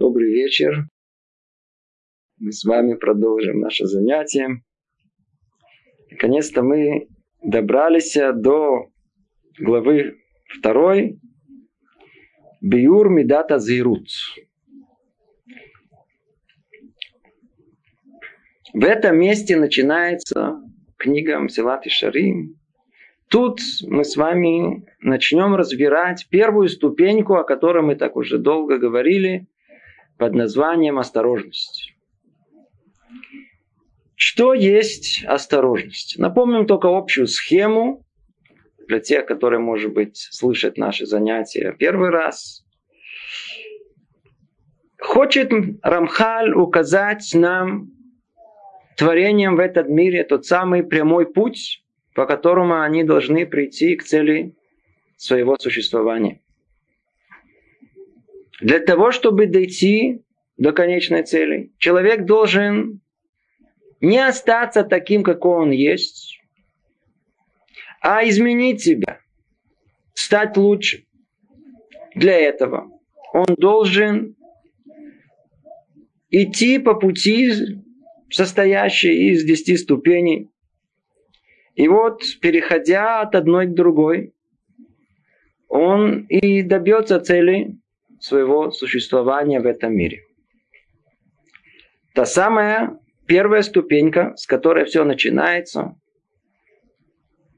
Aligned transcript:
Добрый 0.00 0.32
вечер. 0.32 0.86
Мы 2.38 2.52
с 2.52 2.64
вами 2.64 2.94
продолжим 2.94 3.60
наше 3.60 3.84
занятие. 3.84 4.62
Наконец-то 6.10 6.62
мы 6.62 7.08
добрались 7.44 8.14
до 8.14 8.86
главы 9.58 10.16
второй. 10.58 11.20
Биур 12.62 13.10
Мидата 13.10 13.58
Зирут. 13.58 14.08
В 18.72 18.82
этом 18.82 19.18
месте 19.18 19.58
начинается 19.58 20.62
книга 20.96 21.40
Мсилат 21.40 21.84
и 21.84 21.90
Шарим. 21.90 22.58
Тут 23.28 23.60
мы 23.82 24.04
с 24.04 24.16
вами 24.16 24.86
начнем 25.00 25.56
разбирать 25.56 26.26
первую 26.30 26.70
ступеньку, 26.70 27.34
о 27.34 27.44
которой 27.44 27.82
мы 27.82 27.96
так 27.96 28.16
уже 28.16 28.38
долго 28.38 28.78
говорили, 28.78 29.46
под 30.20 30.34
названием 30.34 30.98
осторожность. 30.98 31.94
Что 34.16 34.52
есть 34.52 35.24
осторожность? 35.24 36.18
Напомним 36.18 36.66
только 36.66 36.94
общую 36.94 37.26
схему 37.26 38.04
для 38.86 39.00
тех, 39.00 39.24
которые, 39.24 39.60
может 39.60 39.94
быть, 39.94 40.18
слышат 40.18 40.76
наши 40.76 41.06
занятия 41.06 41.74
первый 41.78 42.10
раз. 42.10 42.66
Хочет 44.98 45.50
Рамхаль 45.82 46.52
указать 46.52 47.30
нам 47.32 47.88
творением 48.98 49.56
в 49.56 49.58
этот 49.58 49.88
мире 49.88 50.24
тот 50.24 50.44
самый 50.44 50.82
прямой 50.82 51.32
путь, 51.32 51.82
по 52.14 52.26
которому 52.26 52.82
они 52.82 53.04
должны 53.04 53.46
прийти 53.46 53.96
к 53.96 54.04
цели 54.04 54.54
своего 55.16 55.56
существования. 55.58 56.39
Для 58.60 58.78
того, 58.78 59.10
чтобы 59.10 59.46
дойти 59.46 60.22
до 60.56 60.72
конечной 60.72 61.22
цели, 61.22 61.72
человек 61.78 62.26
должен 62.26 63.00
не 64.00 64.18
остаться 64.18 64.84
таким, 64.84 65.22
какой 65.22 65.62
он 65.62 65.70
есть, 65.70 66.40
а 68.02 68.26
изменить 68.28 68.82
себя, 68.82 69.20
стать 70.14 70.56
лучше. 70.56 71.04
Для 72.14 72.36
этого 72.36 72.90
он 73.32 73.46
должен 73.56 74.36
идти 76.30 76.78
по 76.78 76.94
пути, 76.94 77.52
состоящей 78.30 79.30
из 79.30 79.44
десяти 79.44 79.76
ступеней. 79.76 80.48
И 81.74 81.88
вот, 81.88 82.22
переходя 82.40 83.22
от 83.22 83.34
одной 83.34 83.66
к 83.66 83.74
другой, 83.74 84.34
он 85.68 86.26
и 86.26 86.62
добьется 86.62 87.20
цели 87.20 87.79
своего 88.20 88.70
существования 88.70 89.60
в 89.60 89.66
этом 89.66 89.94
мире. 89.94 90.22
Та 92.14 92.24
самая 92.24 92.98
первая 93.26 93.62
ступенька, 93.62 94.34
с 94.36 94.46
которой 94.46 94.84
все 94.84 95.04
начинается, 95.04 95.96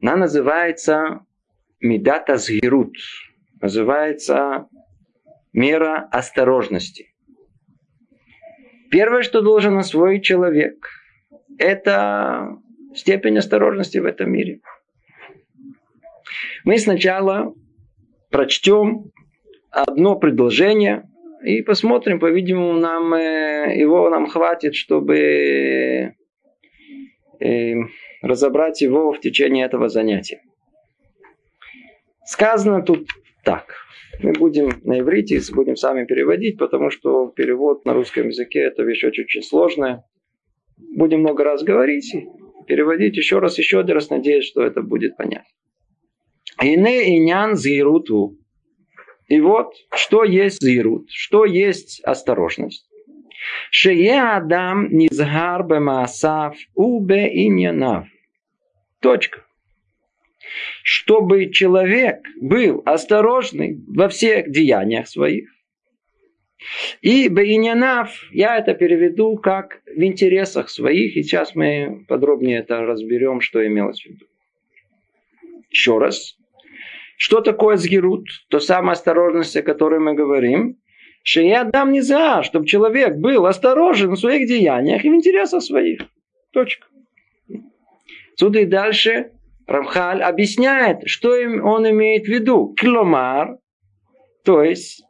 она 0.01 0.17
называется 0.17 1.27
Медата 1.81 2.37
Згирут. 2.37 2.97
Называется 3.61 4.69
мера 5.53 6.09
осторожности. 6.11 7.15
Первое, 8.91 9.23
что 9.23 9.41
должен 9.41 9.79
освоить 9.79 10.25
человек, 10.25 10.89
это 11.59 12.59
степень 12.95 13.39
осторожности 13.39 13.99
в 13.99 14.05
этом 14.05 14.31
мире. 14.31 14.61
Мы 16.65 16.79
сначала 16.79 17.55
прочтем 18.31 19.13
одно 19.73 20.17
предложение 20.17 21.09
и 21.45 21.63
посмотрим, 21.63 22.21
по-видимому, 22.21 22.75
нам, 22.75 23.15
э, 23.15 23.77
его 23.77 24.09
нам 24.11 24.29
хватит, 24.29 24.75
чтобы 24.75 26.15
э, 27.41 27.75
разобрать 28.23 28.81
его 28.81 29.13
в 29.13 29.21
течение 29.21 29.67
этого 29.67 29.89
занятия. 29.89 30.43
Сказано 32.25 32.83
тут 32.83 33.09
так. 33.45 33.75
Мы 34.23 34.33
будем 34.33 34.81
на 34.85 35.01
иврите, 35.01 35.41
будем 35.53 35.75
сами 35.75 36.05
переводить, 36.05 36.59
потому 36.59 36.91
что 36.91 37.29
перевод 37.29 37.85
на 37.85 37.95
русском 37.95 38.29
языке 38.29 38.61
это 38.61 38.85
вещь 38.85 39.03
очень-очень 39.03 39.43
сложная. 39.43 40.05
Будем 40.95 41.21
много 41.21 41.43
раз 41.43 41.65
говорить, 41.65 42.15
переводить 42.69 43.17
еще 43.17 43.41
раз, 43.41 43.59
еще 43.59 43.81
один 43.81 43.97
раз, 43.97 44.11
надеюсь, 44.11 44.45
что 44.45 44.63
это 44.63 44.83
будет 44.83 45.17
понятно. 45.17 45.49
Ине 46.61 47.17
инян 47.17 47.57
зируту. 47.57 48.39
И 49.33 49.41
вот, 49.41 49.73
что 49.95 50.25
есть 50.25 50.61
зирут, 50.61 51.09
что 51.11 51.47
есть 51.47 52.03
осторожность. 52.05 52.87
Шее 53.71 54.21
адам 54.21 54.91
низгар 54.91 55.65
бемаасав 55.65 56.55
убе 56.75 57.31
иньянав. 57.47 58.09
Точка. 59.01 59.43
Чтобы 60.83 61.51
человек 61.51 62.19
был 62.43 62.83
осторожный 62.85 63.83
во 63.89 64.11
всех 64.11 64.51
деяниях 64.51 65.09
своих. 65.09 65.49
И 67.01 67.31
бейнянав, 67.31 68.11
я 68.33 68.59
это 68.59 68.75
переведу 68.75 69.39
как 69.39 69.81
в 69.87 70.03
интересах 70.03 70.69
своих, 70.69 71.17
и 71.17 71.23
сейчас 71.23 71.55
мы 71.55 72.05
подробнее 72.07 72.59
это 72.59 72.83
разберем, 72.83 73.41
что 73.41 73.67
имелось 73.67 74.03
в 74.03 74.11
виду. 74.11 74.27
Еще 75.71 75.97
раз. 75.97 76.37
Что 77.22 77.42
такое 77.42 77.78
сгерут? 77.78 78.26
То 78.50 78.60
самая 78.60 78.94
осторожность, 78.94 79.56
о 79.56 79.64
которой 79.64 80.00
мы 80.00 80.14
говорим. 80.14 80.78
Что 81.24 81.42
я 81.42 81.64
дам 81.64 81.92
не 81.92 82.02
за, 82.02 82.44
чтобы 82.44 82.66
человек 82.66 83.16
был 83.16 83.46
осторожен 83.46 84.12
в 84.12 84.20
своих 84.20 84.48
деяниях 84.48 85.04
и 85.04 85.10
в 85.10 85.14
интересах 85.14 85.62
своих. 85.62 86.02
Точка. 86.54 86.88
Сюда 88.36 88.62
и 88.62 88.66
дальше 88.66 89.32
Рамхаль 89.68 90.22
объясняет, 90.22 91.08
что 91.08 91.32
он 91.32 91.90
имеет 91.90 92.26
в 92.26 92.30
виду. 92.30 92.74
Кломар, 92.80 93.58
то 94.46 94.64
есть 94.64 95.04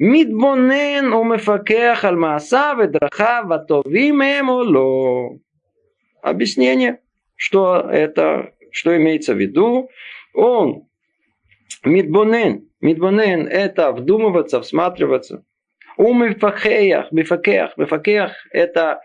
מתבונן 0.00 1.12
ומפקח 1.12 2.04
על 2.08 2.16
מעשיו 2.16 2.76
ודרכיו 2.78 3.44
הטובים 3.54 4.20
הם 4.20 4.48
או 4.48 4.64
לא. 4.64 5.30
Объяснение, 6.22 6.98
что 7.34 7.76
это, 7.90 8.52
что 8.72 8.96
имеется 8.96 9.34
в 9.34 9.38
виду. 9.38 9.88
Он 10.34 10.86
Мидбонен. 11.83 12.69
Мидбонен– 12.81 13.47
это 13.49 13.91
вдумываться, 13.91 14.61
всматриваться. 14.61 15.45
У 15.97 16.13
мифакеях, 16.13 17.11
мифакеях, 17.11 17.77
мифакеях– 17.77 18.33
это 18.51 19.01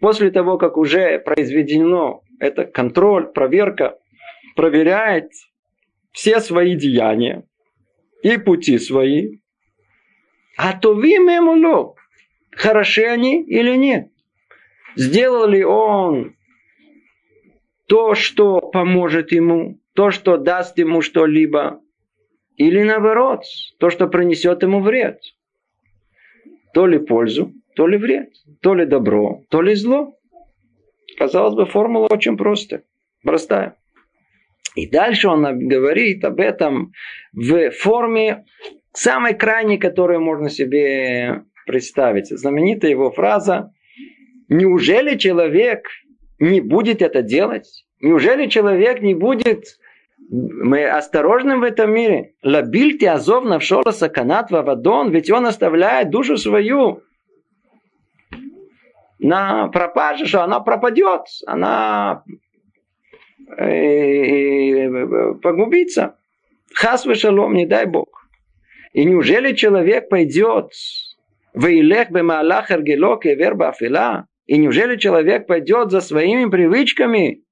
после 0.00 0.30
того, 0.30 0.58
как 0.58 0.76
уже 0.76 1.18
произведено, 1.18 2.22
это 2.38 2.64
контроль, 2.64 3.32
проверка, 3.32 3.98
проверяет 4.54 5.30
все 6.12 6.40
свои 6.40 6.76
деяния 6.76 7.44
и 8.22 8.36
пути 8.36 8.78
свои. 8.78 9.38
А 10.56 10.78
то 10.78 10.94
вы 10.94 11.18
мемуло, 11.18 11.94
хороши 12.52 13.04
они 13.04 13.42
или 13.42 13.76
нет. 13.76 14.08
Сделал 14.94 15.48
ли 15.48 15.64
он 15.64 16.36
то, 17.86 18.14
что 18.14 18.60
поможет 18.60 19.32
ему, 19.32 19.80
то, 19.94 20.10
что 20.10 20.36
даст 20.36 20.78
ему 20.78 21.00
что-либо, 21.00 21.81
или 22.56 22.82
наоборот, 22.82 23.42
то, 23.78 23.90
что 23.90 24.06
принесет 24.06 24.62
ему 24.62 24.80
вред. 24.80 25.20
То 26.74 26.86
ли 26.86 26.98
пользу, 26.98 27.52
то 27.74 27.86
ли 27.86 27.96
вред. 27.96 28.30
То 28.60 28.74
ли 28.74 28.86
добро, 28.86 29.42
то 29.50 29.62
ли 29.62 29.74
зло. 29.74 30.16
Казалось 31.18 31.54
бы, 31.54 31.66
формула 31.66 32.08
очень 32.10 32.36
простая. 32.36 32.84
Простая. 33.22 33.76
И 34.74 34.88
дальше 34.88 35.28
он 35.28 35.68
говорит 35.68 36.24
об 36.24 36.40
этом 36.40 36.92
в 37.32 37.70
форме 37.70 38.44
самой 38.92 39.34
крайней, 39.34 39.78
которую 39.78 40.20
можно 40.20 40.48
себе 40.48 41.44
представить. 41.66 42.28
Знаменитая 42.28 42.90
его 42.90 43.10
фраза 43.10 43.72
«Неужели 44.48 45.16
человек 45.16 45.86
не 46.38 46.60
будет 46.60 47.02
это 47.02 47.22
делать? 47.22 47.86
Неужели 48.00 48.48
человек 48.48 49.00
не 49.00 49.14
будет 49.14 49.78
мы 50.32 50.88
осторожны 50.88 51.58
в 51.58 51.62
этом 51.62 51.92
мире. 51.92 52.32
Лабиль 52.42 53.06
азов 53.06 53.44
навшола 53.44 53.90
саканат 53.90 54.50
вавадон, 54.50 55.10
ведь 55.10 55.30
он 55.30 55.46
оставляет 55.46 56.08
душу 56.08 56.38
свою 56.38 57.02
на 59.18 59.68
пропаже, 59.68 60.24
что 60.24 60.42
она 60.42 60.60
пропадет, 60.60 61.26
она 61.46 62.24
э, 63.58 65.34
погубится. 65.42 66.16
Хас 66.72 67.06
шалом, 67.14 67.52
не 67.52 67.66
дай 67.66 67.84
Бог. 67.84 68.26
И 68.94 69.04
неужели 69.04 69.52
человек 69.52 70.08
пойдет 70.08 70.72
в 71.52 71.66
Илех 71.66 72.10
бемалах 72.10 72.70
эргелок 72.70 73.26
и 73.26 73.34
верба 73.34 73.68
афила? 73.68 74.26
И 74.46 74.56
неужели 74.56 74.96
человек 74.96 75.46
пойдет 75.46 75.90
за 75.90 76.00
своими 76.00 76.48
привычками, 76.48 77.42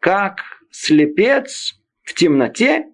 как 0.00 0.40
слепец 0.70 1.79
в 2.02 2.14
темноте, 2.14 2.86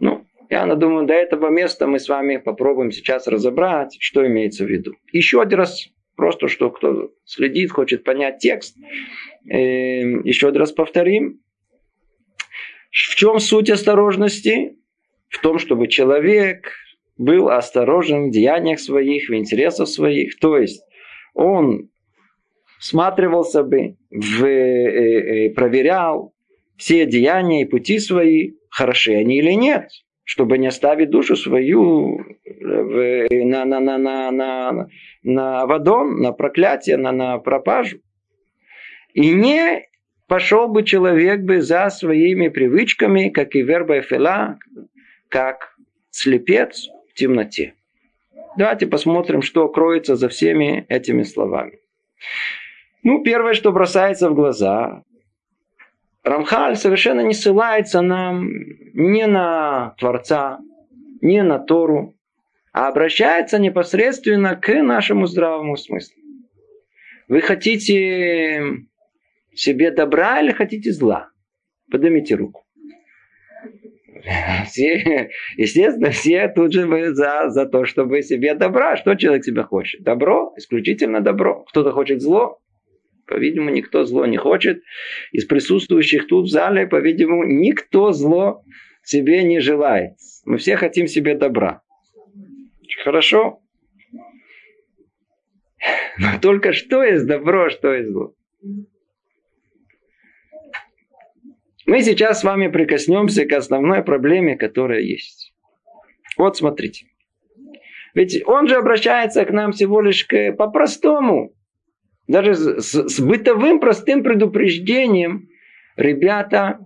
ну, 0.00 0.26
я 0.50 0.66
думаю, 0.74 1.06
до 1.06 1.14
этого 1.14 1.48
места 1.48 1.86
мы 1.86 1.98
с 1.98 2.08
вами 2.08 2.36
попробуем 2.36 2.90
сейчас 2.90 3.26
разобрать, 3.26 3.96
что 4.00 4.26
имеется 4.26 4.64
в 4.64 4.68
виду. 4.68 4.92
Еще 5.12 5.40
один 5.40 5.58
раз, 5.58 5.88
просто 6.16 6.48
что 6.48 6.70
кто 6.70 7.12
следит, 7.24 7.70
хочет 7.70 8.04
понять 8.04 8.38
текст, 8.38 8.76
э, 9.50 10.00
еще 10.24 10.48
один 10.48 10.60
раз 10.60 10.72
повторим. 10.72 11.40
В 12.90 13.16
чем 13.16 13.38
суть 13.38 13.70
осторожности? 13.70 14.76
В 15.28 15.40
том, 15.40 15.58
чтобы 15.58 15.88
человек 15.88 16.70
был 17.16 17.48
осторожен 17.48 18.28
в 18.28 18.30
деяниях 18.30 18.78
своих, 18.78 19.28
в 19.28 19.34
интересах 19.34 19.88
своих. 19.88 20.38
То 20.38 20.58
есть 20.58 20.82
он 21.32 21.90
всматривался 22.78 23.62
бы, 23.62 23.96
в, 24.10 24.44
э, 24.44 25.46
э, 25.46 25.50
проверял 25.54 26.33
все 26.76 27.06
деяния 27.06 27.62
и 27.62 27.68
пути 27.68 27.98
свои, 27.98 28.52
хороши 28.68 29.14
они 29.14 29.38
или 29.38 29.52
нет, 29.52 29.88
чтобы 30.24 30.58
не 30.58 30.66
оставить 30.66 31.10
душу 31.10 31.36
свою 31.36 32.18
в, 32.44 33.28
на, 33.30 33.64
на, 33.64 33.80
на, 33.80 33.98
на, 33.98 34.30
на, 34.30 34.88
на 35.22 35.66
водон, 35.66 36.20
на 36.20 36.32
проклятие, 36.32 36.96
на, 36.96 37.12
на 37.12 37.38
пропажу. 37.38 37.98
И 39.12 39.30
не 39.30 39.86
пошел 40.26 40.68
бы 40.68 40.82
человек 40.82 41.40
бы 41.40 41.60
за 41.60 41.90
своими 41.90 42.48
привычками, 42.48 43.28
как 43.28 43.54
и 43.54 43.62
верба 43.62 44.00
Эфела, 44.00 44.58
как 45.28 45.76
слепец 46.10 46.88
в 47.10 47.14
темноте. 47.14 47.74
Давайте 48.56 48.86
посмотрим, 48.86 49.42
что 49.42 49.68
кроется 49.68 50.16
за 50.16 50.28
всеми 50.28 50.86
этими 50.88 51.22
словами. 51.22 51.78
Ну, 53.02 53.22
первое, 53.22 53.54
что 53.54 53.72
бросается 53.72 54.30
в 54.30 54.34
глаза, 54.34 55.02
Рамхаль 56.24 56.76
совершенно 56.76 57.20
не 57.20 57.34
ссылается 57.34 58.00
нам 58.00 58.48
не 58.94 59.26
на 59.26 59.94
Творца, 59.98 60.58
не 61.20 61.42
на 61.42 61.58
Тору, 61.58 62.14
а 62.72 62.88
обращается 62.88 63.58
непосредственно 63.58 64.56
к 64.56 64.72
нашему 64.82 65.26
здравому 65.26 65.76
смыслу. 65.76 66.16
Вы 67.28 67.42
хотите 67.42 68.86
себе 69.54 69.90
добра 69.90 70.40
или 70.40 70.52
хотите 70.52 70.92
зла? 70.92 71.28
Поднимите 71.90 72.36
руку. 72.36 72.64
Все, 74.66 75.30
естественно, 75.58 76.10
все 76.10 76.48
тут 76.48 76.72
же 76.72 77.14
за, 77.14 77.50
за 77.50 77.66
то, 77.66 77.84
чтобы 77.84 78.22
себе 78.22 78.54
добра. 78.54 78.96
Что 78.96 79.14
человек 79.14 79.44
себе 79.44 79.62
хочет? 79.62 80.02
Добро, 80.02 80.54
исключительно 80.56 81.20
добро. 81.20 81.64
Кто-то 81.64 81.92
хочет 81.92 82.22
зло, 82.22 82.60
по-видимому, 83.26 83.70
никто 83.70 84.04
зло 84.04 84.26
не 84.26 84.36
хочет. 84.36 84.82
Из 85.32 85.44
присутствующих 85.44 86.26
тут 86.26 86.46
в 86.46 86.50
зале, 86.50 86.86
по-видимому, 86.86 87.44
никто 87.44 88.12
зло 88.12 88.62
себе 89.02 89.42
не 89.44 89.60
желает. 89.60 90.14
Мы 90.44 90.58
все 90.58 90.76
хотим 90.76 91.06
себе 91.06 91.34
добра. 91.34 91.82
Хорошо? 93.02 93.60
Но 96.18 96.38
только 96.40 96.72
что 96.72 97.02
есть 97.02 97.26
добро, 97.26 97.68
что 97.70 97.92
есть 97.92 98.10
зло. 98.10 98.34
Мы 101.86 102.00
сейчас 102.00 102.40
с 102.40 102.44
вами 102.44 102.68
прикоснемся 102.68 103.44
к 103.44 103.52
основной 103.52 104.02
проблеме, 104.02 104.56
которая 104.56 105.00
есть. 105.00 105.52
Вот 106.38 106.56
смотрите. 106.56 107.06
Ведь 108.14 108.42
он 108.46 108.68
же 108.68 108.76
обращается 108.76 109.44
к 109.44 109.50
нам 109.50 109.72
всего 109.72 110.00
лишь 110.00 110.24
к, 110.24 110.52
по-простому. 110.52 111.54
Даже 112.26 112.54
с, 112.54 113.08
с 113.08 113.20
бытовым 113.20 113.80
простым 113.80 114.22
предупреждением. 114.22 115.48
Ребята, 115.96 116.80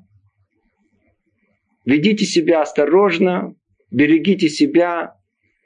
ведите 1.85 2.25
себя 2.25 2.63
осторожно, 2.63 3.55
берегите 3.91 4.49
себя, 4.49 5.15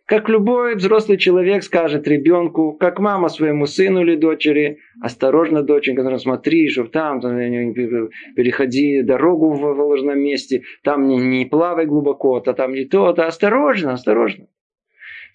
как 0.06 0.28
любой 0.28 0.74
взрослый 0.74 1.16
человек 1.16 1.62
скажет 1.62 2.06
ребенку, 2.06 2.72
как 2.72 2.98
мама 2.98 3.28
своему 3.28 3.66
сыну 3.66 4.02
или 4.02 4.14
дочери, 4.16 4.78
осторожно, 5.00 5.62
доченька, 5.62 6.18
смотри, 6.18 6.68
что 6.68 6.84
там, 6.84 7.20
там 7.20 7.34
переходи 7.34 9.02
дорогу 9.02 9.54
в 9.54 9.64
ложном 9.64 10.18
месте, 10.18 10.64
там 10.82 11.06
не, 11.08 11.16
не 11.16 11.46
плавай 11.46 11.86
глубоко, 11.86 12.40
то 12.40 12.52
там 12.52 12.74
не 12.74 12.84
то, 12.84 13.12
то 13.12 13.26
осторожно, 13.26 13.94
осторожно. 13.94 14.48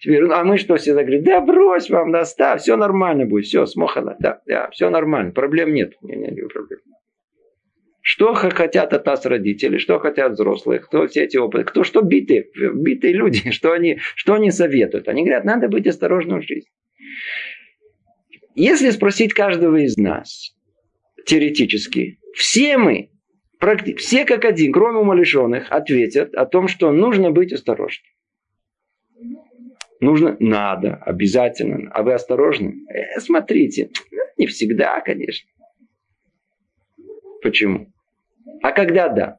Теперь, 0.00 0.24
а 0.30 0.44
мы 0.44 0.58
что 0.58 0.76
всегда 0.76 1.02
говорим, 1.02 1.24
да 1.24 1.40
брось 1.40 1.90
вам, 1.90 2.12
да, 2.12 2.24
ставь, 2.24 2.62
все 2.62 2.76
нормально 2.76 3.26
будет, 3.26 3.46
все, 3.46 3.66
смохано, 3.66 4.16
да, 4.20 4.40
да, 4.46 4.70
все 4.70 4.90
нормально, 4.90 5.32
проблем 5.32 5.74
нет. 5.74 5.94
Не, 6.02 6.14
не, 6.14 6.28
не 6.28 6.42
проблем. 6.42 6.80
Что 8.00 8.32
хотят 8.32 8.92
от 8.94 9.04
нас 9.04 9.26
родители, 9.26 9.76
что 9.78 9.98
хотят 9.98 10.32
взрослые, 10.32 10.80
кто 10.80 11.06
все 11.08 11.24
эти 11.24 11.36
опыты, 11.36 11.64
кто 11.64 11.84
что 11.84 12.00
битые, 12.00 12.46
битые 12.74 13.12
люди, 13.12 13.50
что 13.50 13.72
они, 13.72 13.98
что 14.14 14.34
они 14.34 14.50
советуют. 14.50 15.08
Они 15.08 15.22
говорят, 15.22 15.44
надо 15.44 15.68
быть 15.68 15.86
осторожным 15.86 16.40
в 16.40 16.46
жизни. 16.46 16.70
Если 18.54 18.90
спросить 18.90 19.34
каждого 19.34 19.76
из 19.76 19.96
нас, 19.96 20.54
теоретически, 21.26 22.18
все 22.34 22.78
мы, 22.78 23.10
все 23.96 24.24
как 24.24 24.44
один, 24.44 24.72
кроме 24.72 24.98
умалишенных, 24.98 25.70
ответят 25.70 26.34
о 26.34 26.46
том, 26.46 26.68
что 26.68 26.92
нужно 26.92 27.30
быть 27.30 27.52
осторожным. 27.52 28.06
Нужно, 30.00 30.36
надо, 30.38 30.94
обязательно. 30.94 31.90
А 31.92 32.02
вы 32.02 32.14
осторожны? 32.14 32.84
Э, 32.88 33.20
смотрите, 33.20 33.90
не 34.36 34.46
всегда, 34.46 35.00
конечно. 35.00 35.48
Почему? 37.42 37.92
А 38.62 38.72
когда 38.72 39.08
да? 39.08 39.38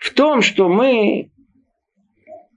В 0.00 0.12
том, 0.12 0.42
что 0.42 0.68
мы 0.68 1.30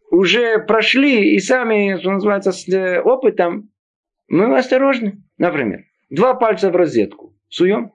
уже 0.09 0.59
прошли 0.59 1.35
и 1.35 1.39
сами, 1.39 1.97
что 1.99 2.11
называется, 2.11 2.51
с 2.51 2.67
э, 2.67 3.01
опытом, 3.01 3.71
мы 4.27 4.57
осторожны. 4.57 5.23
Например, 5.37 5.85
два 6.09 6.33
пальца 6.33 6.71
в 6.71 6.75
розетку. 6.75 7.35
Суем? 7.47 7.94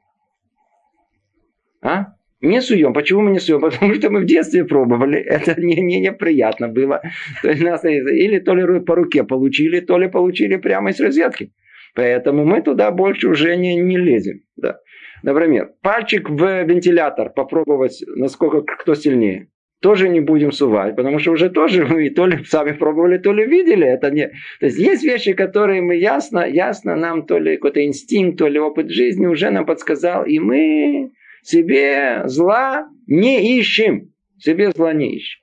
А? 1.82 2.15
Не 2.40 2.60
суем. 2.60 2.92
Почему 2.92 3.22
мы 3.22 3.30
не 3.30 3.40
суем? 3.40 3.60
Потому 3.70 3.94
что 3.94 4.10
мы 4.10 4.20
в 4.20 4.26
детстве 4.26 4.64
пробовали. 4.64 5.18
Это 5.18 5.60
не, 5.60 5.76
не 5.80 6.00
неприятно 6.00 6.68
было. 6.68 7.00
То 7.42 7.48
есть 7.48 7.62
нас 7.62 7.84
или 7.84 8.38
то 8.38 8.54
ли 8.54 8.80
по 8.80 8.94
руке 8.94 9.24
получили, 9.24 9.80
то 9.80 9.98
ли 9.98 10.08
получили 10.08 10.56
прямо 10.56 10.90
из 10.90 11.00
розетки. 11.00 11.52
Поэтому 11.94 12.44
мы 12.44 12.60
туда 12.60 12.90
больше 12.90 13.28
уже 13.28 13.56
не, 13.56 13.76
не 13.76 13.96
лезем. 13.96 14.40
Да. 14.56 14.80
Например, 15.22 15.70
пальчик 15.82 16.28
в 16.28 16.64
вентилятор 16.64 17.30
попробовать, 17.30 18.04
насколько 18.16 18.62
кто 18.62 18.94
сильнее. 18.94 19.48
Тоже 19.80 20.08
не 20.08 20.20
будем 20.20 20.52
сувать, 20.52 20.96
потому 20.96 21.18
что 21.18 21.32
уже 21.32 21.50
тоже 21.50 21.86
мы 21.86 22.08
то 22.10 22.26
ли 22.26 22.44
сами 22.44 22.72
пробовали, 22.72 23.18
то 23.18 23.32
ли 23.32 23.46
видели. 23.46 23.86
Это 23.86 24.10
не... 24.10 24.28
То 24.60 24.66
есть 24.66 24.78
есть 24.78 25.04
вещи, 25.04 25.32
которые 25.32 25.82
мы 25.82 25.96
ясно, 25.96 26.46
ясно 26.46 26.96
нам 26.96 27.26
то 27.26 27.38
ли 27.38 27.56
какой-то 27.56 27.84
инстинкт, 27.84 28.38
то 28.38 28.48
ли 28.48 28.58
опыт 28.58 28.90
жизни 28.90 29.26
уже 29.26 29.50
нам 29.50 29.66
подсказал, 29.66 30.24
и 30.24 30.38
мы 30.38 31.12
себе 31.46 32.22
зла 32.26 32.88
не 33.06 33.58
ищем. 33.58 34.12
Себе 34.38 34.72
зла 34.72 34.92
не 34.92 35.14
ищем. 35.16 35.40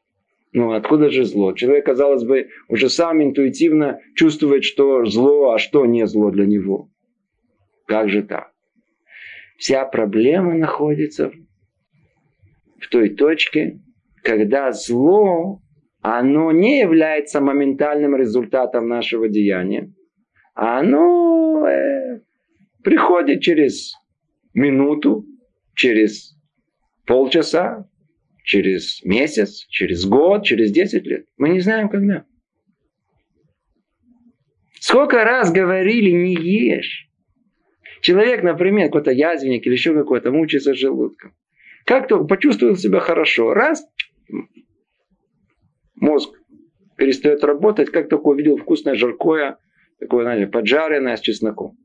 Ну, 0.51 0.73
откуда 0.73 1.09
же 1.09 1.23
зло? 1.23 1.53
Человек, 1.53 1.85
казалось 1.85 2.23
бы, 2.25 2.49
уже 2.67 2.89
сам 2.89 3.23
интуитивно 3.23 3.99
чувствует, 4.15 4.63
что 4.63 5.05
зло, 5.05 5.53
а 5.53 5.57
что 5.57 5.85
не 5.85 6.05
зло 6.05 6.29
для 6.29 6.45
него. 6.45 6.89
Как 7.87 8.09
же 8.09 8.21
так? 8.21 8.51
Вся 9.57 9.85
проблема 9.85 10.55
находится 10.55 11.31
в 12.79 12.87
той 12.89 13.09
точке, 13.09 13.79
когда 14.23 14.71
зло, 14.73 15.61
оно 16.01 16.51
не 16.51 16.81
является 16.81 17.39
моментальным 17.39 18.15
результатом 18.15 18.89
нашего 18.89 19.29
деяния, 19.29 19.91
а 20.53 20.79
оно 20.79 21.65
э, 21.65 22.19
приходит 22.83 23.41
через 23.41 23.95
минуту, 24.53 25.25
через 25.75 26.37
полчаса, 27.05 27.87
через 28.43 29.03
месяц, 29.03 29.65
через 29.69 30.05
год, 30.05 30.43
через 30.43 30.71
10 30.71 31.05
лет. 31.05 31.25
Мы 31.37 31.49
не 31.49 31.59
знаем, 31.59 31.89
когда. 31.89 32.25
Сколько 34.79 35.23
раз 35.23 35.51
говорили, 35.51 36.11
не 36.11 36.35
ешь. 36.35 37.09
Человек, 38.01 38.43
например, 38.43 38.87
какой-то 38.87 39.11
язвенник 39.11 39.65
или 39.65 39.73
еще 39.73 39.93
какой-то, 39.93 40.29
мучается 40.29 40.73
желудком. 40.73 41.33
Как-то 41.85 42.23
почувствовал 42.25 42.75
себя 42.75 42.99
хорошо. 42.99 43.53
Раз, 43.53 43.85
мозг 45.95 46.33
перестает 46.97 47.43
работать, 47.43 47.91
как 47.91 48.09
только 48.09 48.27
увидел 48.27 48.57
вкусное 48.57 48.95
жаркое, 48.95 49.57
такое, 49.99 50.23
знаете, 50.23 50.47
поджаренное 50.47 51.15
с 51.15 51.21
чесноком. 51.21 51.77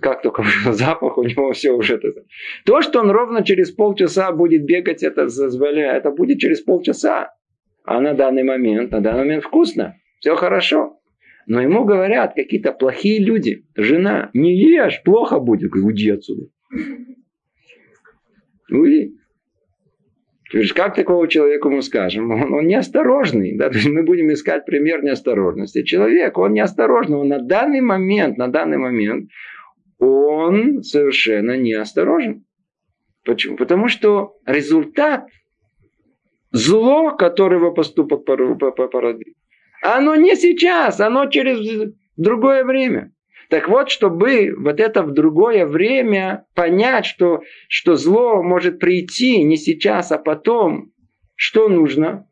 Как 0.00 0.22
только 0.22 0.44
запах, 0.72 1.18
у 1.18 1.22
него 1.22 1.52
все 1.52 1.72
уже 1.72 1.96
это. 1.96 2.24
То, 2.64 2.82
что 2.82 3.00
он 3.00 3.10
ровно 3.10 3.44
через 3.44 3.70
полчаса 3.70 4.32
будет 4.32 4.64
бегать, 4.64 5.02
это, 5.02 5.28
это 5.28 6.10
будет 6.10 6.38
через 6.38 6.60
полчаса. 6.60 7.32
А 7.84 8.00
на 8.00 8.14
данный 8.14 8.44
момент, 8.44 8.90
на 8.90 9.00
данный 9.00 9.20
момент 9.20 9.44
вкусно. 9.44 9.96
Все 10.20 10.34
хорошо. 10.36 10.98
Но 11.46 11.60
ему 11.60 11.84
говорят 11.84 12.34
какие-то 12.34 12.72
плохие 12.72 13.22
люди. 13.22 13.66
Жена, 13.76 14.30
не 14.32 14.56
ешь, 14.56 15.02
плохо 15.04 15.38
будет. 15.38 15.74
Уйди 15.74 16.10
отсюда. 16.10 16.46
Уйди. 18.70 19.18
Как 20.74 20.94
такого 20.94 21.28
человеку 21.28 21.68
мы 21.68 21.82
скажем? 21.82 22.30
Он, 22.30 22.54
он 22.54 22.66
неосторожный. 22.66 23.56
Да? 23.58 23.68
То 23.68 23.76
есть 23.76 23.88
мы 23.88 24.02
будем 24.02 24.32
искать 24.32 24.64
пример 24.64 25.02
неосторожности. 25.02 25.82
Человек, 25.82 26.38
он 26.38 26.54
неосторожный. 26.54 27.18
Он 27.18 27.28
на 27.28 27.40
данный 27.40 27.82
момент, 27.82 28.38
на 28.38 28.48
данный 28.48 28.78
момент, 28.78 29.28
он 30.04 30.82
совершенно 30.82 31.56
неосторожен. 31.56 32.44
Почему? 33.24 33.56
Потому 33.56 33.88
что 33.88 34.36
результат 34.46 35.28
зло, 36.50 37.16
которое 37.16 37.56
его 37.56 37.72
поступок 37.72 38.24
породил, 38.24 39.34
оно 39.82 40.14
не 40.14 40.36
сейчас, 40.36 41.00
оно 41.00 41.26
через 41.26 41.92
другое 42.16 42.64
время. 42.64 43.12
Так 43.50 43.68
вот, 43.68 43.90
чтобы 43.90 44.54
вот 44.56 44.80
это 44.80 45.02
в 45.02 45.12
другое 45.12 45.66
время 45.66 46.46
понять, 46.54 47.06
что, 47.06 47.42
что 47.68 47.96
зло 47.96 48.42
может 48.42 48.78
прийти 48.78 49.42
не 49.42 49.56
сейчас, 49.56 50.12
а 50.12 50.18
потом, 50.18 50.92
что 51.34 51.68
нужно? 51.68 52.26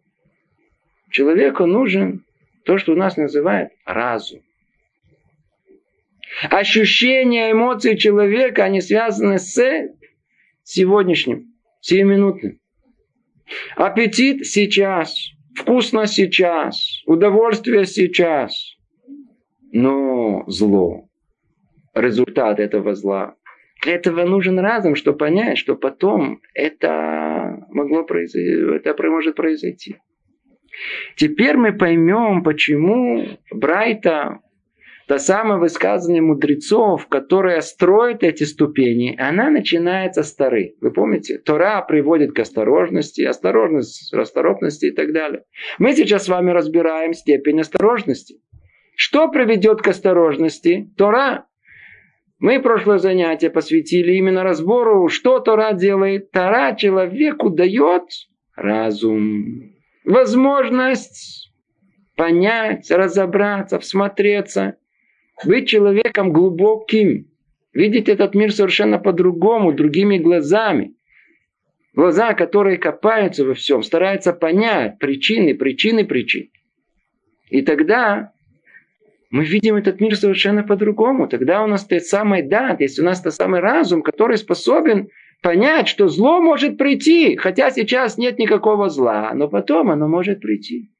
Человеку 1.11 1.67
нужен 1.67 2.25
то, 2.65 2.79
что 2.79 2.93
у 2.93 2.97
нас 2.97 3.17
называют 3.17 3.71
разум. 3.85 4.41
Ощущения, 6.51 7.53
эмоции 7.53 7.95
человека, 7.97 8.65
они 8.65 8.81
связаны 8.81 9.39
с 9.39 9.61
сегодняшним, 10.63 11.53
сиюминутным. 11.81 12.59
Аппетит 13.77 14.47
сейчас, 14.47 15.15
вкусно 15.55 16.07
сейчас, 16.07 17.03
удовольствие 17.07 17.85
сейчас. 17.85 18.77
Но 19.73 20.45
зло, 20.47 21.09
результат 21.95 22.61
этого 22.61 22.95
зла, 22.95 23.37
для 23.83 23.95
этого 23.95 24.25
нужен 24.25 24.59
разум, 24.59 24.95
чтобы 24.95 25.19
понять, 25.19 25.59
что 25.59 25.75
потом 25.75 26.41
это 26.55 27.67
могло 27.71 28.05
произойти, 28.05 28.77
это 28.77 28.95
может 29.11 29.35
произойти. 29.35 29.97
Теперь 31.17 31.57
мы 31.57 31.73
поймем, 31.73 32.43
почему 32.43 33.39
Брайта 33.51 34.41
то 35.07 35.19
самое 35.19 35.59
высказывание 35.59 36.23
мудрецов, 36.23 37.07
которое 37.09 37.61
строит 37.61 38.23
эти 38.23 38.45
ступени, 38.45 39.17
она 39.19 39.51
начинается 39.51 40.23
с 40.23 40.35
Торы. 40.35 40.77
Вы 40.81 40.93
помните? 40.93 41.39
Тора 41.39 41.83
приводит 41.83 42.33
к 42.33 42.39
осторожности, 42.39 43.23
осторожность, 43.23 44.13
расторопности 44.13 44.87
и 44.87 44.91
так 44.91 45.13
далее. 45.13 45.45
Мы 45.79 45.95
сейчас 45.95 46.25
с 46.25 46.29
вами 46.29 46.51
разбираем 46.51 47.15
степень 47.15 47.61
осторожности. 47.61 48.41
Что 48.97 49.29
приведет 49.29 49.83
к 49.83 49.89
осторожности? 49.89 50.91
Тора. 50.97 51.47
Мы 52.39 52.61
прошлое 52.61 52.99
занятие 52.99 53.51
посвятили 53.51 54.15
именно 54.15 54.43
разбору, 54.43 55.09
что 55.09 55.39
Тора 55.39 55.73
делает. 55.73 56.31
Тора 56.33 56.75
человеку 56.77 57.51
дает 57.51 58.03
разум, 58.57 59.75
возможность 60.05 61.53
понять, 62.17 62.91
разобраться, 62.91 63.79
всмотреться 63.79 64.77
быть 65.45 65.69
человеком 65.69 66.33
глубоким, 66.33 67.27
видеть 67.73 68.09
этот 68.09 68.35
мир 68.35 68.53
совершенно 68.53 68.99
по-другому, 68.99 69.73
другими 69.73 70.19
глазами. 70.19 70.95
Глаза, 71.95 72.33
которые 72.35 72.79
копаются 72.79 73.45
во 73.45 73.55
всем, 73.55 73.83
стараются 73.83 74.33
понять 74.33 74.99
причины, 74.99 75.55
причины 75.55 76.07
причин. 76.07 76.51
И 77.51 77.61
тогда 77.61 78.33
мы 79.31 79.45
видим 79.45 79.77
этот 79.77 80.01
мир 80.01 80.17
совершенно 80.17 80.63
по-другому. 80.63 81.27
Тогда 81.27 81.63
у 81.63 81.67
нас 81.67 81.85
тот 81.85 82.03
самый 82.03 82.43
дат, 82.43 82.81
есть 82.81 82.99
у 82.99 83.05
нас 83.05 83.21
тот 83.21 83.35
самый 83.35 83.61
разум, 83.61 84.03
который 84.03 84.39
способен 84.39 85.09
понять, 85.43 85.89
что 85.89 86.09
зло 86.09 86.41
может 86.41 86.79
прийти, 86.79 87.37
хотя 87.37 87.71
сейчас 87.71 88.17
нет 88.17 88.39
никакого 88.39 88.89
зла, 88.89 89.33
но 89.35 89.49
потом 89.49 89.91
оно 89.91 90.09
может 90.09 90.41
прийти. 90.41 90.92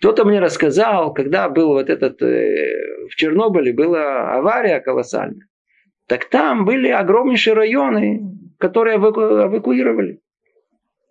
Кто-то 0.00 0.24
мне 0.24 0.40
рассказал, 0.40 1.12
когда 1.12 1.50
был 1.50 1.68
вот 1.68 1.90
этот, 1.90 2.22
э, 2.22 3.06
в 3.06 3.14
Чернобыле 3.16 3.74
была 3.74 4.32
авария 4.32 4.80
колоссальная. 4.80 5.46
Так 6.08 6.24
там 6.30 6.64
были 6.64 6.88
огромнейшие 6.88 7.52
районы, 7.52 8.22
которые 8.58 8.96
эваку, 8.96 9.20
эвакуировали. 9.20 10.20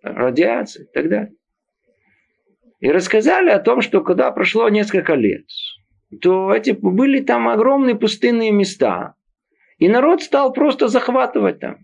Радиация 0.02 0.86
и 0.86 0.88
так 0.92 1.08
далее. 1.08 1.32
И 2.80 2.90
рассказали 2.90 3.50
о 3.50 3.60
том, 3.60 3.80
что 3.80 4.00
когда 4.00 4.32
прошло 4.32 4.68
несколько 4.68 5.14
лет, 5.14 5.44
то 6.20 6.52
эти 6.52 6.72
были 6.72 7.20
там 7.20 7.48
огромные 7.48 7.94
пустынные 7.94 8.50
места. 8.50 9.14
И 9.78 9.88
народ 9.88 10.20
стал 10.20 10.52
просто 10.52 10.88
захватывать 10.88 11.60
там. 11.60 11.78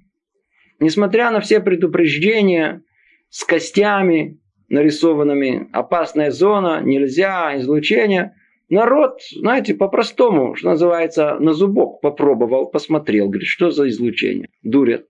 Несмотря 0.81 1.31
на 1.31 1.39
все 1.39 1.61
предупреждения 1.61 2.83
с 3.29 3.45
костями, 3.45 4.41
нарисованными 4.69 5.69
опасная 5.73 6.31
зона, 6.31 6.81
нельзя, 6.83 7.57
излучение. 7.59 8.35
Народ, 8.69 9.21
знаете, 9.33 9.75
по-простому, 9.75 10.57
что 10.57 10.71
называется, 10.71 11.37
на 11.39 11.53
зубок 11.53 12.01
попробовал, 12.01 12.69
посмотрел, 12.69 13.29
говорит, 13.29 13.47
что 13.47 13.71
за 13.71 13.89
излучение? 13.89 14.49
Дурят. 14.63 15.07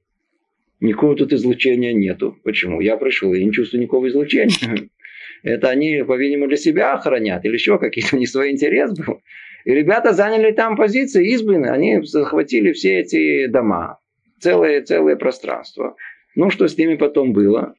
Никакого 0.80 1.16
тут 1.16 1.32
излучения 1.32 1.94
нету. 1.94 2.36
Почему? 2.44 2.80
Я 2.80 2.98
пришел, 2.98 3.32
я 3.32 3.42
не 3.42 3.52
чувствую 3.52 3.80
никакого 3.82 4.08
излучения. 4.08 4.88
Это 5.42 5.70
они, 5.70 6.02
по-видимому, 6.06 6.48
для 6.48 6.56
себя 6.56 6.92
охранят 6.92 7.44
или 7.44 7.54
еще 7.54 7.78
какие-то 7.78 8.16
не 8.16 8.26
свой 8.26 8.50
интерес 8.50 8.92
был. 8.92 9.20
И 9.64 9.72
ребята 9.72 10.12
заняли 10.12 10.52
там 10.52 10.76
позиции, 10.76 11.32
избы, 11.32 11.56
они 11.56 12.02
захватили 12.02 12.72
все 12.72 13.00
эти 13.00 13.46
дома, 13.46 13.98
целое, 14.38 14.82
целое 14.82 15.16
пространство. 15.16 15.96
Ну, 16.34 16.50
что 16.50 16.68
с 16.68 16.76
ними 16.76 16.96
потом 16.96 17.32
было? 17.32 17.74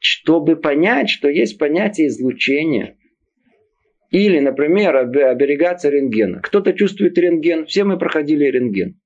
Чтобы 0.00 0.56
понять, 0.56 1.10
что 1.10 1.28
есть 1.28 1.58
понятие 1.58 2.08
излучения. 2.08 2.96
Или, 4.10 4.38
например, 4.38 4.96
оберегаться 4.96 5.90
рентгена. 5.90 6.40
Кто-то 6.40 6.72
чувствует 6.72 7.18
рентген, 7.18 7.66
все 7.66 7.84
мы 7.84 7.98
проходили 7.98 8.44
рентген. 8.44 8.98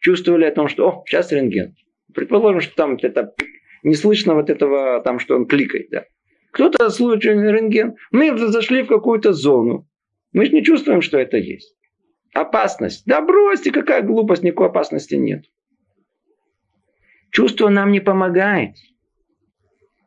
Чувствовали 0.00 0.44
о 0.44 0.52
том, 0.52 0.68
что, 0.68 0.88
о, 0.88 1.04
сейчас 1.06 1.30
рентген. 1.30 1.76
Предположим, 2.14 2.60
что 2.60 2.74
там 2.74 2.96
это 3.00 3.34
не 3.82 3.94
слышно 3.94 4.34
вот 4.34 4.50
этого, 4.50 5.00
там, 5.02 5.18
что 5.18 5.36
он 5.36 5.46
кликает. 5.46 5.88
Да. 5.90 6.04
Кто-то 6.52 6.90
слушает 6.90 7.22
рентген. 7.24 7.94
Мы 8.10 8.36
зашли 8.36 8.82
в 8.82 8.88
какую-то 8.88 9.32
зону. 9.32 9.86
Мы 10.32 10.46
же 10.46 10.52
не 10.52 10.64
чувствуем, 10.64 11.00
что 11.00 11.18
это 11.18 11.36
есть. 11.36 11.76
Опасность. 12.34 13.04
Да 13.06 13.20
бросьте, 13.20 13.70
какая 13.70 14.02
глупость, 14.02 14.42
никакой 14.42 14.68
опасности 14.68 15.14
нет. 15.14 15.44
Чувство 17.30 17.68
нам 17.68 17.92
не 17.92 18.00
помогает. 18.00 18.74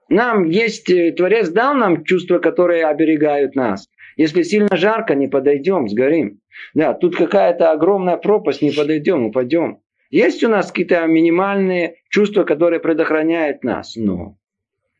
Нам 0.09 0.45
есть, 0.45 0.89
э, 0.89 1.11
Творец 1.11 1.49
дал 1.49 1.73
нам 1.73 2.03
чувства, 2.03 2.39
которые 2.39 2.85
оберегают 2.85 3.55
нас. 3.55 3.87
Если 4.15 4.43
сильно 4.43 4.75
жарко, 4.75 5.15
не 5.15 5.27
подойдем, 5.27 5.87
сгорим. 5.87 6.39
Да, 6.73 6.93
тут 6.93 7.15
какая-то 7.15 7.71
огромная 7.71 8.17
пропасть, 8.17 8.61
не 8.61 8.71
подойдем, 8.71 9.25
упадем. 9.25 9.79
Есть 10.11 10.43
у 10.43 10.49
нас 10.49 10.71
какие-то 10.71 11.05
минимальные 11.07 11.95
чувства, 12.09 12.43
которые 12.43 12.79
предохраняют 12.79 13.63
нас. 13.63 13.95
Но 13.95 14.37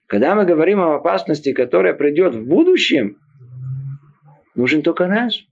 когда 0.07 0.33
мы 0.33 0.45
говорим 0.45 0.79
о 0.79 0.95
опасности, 0.95 1.53
которая 1.53 1.93
придет 1.93 2.33
в 2.33 2.47
будущем, 2.47 3.17
нужен 4.55 4.81
только 4.81 5.07
разум. 5.07 5.45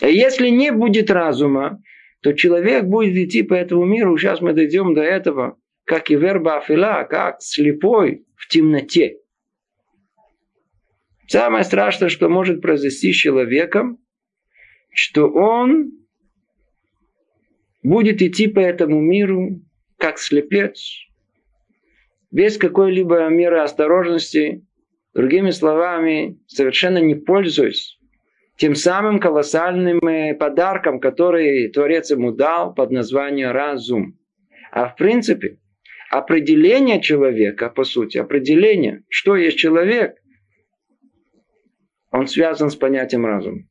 А 0.00 0.08
если 0.08 0.48
не 0.48 0.72
будет 0.72 1.10
разума, 1.10 1.82
то 2.22 2.32
человек 2.32 2.84
будет 2.84 3.16
идти 3.16 3.42
по 3.42 3.54
этому 3.54 3.84
миру. 3.84 4.16
Сейчас 4.16 4.40
мы 4.40 4.52
дойдем 4.52 4.94
до 4.94 5.02
этого 5.02 5.56
как 5.86 6.10
и 6.10 6.16
верба 6.16 6.58
афила, 6.58 7.04
как 7.08 7.40
слепой 7.40 8.26
в 8.34 8.48
темноте. 8.48 9.20
Самое 11.28 11.64
страшное, 11.64 12.08
что 12.08 12.28
может 12.28 12.60
произойти 12.60 13.12
с 13.12 13.16
человеком, 13.16 13.98
что 14.92 15.28
он 15.28 15.92
будет 17.82 18.20
идти 18.20 18.48
по 18.48 18.58
этому 18.58 19.00
миру 19.00 19.60
как 19.96 20.18
слепец, 20.18 21.06
без 22.30 22.58
какой-либо 22.58 23.28
меры 23.28 23.60
осторожности, 23.60 24.66
другими 25.14 25.50
словами, 25.50 26.38
совершенно 26.46 26.98
не 26.98 27.14
пользуясь 27.14 27.96
тем 28.56 28.74
самым 28.74 29.20
колоссальным 29.20 29.98
э, 29.98 30.34
подарком, 30.34 30.98
который 30.98 31.68
Творец 31.68 32.10
ему 32.10 32.32
дал 32.32 32.74
под 32.74 32.90
названием 32.90 33.50
разум. 33.50 34.18
А 34.72 34.88
в 34.88 34.96
принципе, 34.96 35.58
определение 36.18 37.00
человека, 37.00 37.68
по 37.68 37.84
сути, 37.84 38.18
определение, 38.18 39.02
что 39.08 39.36
есть 39.36 39.58
человек, 39.58 40.16
он 42.10 42.26
связан 42.26 42.70
с 42.70 42.76
понятием 42.76 43.26
разума. 43.26 43.62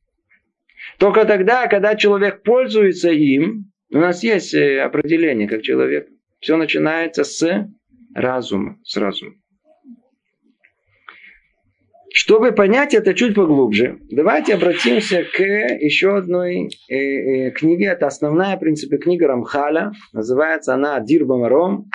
Только 0.98 1.24
тогда, 1.24 1.66
когда 1.66 1.96
человек 1.96 2.42
пользуется 2.42 3.10
им, 3.10 3.72
у 3.92 3.98
нас 3.98 4.22
есть 4.22 4.54
э, 4.54 4.80
определение 4.80 5.48
как 5.48 5.62
человек. 5.62 6.08
Все 6.40 6.56
начинается 6.56 7.24
с 7.24 7.68
разума, 8.14 8.78
с 8.84 8.96
разума. 8.96 9.32
Чтобы 12.18 12.52
понять 12.52 12.94
это 12.94 13.12
чуть 13.12 13.34
поглубже, 13.34 13.98
давайте 14.10 14.54
обратимся 14.54 15.22
к 15.22 15.38
еще 15.38 16.16
одной 16.16 16.70
э, 16.88 16.94
э, 16.94 17.50
книге. 17.50 17.88
Это 17.88 18.06
основная, 18.06 18.56
в 18.56 18.60
принципе, 18.60 18.96
книга 18.96 19.26
Рамхаля. 19.26 19.92
Называется 20.14 20.72
она 20.72 20.98
Дир 21.00 21.26
Бамаром. 21.26 21.90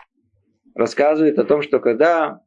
Рассказывает 0.76 1.38
о 1.40 1.44
том, 1.44 1.62
что 1.62 1.80
когда 1.80 2.42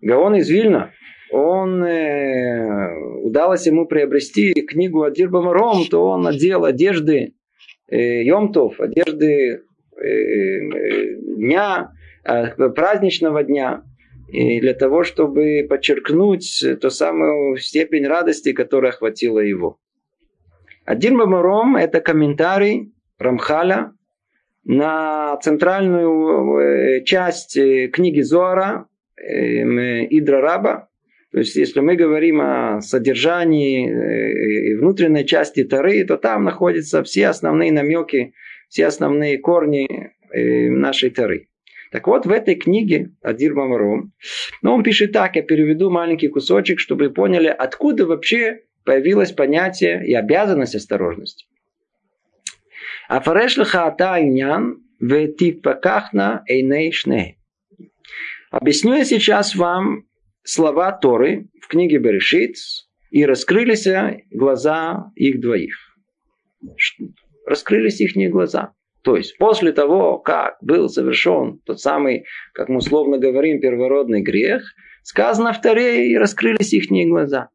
Гаон 0.00 0.36
из 0.36 0.48
Вильна, 0.48 0.92
он 1.30 1.82
э, 1.84 2.94
удалось 3.22 3.66
ему 3.66 3.86
приобрести 3.86 4.52
книгу 4.52 5.02
Адир 5.02 5.30
Бамаром, 5.30 5.84
то 5.90 6.06
он 6.06 6.22
надел 6.22 6.64
одежды 6.64 7.34
э, 7.88 8.22
Йомтов, 8.22 8.80
одежды 8.80 9.62
э, 9.96 10.06
э, 10.06 11.16
дня, 11.36 11.92
э, 12.24 12.68
праздничного 12.70 13.42
дня 13.44 13.82
и 14.28 14.60
для 14.60 14.74
того, 14.74 15.04
чтобы 15.04 15.66
подчеркнуть 15.68 16.64
ту 16.80 16.90
самую 16.90 17.56
степень 17.56 18.06
радости, 18.06 18.52
которая 18.52 18.92
охватила 18.92 19.40
его. 19.40 19.78
Один 20.84 21.16
Бамаром– 21.16 21.76
это 21.76 22.00
комментарий 22.00 22.92
Рамхаля 23.18 23.92
на 24.64 25.36
центральную 25.38 26.58
э, 26.58 27.04
часть 27.04 27.56
э, 27.56 27.88
книги 27.88 28.20
Зоара 28.20 28.86
э, 29.16 29.62
Идра 30.10 30.40
Раба. 30.40 30.88
То 31.32 31.38
есть, 31.38 31.56
если 31.56 31.80
мы 31.80 31.96
говорим 31.96 32.40
о 32.42 32.80
содержании 32.82 33.88
и 33.88 34.74
внутренней 34.74 35.24
части 35.24 35.64
Тары, 35.64 36.04
то 36.04 36.18
там 36.18 36.44
находятся 36.44 37.02
все 37.02 37.28
основные 37.28 37.72
намеки, 37.72 38.34
все 38.68 38.84
основные 38.84 39.38
корни 39.38 40.12
нашей 40.30 41.08
Тары. 41.08 41.48
Так 41.90 42.06
вот, 42.06 42.26
в 42.26 42.30
этой 42.30 42.54
книге 42.56 43.12
Адир 43.22 43.54
Мамаром, 43.54 44.12
ну, 44.60 44.74
он 44.74 44.82
пишет 44.82 45.12
так, 45.12 45.36
я 45.36 45.42
переведу 45.42 45.90
маленький 45.90 46.28
кусочек, 46.28 46.78
чтобы 46.78 47.06
вы 47.06 47.14
поняли, 47.14 47.46
откуда 47.46 48.04
вообще 48.04 48.60
появилось 48.84 49.32
понятие 49.32 50.06
и 50.06 50.12
обязанность 50.12 50.74
осторожности. 50.74 51.46
Афареш 53.16 53.58
ата 53.58 54.12
иньян 54.24 54.64
ветипакахна 55.10 56.28
эйней 56.48 56.90
шне. 56.92 57.36
Объясню 58.50 58.94
я 58.94 59.04
сейчас 59.04 59.54
вам 59.54 60.06
слова 60.44 60.92
Торы 60.92 61.50
в 61.60 61.66
книге 61.68 61.98
Берешит, 61.98 62.56
и 63.10 63.26
раскрылись 63.26 63.86
глаза 64.30 65.12
их 65.14 65.42
двоих. 65.42 65.76
Раскрылись 67.44 68.00
их 68.00 68.32
глаза. 68.32 68.72
То 69.02 69.16
есть 69.16 69.36
после 69.36 69.72
того, 69.72 70.18
как 70.18 70.56
был 70.62 70.88
совершен 70.88 71.60
тот 71.66 71.80
самый, 71.80 72.24
как 72.54 72.70
мы 72.70 72.78
условно 72.78 73.18
говорим, 73.18 73.60
первородный 73.60 74.22
грех, 74.22 74.62
сказано 75.02 75.52
в 75.52 75.60
Таре 75.60 76.08
и 76.08 76.16
раскрылись 76.16 76.72
их 76.72 76.88
глаза. 77.10 77.50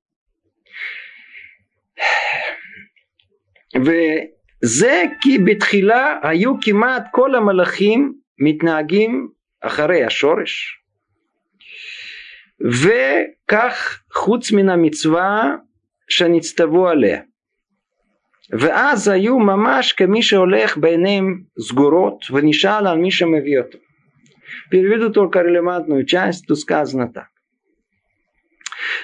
וזה 4.62 5.02
כי 5.20 5.38
בתחילה 5.38 6.18
היו 6.22 6.60
כמעט 6.60 7.04
כל 7.10 7.34
המלאכים 7.34 8.14
מתנהגים 8.38 9.28
אחרי 9.60 10.04
השורש 10.04 10.78
וכך 12.60 14.02
חוץ 14.12 14.52
מן 14.52 14.68
המצווה 14.68 15.56
שנצטוו 16.08 16.88
עליה 16.88 17.20
ואז 18.52 19.08
היו 19.08 19.38
ממש 19.38 19.92
כמי 19.92 20.22
שהולך 20.22 20.76
בעיניהם 20.76 21.42
סגורות 21.60 22.30
ונשאל 22.30 22.86
על 22.86 22.98
מי 22.98 23.10
שמביא 23.10 23.58
אותו. 23.58 23.78
Переведу 24.70 25.10
только 25.10 25.42
релевантную 25.42 26.04
часть, 26.06 26.46
тут 26.46 26.58
сказано 26.58 27.12
так. 27.12 27.28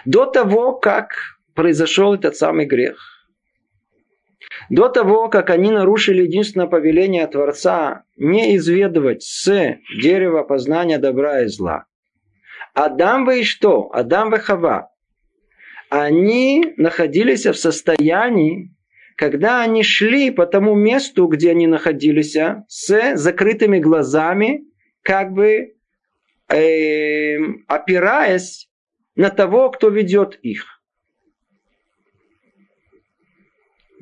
До 0.05 0.27
того, 0.27 0.75
как 0.75 1.15
произошел 1.55 2.15
этот 2.15 2.37
самый 2.37 2.67
грех, 2.67 3.12
до 4.70 4.89
того, 4.89 5.29
как 5.29 5.50
они 5.50 5.72
нарушили 5.72 6.24
единственное 6.24 6.67
повеление 6.67 7.27
Творца 7.27 8.03
не 8.17 8.55
изведывать 8.58 9.24
с 9.24 9.77
дерева 10.01 10.43
познания 10.43 10.98
добра 10.98 11.41
и 11.41 11.48
зла, 11.48 11.86
Адам 12.74 13.25
вы 13.25 13.41
и 13.41 13.43
что? 13.43 13.89
Адам 13.93 14.29
вы 14.32 14.39
Хава. 14.39 14.89
Они 15.89 16.73
находились 16.78 17.45
в 17.45 17.54
состоянии 17.54 18.73
когда 19.15 19.62
они 19.62 19.84
шли 19.84 20.32
по 20.32 20.45
тому 20.45 20.76
месту, 20.76 21.28
где 21.28 21.52
они 21.52 21.67
находились, 21.67 22.36
с 22.67 23.15
закрытыми 23.15 23.80
глазами, 23.80 24.63
как 25.02 25.34
бы 25.34 25.76
э, 26.49 27.38
опираясь 27.67 28.69
на 29.15 29.30
того, 29.30 29.69
кто 29.69 29.89
ведет 29.89 30.39
их. 30.41 30.73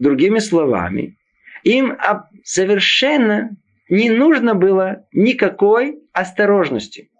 Другими 0.02 0.40
словами, 0.40 1.20
им 1.62 1.96
совершенно 2.44 3.56
не 3.88 4.10
нужно 4.10 4.56
было 4.56 5.06
никакой 5.14 6.00
осторожности. 6.12 7.12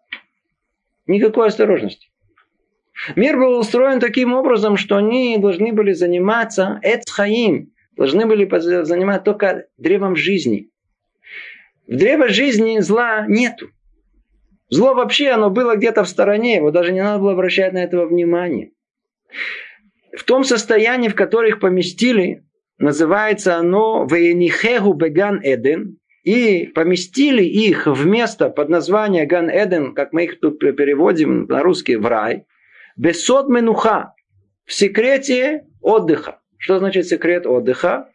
Никакой 1.06 1.50
осторожности. 1.50 2.10
Мир 3.16 3.38
был 3.38 3.60
устроен 3.60 4.00
таким 4.00 4.34
образом, 4.34 4.78
что 4.78 4.98
они 4.98 5.38
должны 5.38 5.74
были 5.74 5.92
заниматься 5.92 6.80
эцхаим, 6.82 7.72
должны 7.96 8.26
были 8.26 8.50
заниматься 8.84 9.26
только 9.26 9.66
древом 9.78 10.16
жизни. 10.16 10.72
В 11.86 11.96
древо 11.96 12.30
жизни 12.30 12.80
зла 12.80 13.28
нету. 13.28 13.70
Зло 14.70 14.96
вообще, 14.96 15.30
оно 15.30 15.52
было 15.52 15.76
где-то 15.76 16.04
в 16.04 16.10
стороне, 16.10 16.56
его 16.56 16.72
даже 16.72 16.94
не 16.94 17.04
надо 17.04 17.20
было 17.20 17.34
обращать 17.34 17.74
на 17.74 17.84
этого 17.84 18.08
внимание. 18.08 18.72
В 20.18 20.24
том 20.24 20.44
состоянии, 20.44 21.10
в 21.10 21.16
котором 21.16 21.48
их 21.48 21.60
поместили, 21.60 22.44
называется 22.82 23.58
оно 23.58 24.06
«Вейнихегу 24.06 24.94
беган 24.94 25.40
Эден», 25.44 25.98
и 26.24 26.68
поместили 26.68 27.44
их 27.44 27.88
в 27.88 28.06
место 28.06 28.50
под 28.50 28.70
названием 28.70 29.28
Ган 29.28 29.50
Эден, 29.50 29.96
как 29.96 30.14
мы 30.14 30.26
их 30.26 30.40
тут 30.40 30.60
переводим 30.60 31.46
на 31.46 31.64
русский, 31.64 31.96
в 31.96 32.06
рай, 32.06 32.46
бесод 32.96 33.50
менуха, 33.50 34.14
в 34.66 34.74
секрете 34.74 35.66
отдыха. 35.82 36.40
Что 36.58 36.78
значит 36.78 37.08
секрет 37.08 37.48
отдыха? 37.48 38.10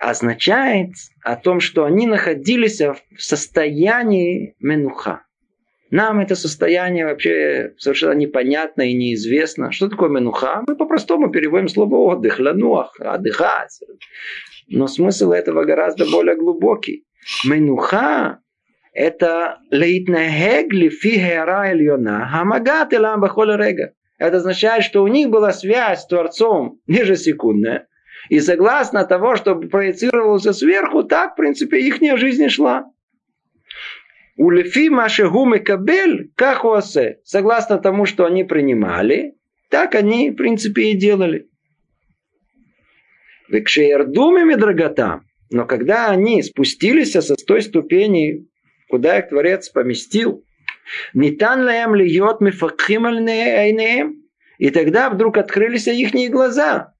Означает 0.00 0.94
о 1.22 1.36
том, 1.36 1.60
что 1.60 1.84
они 1.84 2.06
находились 2.06 2.80
в 2.80 2.98
состоянии 3.16 4.56
менуха. 4.58 5.27
Нам 5.90 6.20
это 6.20 6.34
состояние 6.34 7.06
вообще 7.06 7.74
совершенно 7.78 8.12
непонятно 8.12 8.82
и 8.82 8.94
неизвестно. 8.94 9.72
Что 9.72 9.88
такое 9.88 10.10
менуха? 10.10 10.62
Мы 10.66 10.76
по-простому 10.76 11.30
переводим 11.30 11.68
слово 11.68 11.96
отдых, 11.96 12.38
лануах, 12.38 13.00
отдыхать. 13.00 13.80
Но 14.68 14.86
смысл 14.86 15.32
этого 15.32 15.64
гораздо 15.64 16.04
более 16.04 16.36
глубокий. 16.36 17.04
Менуха– 17.44 18.40
это 18.92 19.58
лейтнахег 19.70 20.72
лифи 20.72 21.18
хера 21.18 21.70
эльона, 21.70 22.28
хамагат 22.28 22.92
элам 22.92 23.24
рега. 23.24 23.92
Это 24.18 24.38
означает, 24.38 24.84
что 24.84 25.02
у 25.02 25.06
них 25.06 25.30
была 25.30 25.52
связь 25.52 26.02
с 26.02 26.06
Творцом 26.06 26.80
ежесекундная. 26.86 27.86
И 28.28 28.40
согласно 28.40 29.04
того, 29.04 29.36
что 29.36 29.54
проецировался 29.54 30.52
сверху, 30.52 31.04
так, 31.04 31.32
в 31.32 31.36
принципе, 31.36 31.80
их 31.80 31.98
жизнь 32.18 32.48
шла. 32.48 32.84
У 34.40 34.50
Лефи 34.50 34.88
Машегумы 34.88 35.58
Кабель, 35.58 36.30
как 36.36 36.64
осе, 36.64 37.18
согласно 37.24 37.78
тому, 37.78 38.06
что 38.06 38.24
они 38.24 38.44
принимали, 38.44 39.34
так 39.68 39.96
они, 39.96 40.30
в 40.30 40.36
принципе, 40.36 40.92
и 40.92 40.96
делали. 40.96 41.48
Векшеердумами 43.48 44.54
драгота. 44.54 45.22
Но 45.50 45.66
когда 45.66 46.06
они 46.10 46.40
спустились 46.44 47.12
со 47.12 47.34
той 47.34 47.62
ступени, 47.62 48.46
куда 48.88 49.18
их 49.18 49.30
Творец 49.30 49.70
поместил, 49.70 50.44
Нитан 51.14 51.64
лаем 51.64 51.96
льет. 51.96 52.38
И 54.58 54.70
тогда 54.70 55.10
вдруг 55.10 55.36
открылись 55.36 55.88
их 55.88 56.30
глаза. 56.30 56.92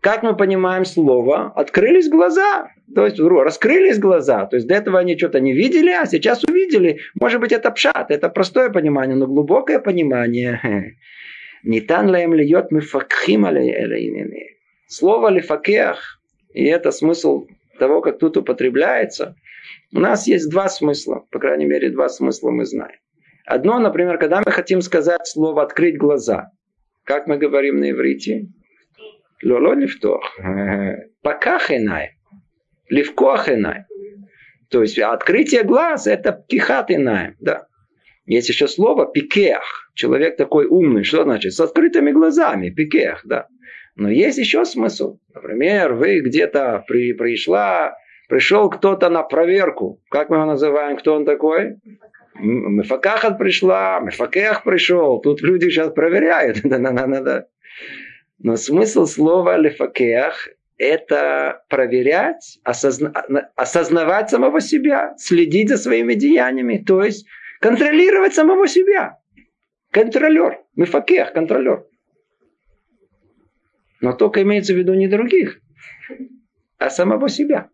Как 0.00 0.22
мы 0.22 0.34
понимаем 0.34 0.86
слово? 0.86 1.52
Открылись 1.56 2.08
глаза. 2.08 2.70
То 2.94 3.04
есть 3.04 3.18
раскрылись 3.18 3.98
глаза. 3.98 4.46
То 4.46 4.56
есть 4.56 4.68
до 4.68 4.74
этого 4.74 4.98
они 4.98 5.16
что-то 5.16 5.40
не 5.40 5.52
видели, 5.52 5.90
а 5.90 6.06
сейчас 6.06 6.44
увидели. 6.44 7.00
Может 7.20 7.40
быть, 7.40 7.52
это 7.52 7.70
пшат, 7.70 8.10
это 8.10 8.28
простое 8.28 8.70
понимание, 8.70 9.16
но 9.16 9.26
глубокое 9.26 9.80
понимание. 9.80 10.96
Нитан 11.64 12.08
лаем 12.08 12.34
льет 12.34 12.70
мифакхим 12.70 13.46
Слово 14.86 15.30
лифакех, 15.30 16.20
и 16.54 16.64
это 16.64 16.92
смысл 16.92 17.46
того, 17.78 18.00
как 18.00 18.18
тут 18.18 18.36
употребляется, 18.36 19.36
у 19.92 20.00
нас 20.00 20.26
есть 20.26 20.50
два 20.50 20.68
смысла, 20.68 21.24
по 21.30 21.38
крайней 21.38 21.66
мере, 21.66 21.90
два 21.90 22.08
смысла 22.08 22.50
мы 22.50 22.64
знаем. 22.64 22.98
Одно, 23.44 23.78
например, 23.78 24.18
когда 24.18 24.42
мы 24.44 24.50
хотим 24.50 24.80
сказать 24.80 25.26
слово 25.26 25.62
«открыть 25.62 25.96
глаза», 25.96 26.50
как 27.04 27.28
мы 27.28 27.38
говорим 27.38 27.78
на 27.78 27.90
иврите? 27.90 28.48
Лоло 29.44 29.74
лифтох. 29.74 30.22
Поках 31.22 31.70
инай. 31.70 32.15
Левко 32.88 33.34
ахинай. 33.34 33.84
То 34.70 34.82
есть 34.82 34.98
открытие 34.98 35.62
глаз 35.62 36.06
это 36.06 36.32
птихат 36.32 36.90
инаем. 36.90 37.36
Да. 37.40 37.66
Есть 38.26 38.48
еще 38.48 38.66
слово 38.66 39.06
пикех. 39.06 39.90
Человек 39.94 40.36
такой 40.36 40.66
умный. 40.66 41.04
Что 41.04 41.22
значит? 41.22 41.52
С 41.52 41.60
открытыми 41.60 42.10
глазами. 42.10 42.70
Пикех, 42.70 43.20
да. 43.24 43.46
Но 43.94 44.10
есть 44.10 44.38
еще 44.38 44.64
смысл. 44.64 45.18
Например, 45.32 45.94
вы 45.94 46.20
где-то 46.20 46.84
при, 46.86 47.12
пришла, 47.12 47.96
пришел 48.28 48.68
кто-то 48.68 49.08
на 49.08 49.22
проверку. 49.22 50.02
Как 50.10 50.28
мы 50.28 50.36
его 50.36 50.46
называем? 50.46 50.96
Кто 50.96 51.14
он 51.14 51.24
такой? 51.24 51.76
Мефакахат 52.34 53.38
пришла, 53.38 54.00
Мефакех 54.00 54.64
пришел. 54.64 55.20
Тут 55.20 55.40
люди 55.40 55.70
сейчас 55.70 55.92
проверяют. 55.92 56.62
Но 58.38 58.56
смысл 58.56 59.06
слова 59.06 59.56
лефакех– 59.56 60.48
это 60.78 61.64
проверять, 61.68 62.58
осозна... 62.64 63.10
осознавать 63.54 64.30
самого 64.30 64.60
себя, 64.60 65.14
следить 65.16 65.68
за 65.68 65.78
своими 65.78 66.14
деяниями. 66.14 66.82
То 66.86 67.02
есть 67.02 67.26
контролировать 67.60 68.34
самого 68.34 68.68
себя. 68.68 69.18
Контролер. 69.90 70.60
Мефакех, 70.74 71.32
контролер. 71.32 71.86
Но 74.00 74.12
только 74.12 74.42
имеется 74.42 74.74
в 74.74 74.76
виду 74.76 74.94
не 74.94 75.08
других, 75.08 75.58
а 76.78 76.90
самого 76.90 77.28
себя. 77.28 77.70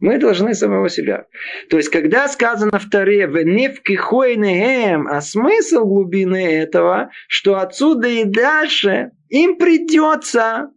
Мы 0.00 0.18
должны 0.18 0.54
самого 0.54 0.88
себя. 0.88 1.26
То 1.68 1.76
есть, 1.76 1.90
когда 1.90 2.26
сказано 2.26 2.78
в 2.78 2.88
Таре 2.88 3.26
«Веневки 3.26 3.94
хойнеем», 3.94 5.06
а 5.06 5.20
смысл 5.20 5.84
глубины 5.84 6.56
этого, 6.56 7.10
что 7.28 7.58
отсюда 7.58 8.08
и 8.08 8.24
дальше 8.24 9.12
им 9.28 9.56
придется 9.56 10.70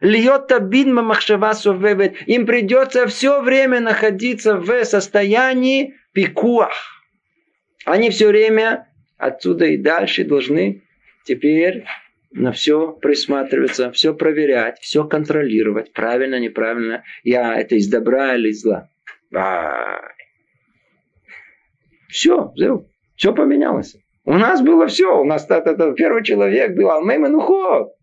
Льет 0.00 0.46
табин 0.46 0.94
махшава 0.94 1.54
совевет. 1.54 2.16
Им 2.26 2.46
придется 2.46 3.06
все 3.06 3.40
время 3.40 3.80
находиться 3.80 4.56
в 4.56 4.84
состоянии 4.84 5.94
пикуах. 6.12 6.72
Они 7.84 8.10
все 8.10 8.28
время 8.28 8.88
отсюда 9.16 9.66
и 9.66 9.76
дальше 9.76 10.24
должны 10.24 10.82
теперь 11.24 11.84
на 12.30 12.52
все 12.52 12.92
присматриваться, 12.92 13.90
все 13.90 14.14
проверять, 14.14 14.78
все 14.80 15.04
контролировать, 15.04 15.92
правильно, 15.92 16.38
неправильно, 16.38 17.02
я 17.24 17.58
это 17.58 17.74
из 17.74 17.88
добра 17.88 18.34
или 18.34 18.50
из 18.50 18.62
зла. 18.62 18.88
Все, 22.08 22.52
все, 22.54 22.86
все 23.16 23.34
поменялось. 23.34 23.96
У 24.24 24.34
нас 24.34 24.60
было 24.60 24.86
все. 24.86 25.20
У 25.20 25.24
нас 25.24 25.44
это, 25.46 25.70
это, 25.70 25.92
первый 25.92 26.22
человек 26.22 26.76
был 26.76 26.90
Алмеймен 26.90 27.34
уход. 27.34 27.94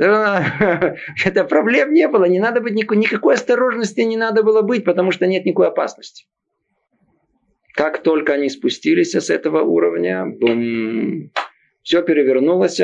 Это 1.24 1.44
проблем 1.44 1.92
не 1.92 2.08
было. 2.08 2.24
Не 2.24 2.40
надо 2.40 2.62
быть 2.62 2.72
никакой, 2.72 2.96
никакой 2.96 3.34
осторожности 3.34 4.00
не 4.00 4.16
надо 4.16 4.42
было 4.42 4.62
быть, 4.62 4.84
потому 4.84 5.10
что 5.10 5.26
нет 5.26 5.44
никакой 5.44 5.68
опасности. 5.68 6.24
Как 7.74 8.02
только 8.02 8.32
они 8.32 8.48
спустились 8.48 9.14
с 9.14 9.28
этого 9.28 9.62
уровня, 9.62 10.24
бум, 10.24 11.30
все 11.82 12.02
перевернулось. 12.02 12.80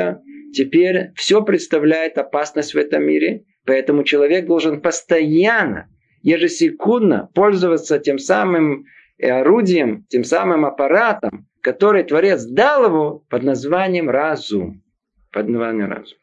Теперь 0.53 1.11
все 1.15 1.43
представляет 1.43 2.19
опасность 2.19 2.75
в 2.75 2.77
этом 2.77 3.03
мире. 3.03 3.45
Поэтому 3.65 4.03
человек 4.03 4.45
должен 4.45 4.79
постоянно, 4.79 5.89
ежесекундно 6.21 7.29
пользоваться 7.33 7.97
тем 7.97 8.19
самым 8.19 8.85
орудием, 9.19 10.05
тем 10.07 10.23
самым 10.23 10.65
аппаратом, 10.65 11.47
который 11.61 12.03
Творец 12.03 12.45
дал 12.45 12.85
его 12.85 13.25
под 13.27 13.41
названием 13.41 14.07
разум. 14.07 14.83
Под 15.31 15.49
названием 15.49 15.91
разум. 15.91 16.17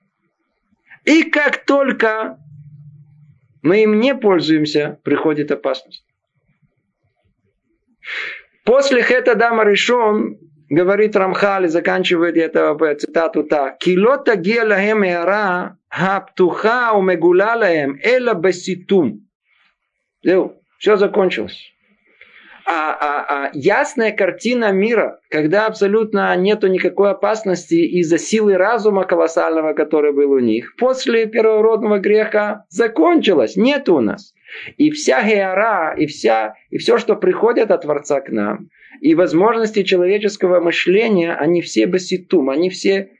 И 1.05 1.25
как 1.25 1.65
только 1.65 2.39
мы 3.63 3.83
им 3.83 4.01
не 4.01 4.15
пользуемся, 4.15 4.99
приходит 5.05 5.51
опасность. 5.51 6.05
После 8.65 9.03
Хета 9.03 9.35
Дама 9.35 9.65
решен, 9.65 10.39
говорит 10.71 11.17
Рамхали, 11.17 11.67
заканчивает 11.67 12.37
это 12.37 12.77
цитату 12.97 13.45
так. 13.45 13.79
Килота 13.79 14.37
гелахем 14.37 15.03
эра 15.03 15.79
хаптуха 15.89 16.93
умегулалаем 16.93 17.99
эла 18.03 18.35
баситум. 18.35 19.29
Все 20.23 20.97
закончилось 20.97 21.74
а, 22.67 22.93
а, 22.93 23.47
а 23.47 23.51
ясная 23.53 24.13
картина 24.13 24.73
мира, 24.73 25.21
когда 25.31 25.67
абсолютно 25.67 26.35
нету 26.37 26.69
никакой 26.69 27.11
опасности 27.11 27.75
из-за 27.75 28.19
силы 28.19 28.57
разума 28.57 29.05
колоссального, 29.05 29.75
который 29.75 30.13
был 30.13 30.33
у 30.33 30.39
них, 30.39 30.75
после 30.77 31.27
первородного 31.27 31.99
греха 31.99 32.65
закончилась, 32.71 33.57
нет 33.57 33.89
у 33.89 34.01
нас. 34.01 34.35
И 34.77 34.91
вся 34.91 35.23
геора, 35.23 35.95
и, 35.95 36.07
вся, 36.07 36.55
и 36.71 36.79
все, 36.79 36.99
что 36.99 37.17
приходит 37.17 37.71
от 37.71 37.83
Творца 37.83 38.21
к 38.21 38.31
нам, 38.31 38.71
и 39.01 39.15
возможности 39.15 39.83
человеческого 39.83 40.61
мышления, 40.61 41.35
они 41.35 41.61
все 41.61 41.87
баситум, 41.87 42.51
они 42.51 42.71
все 42.71 43.11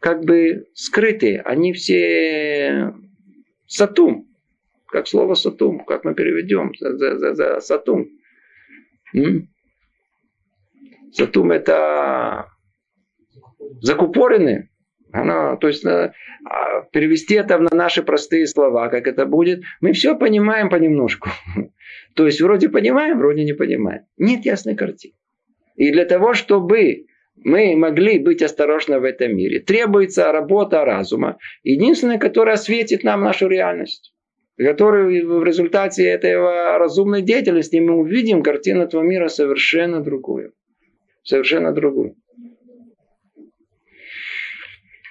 как 0.00 0.24
бы 0.24 0.66
скрытые, 0.74 1.40
они 1.42 1.72
все 1.72 2.94
сатум, 3.66 4.28
как 4.86 5.08
слово 5.08 5.34
сатум, 5.34 5.84
как 5.84 6.04
мы 6.04 6.14
переведем 6.14 6.72
за, 6.78 6.96
за, 6.96 7.34
за, 7.34 7.60
сатум. 7.60 8.08
Сатум 11.12 11.52
это 11.52 12.48
закупорены. 13.80 14.70
Она, 15.12 15.56
то 15.56 15.68
есть 15.68 15.82
на, 15.84 16.12
а, 16.44 16.82
перевести 16.92 17.34
это 17.34 17.58
на 17.58 17.74
наши 17.74 18.02
простые 18.02 18.46
слова, 18.46 18.88
как 18.88 19.06
это 19.06 19.24
будет, 19.24 19.62
мы 19.80 19.92
все 19.92 20.14
понимаем 20.14 20.68
понемножку. 20.68 21.30
То 22.14 22.26
есть 22.26 22.40
вроде 22.40 22.68
понимаем, 22.68 23.18
вроде 23.18 23.44
не 23.44 23.54
понимаем. 23.54 24.02
Нет 24.18 24.44
ясной 24.44 24.74
картины. 24.74 25.14
И 25.76 25.90
для 25.90 26.04
того, 26.04 26.34
чтобы 26.34 27.06
мы 27.36 27.76
могли 27.76 28.18
быть 28.18 28.42
осторожны 28.42 28.98
в 28.98 29.04
этом 29.04 29.36
мире, 29.36 29.60
требуется 29.60 30.32
работа 30.32 30.84
разума, 30.84 31.38
единственная, 31.62 32.18
которая 32.18 32.54
осветит 32.54 33.04
нам 33.04 33.22
нашу 33.22 33.48
реальность 33.48 34.12
который 34.64 35.22
в 35.22 35.44
результате 35.44 36.04
этого 36.06 36.78
разумной 36.78 37.22
деятельности 37.22 37.76
мы 37.76 37.94
увидим 37.94 38.42
картину 38.42 38.82
этого 38.82 39.02
мира 39.02 39.28
совершенно 39.28 40.02
другую. 40.02 40.52
Совершенно 41.22 41.72
другую. 41.72 42.16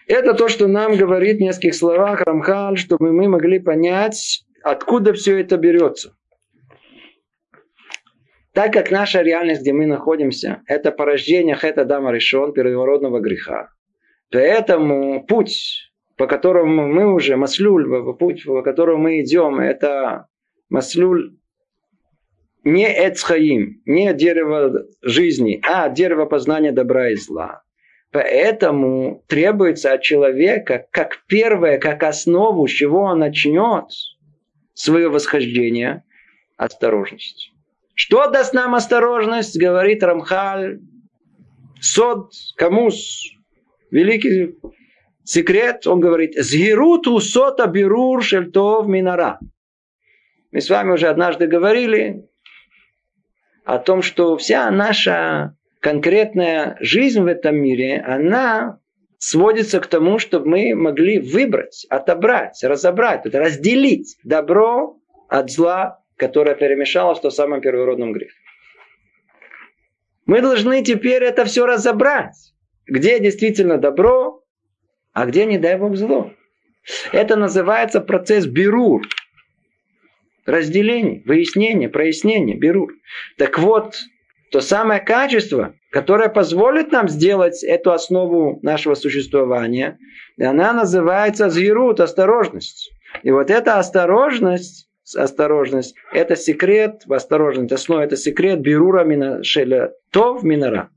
Это 0.07 0.33
то, 0.33 0.47
что 0.47 0.67
нам 0.67 0.95
говорит 0.95 1.37
в 1.37 1.41
нескольких 1.41 1.75
словах 1.75 2.21
Рамхаль, 2.21 2.77
чтобы 2.77 3.11
мы 3.11 3.27
могли 3.27 3.59
понять, 3.59 4.45
откуда 4.63 5.13
все 5.13 5.39
это 5.39 5.57
берется. 5.57 6.15
Так 8.53 8.71
как 8.71 8.89
наша 8.89 9.21
реальность, 9.21 9.61
где 9.61 9.73
мы 9.73 9.85
находимся, 9.85 10.61
это 10.67 10.91
порождение 10.91 11.55
Хета 11.55 11.83
Дама 11.85 12.11
решен 12.13 12.53
первородного 12.53 13.19
греха, 13.19 13.69
поэтому 14.31 15.25
путь 15.25 15.91
по 16.17 16.27
которому 16.27 16.87
мы 16.87 17.13
уже, 17.13 17.35
маслюль, 17.35 17.85
путь, 18.17 18.45
по 18.45 18.61
которому 18.61 19.03
мы 19.03 19.21
идем, 19.21 19.59
это 19.59 20.27
маслюль 20.69 21.35
не 22.63 22.87
эцхаим, 22.87 23.81
не 23.85 24.13
дерево 24.13 24.85
жизни, 25.01 25.59
а 25.63 25.89
дерево 25.89 26.25
познания 26.25 26.71
добра 26.71 27.11
и 27.11 27.15
зла. 27.15 27.61
Поэтому 28.11 29.23
требуется 29.27 29.93
от 29.93 30.01
человека, 30.01 30.87
как 30.91 31.23
первое, 31.27 31.77
как 31.79 32.01
основу, 32.03 32.65
с 32.65 32.71
чего 32.71 33.01
он 33.01 33.19
начнет 33.19 33.85
свое 34.73 35.09
восхождение, 35.09 36.03
осторожность. 36.57 37.51
Что 37.93 38.29
даст 38.29 38.53
нам 38.53 38.73
осторожность, 38.73 39.59
говорит 39.59 40.01
Рамхаль, 40.01 40.79
Сод, 41.81 42.31
Камус, 42.55 43.21
великий 43.91 44.55
секрет, 45.25 45.85
он 45.87 45.99
говорит, 45.99 46.35
«Згируту 46.35 47.19
сота 47.19 47.67
бирур 47.67 48.23
шельтов 48.23 48.87
минара». 48.87 49.39
Мы 50.51 50.61
с 50.61 50.69
вами 50.69 50.93
уже 50.93 51.07
однажды 51.07 51.47
говорили 51.47 52.29
о 53.65 53.79
том, 53.79 54.01
что 54.01 54.37
вся 54.37 54.71
наша 54.71 55.57
конкретная 55.81 56.77
жизнь 56.79 57.21
в 57.21 57.27
этом 57.27 57.57
мире, 57.57 57.99
она 57.99 58.79
сводится 59.17 59.79
к 59.79 59.87
тому, 59.87 60.19
чтобы 60.19 60.47
мы 60.47 60.75
могли 60.75 61.19
выбрать, 61.19 61.85
отобрать, 61.89 62.63
разобрать, 62.63 63.25
разделить 63.25 64.17
добро 64.23 64.97
от 65.27 65.49
зла, 65.51 65.99
которое 66.15 66.55
перемешалось 66.55 67.19
в 67.19 67.21
том 67.21 67.31
самом 67.31 67.61
первородном 67.61 68.13
грехе. 68.13 68.35
Мы 70.25 70.41
должны 70.41 70.83
теперь 70.83 71.23
это 71.23 71.45
все 71.45 71.65
разобрать. 71.65 72.35
Где 72.87 73.19
действительно 73.19 73.77
добро, 73.77 74.43
а 75.15 75.25
где, 75.25 75.45
не 75.45 75.57
дай 75.57 75.77
Бог, 75.77 75.95
зло. 75.95 76.33
Это 77.13 77.37
называется 77.37 78.01
процесс 78.01 78.45
бирур. 78.45 79.01
Разделение, 80.45 81.23
выяснение, 81.25 81.87
прояснение, 81.89 82.57
бирур. 82.57 82.91
Так 83.37 83.57
вот, 83.57 83.95
то 84.51 84.59
самое 84.59 84.99
качество, 84.99 85.73
которое 85.89 86.27
позволит 86.27 86.91
нам 86.91 87.07
сделать 87.07 87.63
эту 87.63 87.93
основу 87.93 88.59
нашего 88.61 88.93
существования, 88.93 89.97
она 90.37 90.73
называется 90.73 91.49
зверут, 91.49 92.01
осторожность. 92.01 92.91
И 93.23 93.31
вот 93.31 93.49
эта 93.49 93.79
осторожность, 93.79 94.89
осторожность, 95.15 95.95
это 96.11 96.35
секрет, 96.35 97.03
осторожность, 97.07 97.71
основа 97.71 98.01
это 98.01 98.17
секрет 98.17 98.59
бирура 98.59 99.05
мина, 99.05 99.45
шеля, 99.45 99.93
то 100.11 100.35
в 100.35 100.43
минора. 100.43 100.89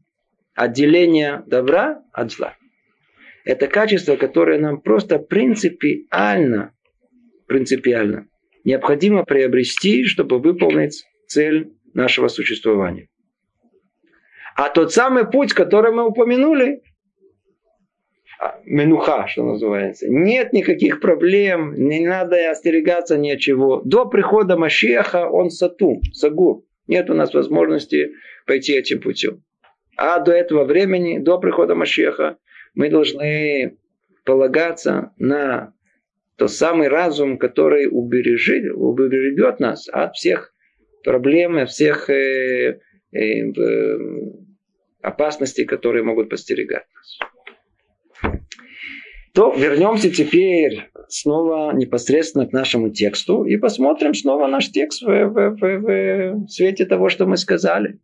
отделение 0.57 1.45
добра 1.47 2.03
от 2.13 2.33
зла. 2.33 2.55
Это 3.49 3.67
качество, 3.67 4.17
которое 4.17 4.61
нам 4.61 4.83
просто 4.83 5.19
принципиально, 5.19 6.75
принципиально 7.47 8.27
необходимо 8.63 9.25
приобрести, 9.25 10.05
чтобы 10.05 10.39
выполнить 10.39 11.07
цель 11.27 11.73
нашего 11.95 12.29
существования. 12.29 13.09
А 14.55 14.69
тот 14.69 14.93
самый 14.93 15.27
путь, 15.27 15.55
который 15.55 15.93
мы 15.93 16.07
упомянули, 16.07 16.83
а, 18.39 18.61
менуха, 18.67 19.27
что 19.29 19.45
называется. 19.45 20.11
Нет 20.11 20.53
никаких 20.53 21.01
проблем, 21.01 21.73
не 21.73 22.07
надо 22.07 22.51
остерегаться 22.51 23.17
ни 23.17 23.31
от 23.31 23.39
чего. 23.39 23.81
До 23.83 24.05
прихода 24.05 24.59
Машеха 24.59 25.27
он 25.27 25.49
сатум, 25.49 26.03
сагур. 26.13 26.65
Нет 26.87 27.09
у 27.09 27.15
нас 27.15 27.33
возможности 27.33 28.11
пойти 28.47 28.75
этим 28.75 29.01
путем. 29.01 29.43
А 29.97 30.19
до 30.19 30.33
этого 30.33 30.65
времени, 30.65 31.19
до 31.19 31.39
прихода 31.39 31.75
Машеха, 31.75 32.37
мы 32.75 32.91
должны 32.91 33.79
полагаться 34.25 35.13
на 35.19 35.73
тот 36.37 36.53
самый 36.53 36.89
разум, 36.89 37.39
который 37.39 37.89
убережет, 37.91 38.73
убережет 38.75 39.59
нас 39.59 39.89
от 39.89 40.15
всех 40.15 40.55
проблем, 41.03 41.67
всех 41.67 42.09
э, 42.11 42.81
э, 43.13 43.19
э, 43.19 43.99
опасностей, 45.03 45.65
которые 45.65 46.05
могут 46.05 46.29
постерегать 46.29 46.85
нас. 46.95 47.19
То 49.35 49.53
вернемся 49.55 50.11
теперь 50.11 50.91
снова 51.09 51.73
непосредственно 51.73 52.47
к 52.47 52.53
нашему 52.53 52.91
тексту 52.91 53.45
и 53.45 53.57
посмотрим 53.57 54.15
снова 54.15 54.47
наш 54.47 54.71
текст 54.71 55.03
в, 55.03 55.07
в, 55.07 55.57
в, 55.57 56.45
в 56.45 56.49
свете 56.49 56.87
того, 56.87 57.09
что 57.09 57.27
мы 57.27 57.37
сказали. 57.37 57.99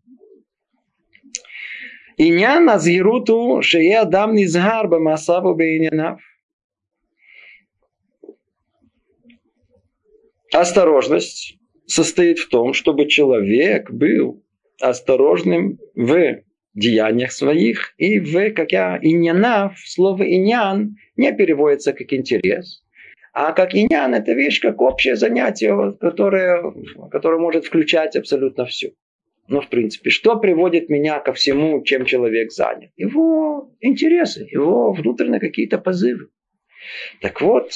Инян 2.17 2.69
азируту 2.69 3.61
шея 3.63 4.03
адам 4.03 4.35
низгар 4.35 4.87
бамасаву 4.89 5.55
бейнянав. 5.55 6.21
Осторожность 10.53 11.59
состоит 11.87 12.39
в 12.39 12.49
том, 12.49 12.73
чтобы 12.73 13.09
человек 13.09 13.91
был 13.91 14.45
осторожным 14.81 15.79
в 15.97 16.43
деяниях 16.75 17.33
своих 17.33 17.95
и 17.99 18.21
в, 18.21 18.51
как 18.53 18.71
я, 18.73 18.99
иньянав, 19.03 19.77
слово 19.79 20.23
иньян 20.23 20.97
не 21.17 21.33
переводится 21.33 21.93
как 21.93 22.13
интерес, 22.13 22.85
а 23.33 23.53
как 23.53 23.75
иньян 23.75 24.15
это 24.15 24.33
вещь, 24.33 24.61
как 24.61 24.81
общее 24.81 25.17
занятие, 25.17 25.97
которое, 26.01 26.73
которое 27.11 27.41
может 27.41 27.65
включать 27.65 28.17
абсолютно 28.17 28.67
все. 28.67 28.93
Но 29.47 29.61
в 29.61 29.69
принципе, 29.69 30.11
что 30.11 30.37
приводит 30.37 30.89
меня 30.89 31.21
ко 31.21 31.33
всему, 31.33 31.83
чем 31.83 32.07
человек 32.07 32.51
занят? 32.51 32.91
Его 32.97 33.71
интересы, 33.81 34.47
его 34.51 34.93
внутренние 34.93 35.41
какие-то 35.41 35.79
позывы. 35.79 36.29
Так 37.21 37.41
вот, 37.41 37.71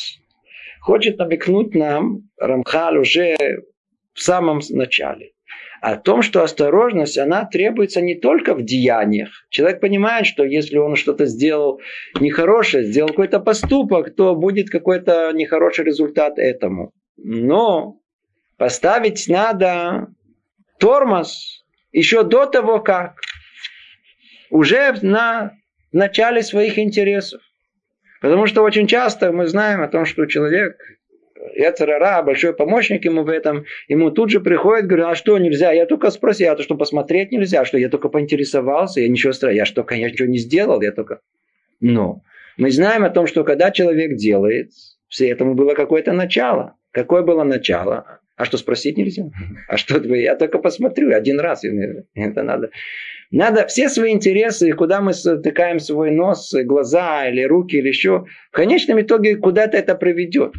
хочет 0.81 1.19
намекнуть 1.19 1.75
нам 1.75 2.31
Рамхал 2.39 2.97
уже 2.97 3.37
в 4.15 4.21
самом 4.21 4.61
начале 4.71 5.33
о 5.81 5.97
том, 5.97 6.23
что 6.23 6.43
осторожность, 6.43 7.19
она 7.19 7.45
требуется 7.45 8.01
не 8.01 8.17
только 8.17 8.55
в 8.55 8.65
деяниях. 8.65 9.29
Человек 9.51 9.81
понимает, 9.81 10.27
что 10.27 10.45
если 10.45 10.77
он 10.77 10.97
что-то 10.97 11.27
сделал 11.27 11.81
нехорошее, 12.19 12.85
сделал 12.85 13.11
какой-то 13.11 13.41
поступок, 13.41 14.15
то 14.15 14.35
будет 14.35 14.71
какой-то 14.71 15.31
нехороший 15.33 15.85
результат 15.85 16.39
этому. 16.39 16.93
Но 17.17 18.01
поставить 18.57 19.29
надо 19.29 20.09
тормоз 20.79 21.58
еще 21.93 22.23
до 22.23 22.47
того, 22.47 22.81
как 22.81 23.21
уже 24.51 24.95
на 25.03 25.53
начале 25.93 26.43
своих 26.43 26.79
интересов. 26.79 27.41
Потому 28.21 28.47
что 28.47 28.63
очень 28.63 28.87
часто 28.87 29.33
мы 29.33 29.47
знаем 29.47 29.83
о 29.83 29.89
том, 29.89 30.05
что 30.05 30.27
человек 30.27 30.77
Яцерара, 31.55 32.23
большой 32.23 32.53
помощник 32.53 33.05
ему 33.05 33.23
в 33.23 33.29
этом, 33.29 33.65
ему 33.87 34.11
тут 34.11 34.31
же 34.31 34.41
приходит, 34.41 34.87
говорит, 34.87 35.07
а 35.07 35.15
что 35.15 35.39
нельзя? 35.39 35.73
Я 35.73 35.87
только 35.87 36.11
спросил, 36.11 36.53
а 36.53 36.57
то 36.57 36.63
что 36.63 36.77
посмотреть 36.77 37.31
нельзя, 37.31 37.65
что 37.65 37.79
я 37.79 37.89
только 37.89 38.09
поинтересовался, 38.09 39.01
я 39.01 39.09
ничего 39.09 39.33
страшного, 39.33 39.59
я 39.59 39.65
что, 39.65 39.85
конечно, 39.85 40.15
ничего 40.15 40.29
не 40.29 40.39
сделал, 40.39 40.81
я 40.81 40.93
только... 40.93 41.21
Но 41.81 42.23
мы 42.57 42.73
знаем 42.73 43.05
о 43.05 43.11
том, 43.11 43.29
что 43.29 43.45
когда 43.45 43.71
человек 43.71 44.17
делает, 44.17 44.73
все 45.09 45.29
этому 45.29 45.55
было 45.55 45.75
какое-то 45.75 46.13
начало. 46.13 46.75
Какое 46.91 47.23
было 47.23 47.45
начало? 47.45 48.21
А 48.39 48.45
что 48.45 48.57
спросить 48.57 48.97
нельзя? 48.97 49.25
А 49.69 49.77
что 49.77 49.99
я 50.15 50.37
только 50.37 50.59
посмотрю 50.59 51.15
один 51.15 51.41
раз. 51.41 51.65
Это 52.15 52.43
надо. 52.43 52.71
Надо 53.31 53.67
все 53.67 53.91
свои 53.91 54.13
интересы, 54.13 54.73
куда 54.73 55.01
мы 55.03 55.13
стыкаем 55.13 55.81
свой 55.81 56.13
нос, 56.13 56.55
глаза 56.65 57.29
или 57.29 57.43
руки 57.43 57.77
или 57.77 57.89
еще, 57.89 58.25
в 58.51 58.55
конечном 58.55 59.01
итоге 59.01 59.37
куда-то 59.37 59.77
это 59.77 59.95
приведет. 59.97 60.55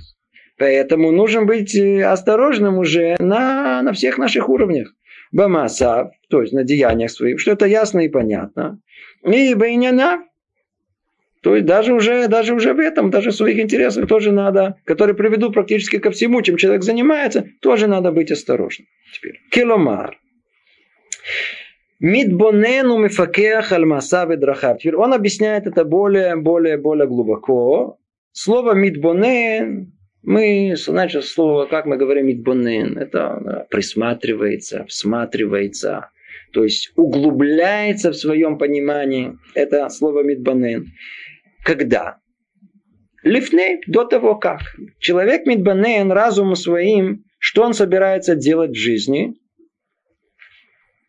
Поэтому 0.60 1.12
нужно 1.12 1.46
быть 1.46 1.74
э, 1.74 2.04
осторожным 2.04 2.78
уже 2.78 3.15
на, 3.18 3.82
на 3.82 3.94
всех 3.94 4.18
наших 4.18 4.50
уровнях. 4.50 4.94
Бамаса, 5.32 6.12
то 6.30 6.42
есть 6.42 6.54
на 6.54 6.63
деяниях 6.63 7.12
своих, 7.12 7.39
что 7.39 7.52
это 7.52 7.65
ясно 7.65 8.02
и 8.02 8.10
понятно. 8.10 8.82
И 9.24 9.54
байняна, 9.54 10.26
то 11.41 11.56
есть 11.56 11.65
даже 11.65 11.93
уже, 11.93 12.28
даже 12.28 12.54
уже 12.54 12.73
в 12.73 12.80
этом, 12.80 13.10
даже 13.12 13.32
в 13.32 13.36
своих 13.36 13.60
интересах 13.60 14.08
тоже 14.08 14.32
надо, 14.32 14.75
которые 14.86 15.15
приведут 15.15 15.54
практически 15.54 15.97
ко 15.97 16.12
всему, 16.12 16.41
чем 16.41 16.58
человек 16.58 16.84
занимается, 16.84 17.45
тоже 17.62 17.88
надо 17.88 18.12
быть 18.12 18.32
осторожным. 18.32 18.88
Теперь. 19.13 19.39
Киломар. 19.52 20.17
Мидбонену 21.99 22.97
мифакех 22.97 23.71
альмаса 23.71 24.25
ведрахав. 24.25 24.80
Теперь 24.80 24.95
он 24.95 25.13
объясняет 25.13 25.67
это 25.67 25.84
более, 25.86 26.36
более, 26.36 26.78
более 26.78 27.08
глубоко. 27.08 27.97
Слово 28.32 28.73
мидбонен 28.73 29.93
мы, 30.21 30.75
значит, 30.75 31.23
слово, 31.25 31.65
как 31.65 31.86
мы 31.86 31.97
говорим, 31.97 32.28
мидбонен, 32.28 32.97
это 32.97 33.67
присматривается, 33.69 34.86
всматривается, 34.88 36.10
то 36.52 36.63
есть 36.63 36.91
углубляется 36.95 38.12
в 38.12 38.15
своем 38.15 38.58
понимании. 38.58 39.38
Это 39.56 39.88
слово 39.89 40.23
мидбонен. 40.23 40.88
Когда? 41.69 42.17
Лифней, 43.21 43.82
до 43.86 44.03
того 44.03 44.34
как. 44.34 44.62
Человек 44.97 45.45
мидбонен 45.45 46.12
разумом 46.12 46.55
своим, 46.55 47.25
что 47.38 47.62
он 47.62 47.75
собирается 47.75 48.34
делать 48.34 48.71
в 48.71 48.79
жизни, 48.79 49.36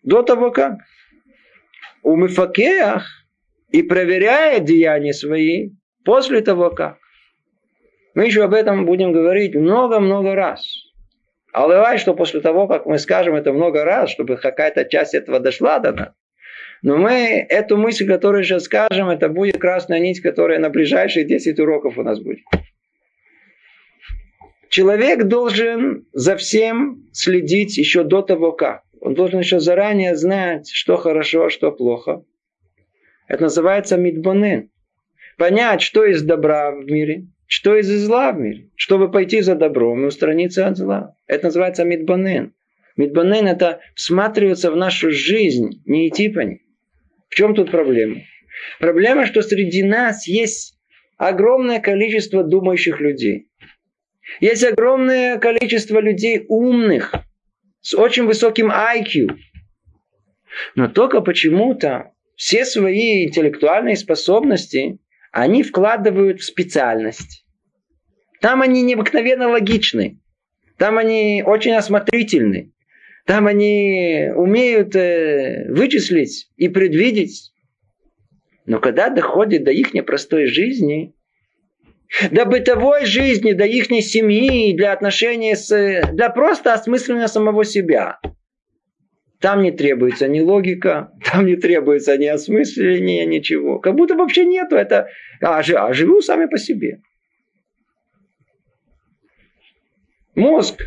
до 0.02 0.22
того 0.22 0.50
как. 0.50 0.74
У 2.02 2.14
мифакеях 2.14 3.06
и 3.70 3.82
проверяет 3.82 4.66
деяния 4.66 5.14
свои 5.14 5.70
после 6.04 6.42
того 6.42 6.68
как. 6.68 6.98
Мы 8.14 8.26
еще 8.26 8.44
об 8.44 8.52
этом 8.52 8.84
будем 8.84 9.12
говорить 9.12 9.54
много-много 9.54 10.34
раз. 10.34 10.62
А 11.54 11.66
давай, 11.68 11.96
что 11.96 12.12
после 12.12 12.42
того, 12.42 12.68
как 12.68 12.84
мы 12.84 12.98
скажем 12.98 13.34
это 13.34 13.54
много 13.54 13.82
раз, 13.82 14.10
чтобы 14.10 14.36
какая-то 14.36 14.84
часть 14.84 15.14
этого 15.14 15.40
дошла 15.40 15.78
до 15.78 15.92
нас. 15.92 16.19
Но 16.82 16.96
мы 16.96 17.46
эту 17.48 17.76
мысль, 17.76 18.06
которую 18.06 18.42
сейчас 18.44 18.64
скажем, 18.64 19.10
это 19.10 19.28
будет 19.28 19.58
красная 19.58 20.00
нить, 20.00 20.20
которая 20.20 20.58
на 20.58 20.70
ближайшие 20.70 21.26
10 21.26 21.58
уроков 21.60 21.98
у 21.98 22.02
нас 22.02 22.20
будет. 22.20 22.40
Человек 24.70 25.24
должен 25.24 26.06
за 26.12 26.36
всем 26.36 27.08
следить 27.12 27.76
еще 27.76 28.04
до 28.04 28.22
того, 28.22 28.52
как. 28.52 28.82
Он 29.00 29.14
должен 29.14 29.40
еще 29.40 29.58
заранее 29.58 30.14
знать, 30.14 30.70
что 30.70 30.96
хорошо, 30.96 31.48
что 31.48 31.72
плохо. 31.72 32.24
Это 33.26 33.44
называется 33.44 33.96
мидбонен. 33.96 34.70
Понять, 35.36 35.82
что 35.82 36.04
из 36.04 36.22
добра 36.22 36.70
в 36.70 36.84
мире, 36.84 37.26
что 37.46 37.76
из 37.76 37.88
зла 37.88 38.32
в 38.32 38.38
мире? 38.38 38.70
Чтобы 38.76 39.10
пойти 39.10 39.40
за 39.40 39.56
добром 39.56 40.04
и 40.04 40.06
устраниться 40.06 40.68
от 40.68 40.76
зла. 40.76 41.16
Это 41.26 41.46
называется 41.46 41.84
мидбанен. 41.84 42.54
Мидбанен 42.96 43.48
это 43.48 43.80
всматриваться 43.94 44.70
в 44.70 44.76
нашу 44.76 45.10
жизнь, 45.10 45.82
не 45.84 46.08
идти 46.08 46.28
по 46.28 46.40
ней. 46.40 46.62
В 47.30 47.36
чем 47.36 47.54
тут 47.54 47.70
проблема? 47.70 48.20
Проблема, 48.78 49.24
что 49.24 49.40
среди 49.40 49.82
нас 49.82 50.26
есть 50.26 50.78
огромное 51.16 51.80
количество 51.80 52.44
думающих 52.44 53.00
людей. 53.00 53.48
Есть 54.40 54.64
огромное 54.64 55.38
количество 55.38 56.00
людей 56.00 56.44
умных, 56.48 57.14
с 57.80 57.94
очень 57.94 58.26
высоким 58.26 58.70
IQ. 58.70 59.36
Но 60.74 60.88
только 60.88 61.20
почему-то 61.20 62.12
все 62.36 62.64
свои 62.64 63.26
интеллектуальные 63.26 63.96
способности 63.96 64.98
они 65.32 65.62
вкладывают 65.62 66.40
в 66.40 66.44
специальность. 66.44 67.46
Там 68.40 68.62
они 68.62 68.82
необыкновенно 68.82 69.48
логичны. 69.48 70.18
Там 70.78 70.98
они 70.98 71.44
очень 71.46 71.72
осмотрительны. 71.72 72.72
Там 73.26 73.46
они 73.46 74.30
умеют 74.35 74.96
э, 74.96 75.66
вычислить 75.68 76.50
и 76.56 76.68
предвидеть. 76.68 77.52
Но 78.66 78.80
когда 78.80 79.11
доходит 79.11 79.64
до 79.64 79.70
их 79.70 79.94
непростой 79.94 80.46
жизни, 80.46 81.14
до 82.30 82.44
бытовой 82.44 83.04
жизни, 83.04 83.52
до 83.52 83.64
их 83.64 83.87
семьи, 83.87 84.76
для 84.76 84.92
отношений 84.92 85.54
с... 85.54 85.68
для 86.12 86.30
просто 86.30 86.74
осмысления 86.74 87.28
самого 87.28 87.64
себя. 87.64 88.18
Там 89.40 89.62
не 89.62 89.70
требуется 89.70 90.28
ни 90.28 90.40
логика, 90.40 91.12
там 91.24 91.46
не 91.46 91.56
требуется 91.56 92.18
ни 92.18 92.26
осмысления, 92.26 93.24
ничего. 93.24 93.78
Как 93.78 93.94
будто 93.94 94.14
вообще 94.14 94.44
нету. 94.44 94.76
Это, 94.76 95.09
а, 95.40 95.61
а 95.61 95.92
живу 95.94 96.20
сами 96.20 96.46
по 96.46 96.59
себе. 96.59 97.00
Мозг 100.35 100.83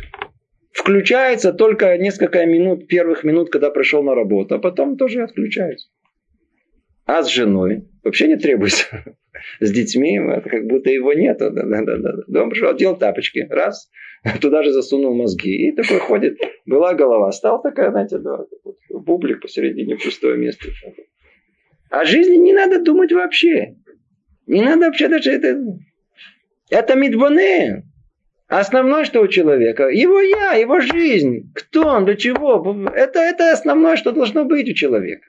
включается 0.74 1.52
только 1.52 1.96
несколько 1.96 2.44
минут, 2.44 2.88
первых 2.88 3.24
минут, 3.24 3.50
когда 3.50 3.70
пришел 3.70 4.02
на 4.02 4.14
работу, 4.14 4.56
а 4.56 4.58
потом 4.58 4.96
тоже 4.98 5.22
отключается. 5.22 5.88
А 7.06 7.22
с 7.22 7.28
женой 7.28 7.88
вообще 8.02 8.28
не 8.28 8.36
требуется. 8.36 8.86
С 9.60 9.70
детьми 9.70 10.18
это 10.18 10.48
как 10.48 10.66
будто 10.66 10.90
его 10.90 11.12
нету. 11.12 11.50
Да, 11.50 11.62
да, 11.64 11.82
да, 11.82 12.12
да. 12.26 12.42
Он 12.42 12.50
пришел, 12.50 12.74
делал 12.74 12.96
тапочки. 12.96 13.46
Раз, 13.50 13.90
туда 14.40 14.62
же 14.62 14.72
засунул 14.72 15.14
мозги. 15.14 15.68
И 15.68 15.72
такой 15.72 15.98
ходит. 15.98 16.38
Была 16.64 16.94
голова. 16.94 17.30
Стал 17.30 17.60
такая, 17.60 17.90
знаете, 17.90 18.18
да, 18.18 18.38
бублик 18.88 19.42
посередине, 19.42 19.96
пустое 19.96 20.38
место. 20.38 20.68
О 21.90 22.04
жизни 22.04 22.36
не 22.36 22.52
надо 22.52 22.82
думать 22.82 23.12
вообще. 23.12 23.76
Не 24.46 24.62
надо 24.62 24.86
вообще 24.86 25.08
даже 25.08 25.30
это... 25.30 25.62
Это 26.70 26.96
мидбоне. 26.96 27.84
Основное, 28.48 29.04
что 29.04 29.22
у 29.22 29.28
человека, 29.28 29.88
его 29.88 30.20
я, 30.20 30.52
его 30.52 30.80
жизнь, 30.80 31.50
кто 31.54 31.86
он, 31.86 32.04
для 32.04 32.14
чего, 32.14 32.88
это, 32.94 33.18
это 33.20 33.52
основное, 33.52 33.96
что 33.96 34.12
должно 34.12 34.44
быть 34.44 34.68
у 34.68 34.74
человека. 34.74 35.26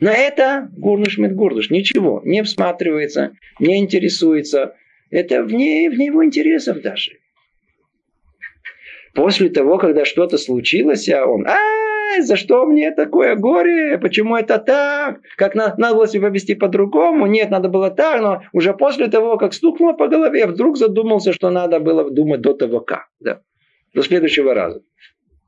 На 0.00 0.12
это 0.14 0.68
Гурнуш 0.76 1.18
Медгурдуш 1.18 1.70
ничего 1.70 2.22
не 2.24 2.42
всматривается, 2.42 3.36
не 3.60 3.78
интересуется. 3.78 4.74
Это 5.10 5.42
вне, 5.42 5.90
вне 5.90 6.06
его 6.06 6.24
интересов 6.24 6.80
даже. 6.80 7.12
После 9.14 9.50
того, 9.50 9.76
когда 9.76 10.04
что-то 10.06 10.38
случилось, 10.38 11.08
а 11.10 11.26
он, 11.26 11.46
а, 11.46 11.56
за 12.20 12.36
что 12.36 12.66
мне 12.66 12.90
такое 12.90 13.34
горе? 13.36 13.98
Почему 13.98 14.36
это 14.36 14.58
так? 14.58 15.20
Как 15.36 15.54
надо, 15.54 15.74
надо 15.78 15.94
было 15.96 16.06
себя 16.06 16.28
вести 16.28 16.54
по-другому? 16.54 17.26
Нет, 17.26 17.50
надо 17.50 17.68
было 17.68 17.90
так, 17.90 18.20
но 18.20 18.42
уже 18.52 18.74
после 18.74 19.08
того, 19.08 19.38
как 19.38 19.54
стукнуло 19.54 19.92
по 19.92 20.08
голове, 20.08 20.46
вдруг 20.46 20.76
задумался, 20.76 21.32
что 21.32 21.50
надо 21.50 21.80
было 21.80 22.10
думать 22.10 22.40
до 22.40 22.52
того 22.52 22.80
как. 22.80 23.08
Да. 23.20 23.40
До 23.94 24.02
следующего 24.02 24.52
раза. 24.54 24.82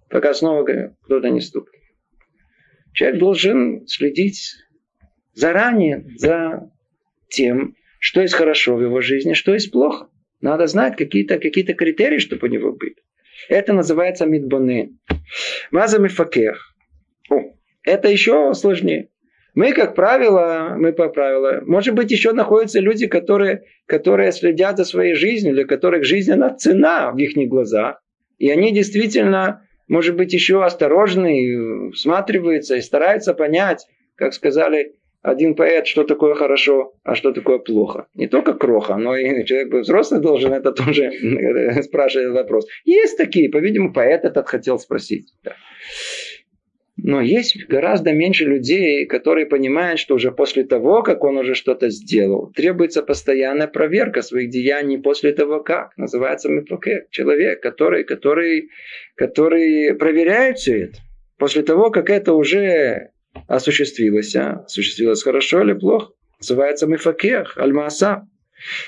Пока 0.09 0.33
снова 0.33 0.65
кто-то 0.65 1.29
не 1.29 1.41
стукнет. 1.41 1.83
Человек 2.93 3.19
должен 3.19 3.87
следить 3.87 4.55
заранее 5.35 6.07
за 6.17 6.71
тем, 7.29 7.75
что 7.99 8.21
есть 8.21 8.35
хорошо 8.35 8.77
в 8.77 8.83
его 8.83 9.01
жизни, 9.01 9.33
что 9.33 9.53
есть 9.53 9.73
плохо. 9.73 10.09
Надо 10.41 10.67
знать 10.67 10.97
какие-то 10.97 11.39
какие 11.39 11.65
критерии, 11.65 12.19
чтобы 12.19 12.47
у 12.47 12.51
него 12.51 12.73
были. 12.73 12.97
Это 13.49 13.73
называется 13.73 14.27
мидбоны. 14.27 14.99
Маза 15.71 15.99
мифакех. 15.99 16.75
Это 17.83 18.09
еще 18.09 18.55
сложнее. 18.55 19.11
Мы, 19.55 19.73
как 19.73 19.95
правило, 19.95 20.75
мы 20.77 20.93
по 20.93 21.09
правилу, 21.09 21.65
может 21.67 21.95
быть, 21.95 22.11
еще 22.11 22.33
находятся 22.33 22.81
люди, 22.81 23.07
которые, 23.07 23.63
которые 23.87 24.33
следят 24.33 24.79
за 24.79 24.85
своей 24.85 25.15
жизнью, 25.15 25.55
для 25.55 25.65
которых 25.65 26.05
жизнь, 26.05 26.33
она 26.33 26.55
цена 26.55 27.13
в 27.13 27.19
их 27.19 27.37
глазах. 27.49 28.03
И 28.39 28.51
они 28.51 28.73
действительно 28.73 29.65
может 29.89 30.17
быть, 30.17 30.33
еще 30.33 30.65
осторожный, 30.65 31.93
всматривается 31.93 32.77
и 32.77 32.81
старается 32.81 33.35
понять, 33.35 33.87
как 34.17 34.33
сказали 34.33 34.95
один 35.25 35.55
поэт, 35.55 35.87
что 35.87 36.05
такое 36.05 36.35
хорошо, 36.35 36.93
а 37.03 37.15
что 37.15 37.33
такое 37.33 37.59
плохо. 37.59 38.07
Не 38.15 38.29
только 38.29 38.53
кроха, 38.53 38.97
но 38.97 39.17
и 39.17 39.47
человек 39.47 39.73
взрослый 39.73 40.21
должен 40.21 40.53
это 40.53 40.71
тоже 40.71 41.11
спрашивать 41.83 42.35
вопрос. 42.35 42.67
Есть 42.85 43.17
такие, 43.17 43.49
по-видимому, 43.49 43.95
поэт 43.95 44.25
этот 44.27 44.47
хотел 44.47 44.79
спросить. 44.79 45.33
Но 46.99 47.23
есть 47.23 47.57
гораздо 47.69 48.13
меньше 48.13 48.45
людей, 48.45 49.07
которые 49.07 49.47
понимают, 49.47 49.99
что 49.99 50.15
уже 50.15 50.31
после 50.31 50.63
того, 50.63 51.03
как 51.03 51.25
он 51.25 51.39
уже 51.39 51.55
что-то 51.55 51.89
сделал, 51.89 52.53
требуется 52.55 53.03
постоянная 53.03 53.67
проверка 53.67 54.21
своих 54.21 54.51
деяний 54.51 54.99
после 54.99 55.33
того, 55.33 55.61
как. 55.61 55.97
Называется 55.97 56.51
мипоке. 56.51 57.07
Человек, 57.11 57.63
который, 57.63 58.05
который, 58.05 58.69
который 59.17 59.95
проверяет 59.95 60.59
все 60.59 60.83
это. 60.83 60.99
После 61.39 61.63
того, 61.63 61.91
как 61.91 62.11
это 62.11 62.35
уже 62.35 63.11
осуществилось. 63.47 64.35
А? 64.37 64.65
Осуществилось 64.65 65.23
хорошо 65.23 65.63
или 65.63 65.73
плохо. 65.73 66.13
Называется 66.41 66.87
мифакех, 66.87 67.57
альмаса. 67.57 68.27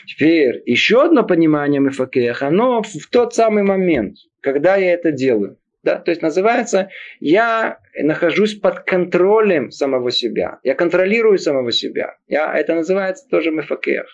Теперь 0.07 0.63
еще 0.67 1.05
одно 1.05 1.25
понимание 1.25 1.81
мифакех, 1.81 2.43
оно 2.43 2.83
в 2.83 3.07
тот 3.11 3.35
самый 3.35 3.63
момент, 3.63 4.17
когда 4.41 4.77
я 4.77 4.93
это 4.93 5.13
делаю. 5.13 5.59
Да? 5.83 5.99
То 5.99 6.11
есть 6.11 6.23
называется, 6.23 6.91
я 7.21 7.79
нахожусь 7.95 8.55
под 8.55 8.81
контролем 8.81 9.71
самого 9.71 10.11
себя. 10.11 10.59
Я 10.63 10.75
контролирую 10.75 11.39
самого 11.39 11.73
себя. 11.73 12.17
Я, 12.27 12.53
это 12.57 12.75
называется 12.75 13.27
тоже 13.29 13.51
мефакех. 13.51 14.07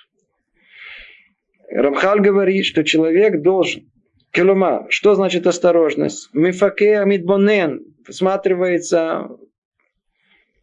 Рамхал 1.70 2.18
говорит, 2.18 2.66
что 2.66 2.84
человек 2.84 3.40
должен 3.40 3.90
Келума, 4.32 4.86
что 4.88 5.14
значит 5.14 5.46
осторожность? 5.46 6.30
Мифакех 6.32 7.04
мидбонен 7.04 7.84
всматривается 8.08 9.28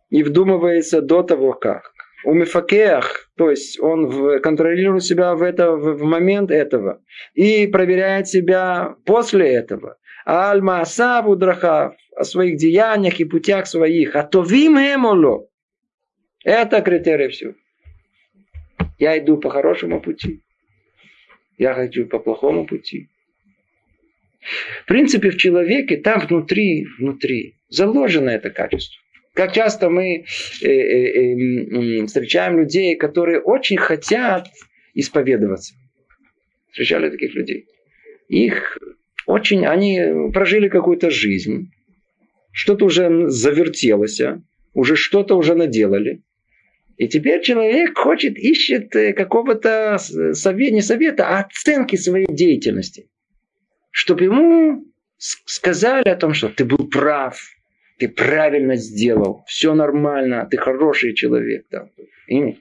и 0.10 0.24
вдумывается 0.24 1.02
до 1.02 1.24
того, 1.24 1.54
как. 1.54 1.94
У 2.26 2.34
мифакех, 2.34 3.32
то 3.38 3.50
есть 3.50 3.80
он 3.80 4.42
контролирует 4.42 5.04
себя 5.04 5.36
в, 5.36 5.42
это, 5.42 5.72
в 5.72 6.04
момент 6.04 6.52
этого 6.52 7.02
и 7.34 7.66
проверяет 7.68 8.28
себя 8.28 8.96
после 9.06 9.54
этого. 9.54 9.98
Альма 10.26 10.82
Асаву 10.82 11.36
Драхав, 11.38 11.96
о 12.16 12.24
своих 12.26 12.58
деяниях 12.58 13.20
и 13.22 13.26
путях 13.26 13.68
своих. 13.68 14.16
А 14.16 14.24
то 14.24 14.44
вим 14.44 14.78
эмоло. 14.78 15.48
Это 16.44 16.82
критерий 16.82 17.30
все. 17.30 17.56
Я 18.98 19.18
иду 19.18 19.38
по 19.38 19.50
хорошему 19.50 20.02
пути. 20.02 20.42
Я 21.58 21.74
хочу 21.74 22.06
по 22.08 22.20
плохому 22.20 22.66
пути. 22.66 23.10
В 24.84 24.88
принципе, 24.88 25.30
в 25.32 25.38
человеке 25.38 25.98
там 25.98 26.20
внутри, 26.20 26.86
внутри 26.98 27.56
заложено 27.70 28.30
это 28.30 28.50
качество. 28.50 29.02
Как 29.40 29.54
часто 29.54 29.90
мы 29.90 30.26
э, 30.62 30.68
э, 30.68 32.02
э, 32.02 32.06
встречаем 32.08 32.60
людей, 32.60 32.98
которые 32.98 33.40
очень 33.40 33.78
хотят 33.78 34.50
исповедоваться. 34.94 35.76
Встречали 36.72 37.10
таких 37.10 37.34
людей. 37.36 37.66
Их 38.28 38.78
очень, 39.26 39.66
они 39.66 40.30
прожили 40.34 40.68
какую-то 40.68 41.10
жизнь, 41.10 41.72
что-то 42.52 42.84
уже 42.84 43.30
завертелось, 43.30 44.20
уже 44.74 44.98
что-то 44.98 45.38
уже 45.38 45.56
наделали. 45.56 46.22
И 46.98 47.08
теперь 47.08 47.42
человек 47.42 47.98
хочет, 47.98 48.38
ищет 48.38 48.92
какого-то 48.92 50.00
совета, 50.34 50.74
не 50.74 50.82
совета, 50.82 51.30
а 51.30 51.46
оценки 51.46 51.96
своей 51.96 52.28
деятельности. 52.28 53.08
Чтобы 53.90 54.26
ему 54.26 54.84
сказали 55.18 56.10
о 56.10 56.18
том, 56.18 56.34
что 56.34 56.50
ты 56.50 56.66
был 56.66 56.90
прав, 56.90 57.40
ты 58.00 58.08
правильно 58.08 58.76
сделал, 58.76 59.44
все 59.46 59.76
нормально, 59.76 60.48
ты 60.50 60.58
хороший 60.58 61.14
человек. 61.14 61.66
Там. 61.70 61.92
И 62.28 62.56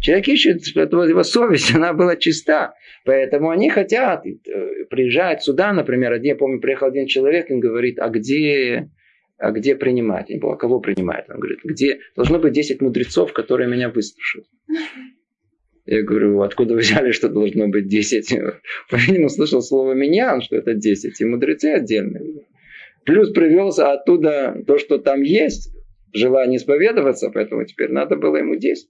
человек 0.00 0.28
ищет, 0.28 0.66
чтобы 0.66 1.08
его 1.08 1.22
совесть, 1.22 1.74
она 1.74 1.94
была 1.94 2.16
чиста. 2.16 2.74
Поэтому 3.04 3.50
они 3.50 3.70
хотят, 3.70 4.24
э, 4.26 4.84
приезжать 4.90 5.42
сюда, 5.42 5.72
например, 5.72 6.12
один, 6.12 6.34
я 6.34 6.36
помню, 6.36 6.60
приехал 6.60 6.88
один 6.88 7.06
человек, 7.06 7.50
он 7.50 7.60
говорит, 7.60 7.98
а 7.98 8.10
где, 8.10 8.90
а 9.38 9.50
где 9.50 9.74
принимать? 9.74 10.28
Я 10.28 10.36
не 10.36 10.40
помню, 10.40 10.58
кого 10.58 10.78
принимать? 10.78 11.24
Он 11.30 11.38
говорит, 11.38 11.60
где 11.64 12.00
должно 12.14 12.38
быть 12.38 12.52
10 12.52 12.80
мудрецов, 12.82 13.32
которые 13.32 13.68
меня 13.68 13.88
выслушают. 13.88 14.46
Я 15.84 16.02
говорю, 16.02 16.42
откуда 16.42 16.74
вы 16.74 16.80
взяли, 16.80 17.10
что 17.10 17.28
должно 17.28 17.66
быть 17.66 17.88
10? 17.88 18.38
По-видимому, 18.90 19.30
слышал 19.30 19.62
слово 19.62 19.94
«меня», 19.94 20.40
что 20.40 20.56
это 20.56 20.74
10, 20.74 21.20
и 21.20 21.24
мудрецы 21.24 21.72
отдельные. 21.72 22.44
Плюс 23.04 23.30
привелся 23.30 23.92
оттуда 23.92 24.62
то, 24.66 24.78
что 24.78 24.98
там 24.98 25.22
есть, 25.22 25.72
желание 26.12 26.58
исповедоваться, 26.58 27.30
поэтому 27.30 27.64
теперь 27.64 27.90
надо 27.90 28.16
было 28.16 28.36
ему 28.36 28.56
10. 28.56 28.88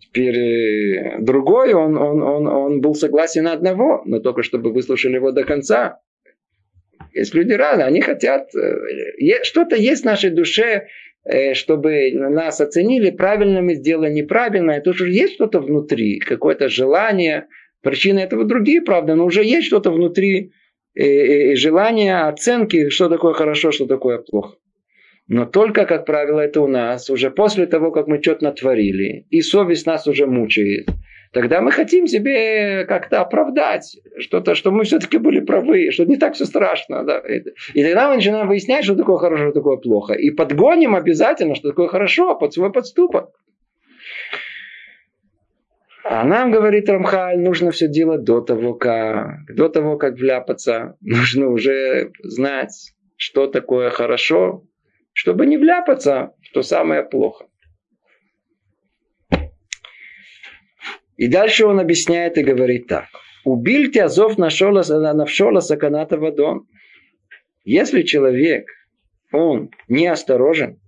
Теперь 0.00 0.38
э, 0.38 1.18
другой, 1.20 1.72
он, 1.74 1.96
он, 1.96 2.22
он, 2.22 2.48
он 2.48 2.80
был 2.80 2.94
согласен 2.94 3.44
на 3.44 3.52
одного, 3.52 4.02
но 4.06 4.18
только 4.18 4.42
чтобы 4.42 4.72
выслушали 4.72 5.14
его 5.14 5.30
до 5.30 5.44
конца. 5.44 6.00
Есть 7.12 7.34
люди 7.34 7.52
разные, 7.52 7.86
они 7.86 8.00
хотят, 8.00 8.48
э, 8.54 9.44
что-то 9.44 9.76
есть 9.76 10.02
в 10.02 10.06
нашей 10.06 10.30
душе, 10.30 10.88
э, 11.24 11.54
чтобы 11.54 12.10
нас 12.12 12.60
оценили, 12.60 13.10
правильно 13.10 13.62
мы 13.62 13.74
сделали, 13.74 14.12
неправильно. 14.12 14.72
Это 14.72 14.90
уже 14.90 15.08
есть 15.10 15.34
что-то 15.34 15.60
внутри, 15.60 16.18
какое-то 16.18 16.68
желание. 16.68 17.46
Причины 17.82 18.18
этого 18.18 18.44
другие, 18.44 18.82
правда, 18.82 19.14
но 19.14 19.24
уже 19.24 19.44
есть 19.44 19.66
что-то 19.68 19.90
внутри, 19.90 20.52
желание 21.56 22.22
оценки, 22.22 22.88
что 22.90 23.08
такое 23.08 23.32
хорошо, 23.32 23.70
что 23.70 23.86
такое 23.86 24.18
плохо. 24.18 24.56
Но 25.28 25.46
только, 25.46 25.86
как 25.86 26.06
правило, 26.06 26.40
это 26.40 26.60
у 26.60 26.66
нас 26.66 27.08
уже 27.08 27.30
после 27.30 27.66
того, 27.66 27.92
как 27.92 28.08
мы 28.08 28.20
что-то 28.20 28.44
натворили, 28.44 29.26
и 29.30 29.40
совесть 29.42 29.86
нас 29.86 30.06
уже 30.08 30.26
мучает. 30.26 30.88
тогда 31.32 31.60
мы 31.60 31.70
хотим 31.70 32.06
себе 32.06 32.84
как-то 32.86 33.20
оправдать 33.20 33.96
что-то, 34.18 34.54
что 34.54 34.70
мы 34.70 34.84
все-таки 34.84 35.18
были 35.18 35.40
правы, 35.40 35.90
что 35.92 36.04
не 36.04 36.16
так 36.16 36.34
все 36.34 36.44
страшно. 36.44 37.04
Да? 37.04 37.22
И 37.74 37.82
тогда 37.82 38.08
мы 38.08 38.16
начинаем 38.16 38.48
выяснять, 38.48 38.84
что 38.84 38.96
такое 38.96 39.18
хорошо, 39.18 39.44
что 39.44 39.52
такое 39.52 39.76
плохо. 39.76 40.14
И 40.14 40.30
подгоним 40.30 40.94
обязательно, 40.94 41.54
что 41.54 41.68
такое 41.68 41.88
хорошо 41.88 42.34
под 42.36 42.52
свой 42.52 42.72
подступок. 42.72 43.30
А 46.04 46.24
нам, 46.24 46.50
говорит 46.50 46.88
Рамхаль, 46.88 47.38
нужно 47.38 47.70
все 47.70 47.86
делать 47.88 48.24
до 48.24 48.40
того, 48.40 48.74
как, 48.74 49.44
до 49.54 49.68
того, 49.68 49.96
как 49.96 50.14
вляпаться. 50.14 50.96
Нужно 51.00 51.48
уже 51.48 52.12
знать, 52.22 52.94
что 53.16 53.46
такое 53.46 53.90
хорошо, 53.90 54.64
чтобы 55.12 55.46
не 55.46 55.58
вляпаться 55.58 56.32
в 56.42 56.52
то 56.52 56.62
самое 56.62 57.02
плохо. 57.02 57.46
И 61.16 61.28
дальше 61.28 61.66
он 61.66 61.78
объясняет 61.80 62.38
и 62.38 62.42
говорит 62.42 62.86
так. 62.86 63.06
Убил 63.44 63.90
Азов 64.02 64.38
нашола 64.38 64.82
саканата 65.60 66.16
вадон. 66.16 66.66
Если 67.64 68.02
человек, 68.02 68.66
он 69.32 69.70
неосторожен, 69.88 70.80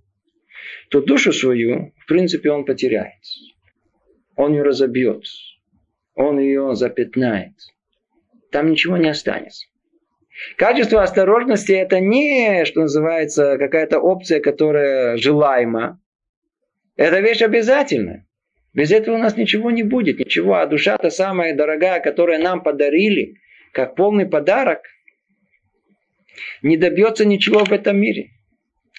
то 0.89 1.01
душу 1.01 1.31
свою, 1.31 1.93
в 1.99 2.07
принципе, 2.07 2.51
он 2.51 2.65
потеряет. 2.65 3.13
Он 4.35 4.53
ее 4.53 4.63
разобьет. 4.63 5.25
Он 6.15 6.39
ее 6.39 6.75
запятнает. 6.75 7.53
Там 8.51 8.69
ничего 8.71 8.97
не 8.97 9.09
останется. 9.09 9.67
Качество 10.57 11.03
осторожности 11.03 11.71
это 11.71 11.99
не, 11.99 12.65
что 12.65 12.81
называется, 12.81 13.57
какая-то 13.57 13.99
опция, 13.99 14.39
которая 14.39 15.17
желаема. 15.17 15.99
Это 16.95 17.19
вещь 17.19 17.41
обязательная. 17.41 18.27
Без 18.73 18.91
этого 18.91 19.15
у 19.15 19.19
нас 19.19 19.37
ничего 19.37 19.69
не 19.69 19.83
будет, 19.83 20.19
ничего. 20.19 20.55
А 20.55 20.65
душа-то 20.65 21.09
самая 21.11 21.55
дорогая, 21.55 21.99
которую 21.99 22.41
нам 22.41 22.63
подарили, 22.63 23.35
как 23.71 23.95
полный 23.95 24.25
подарок, 24.25 24.81
не 26.63 26.77
добьется 26.77 27.25
ничего 27.25 27.63
в 27.63 27.71
этом 27.71 27.97
мире. 27.97 28.31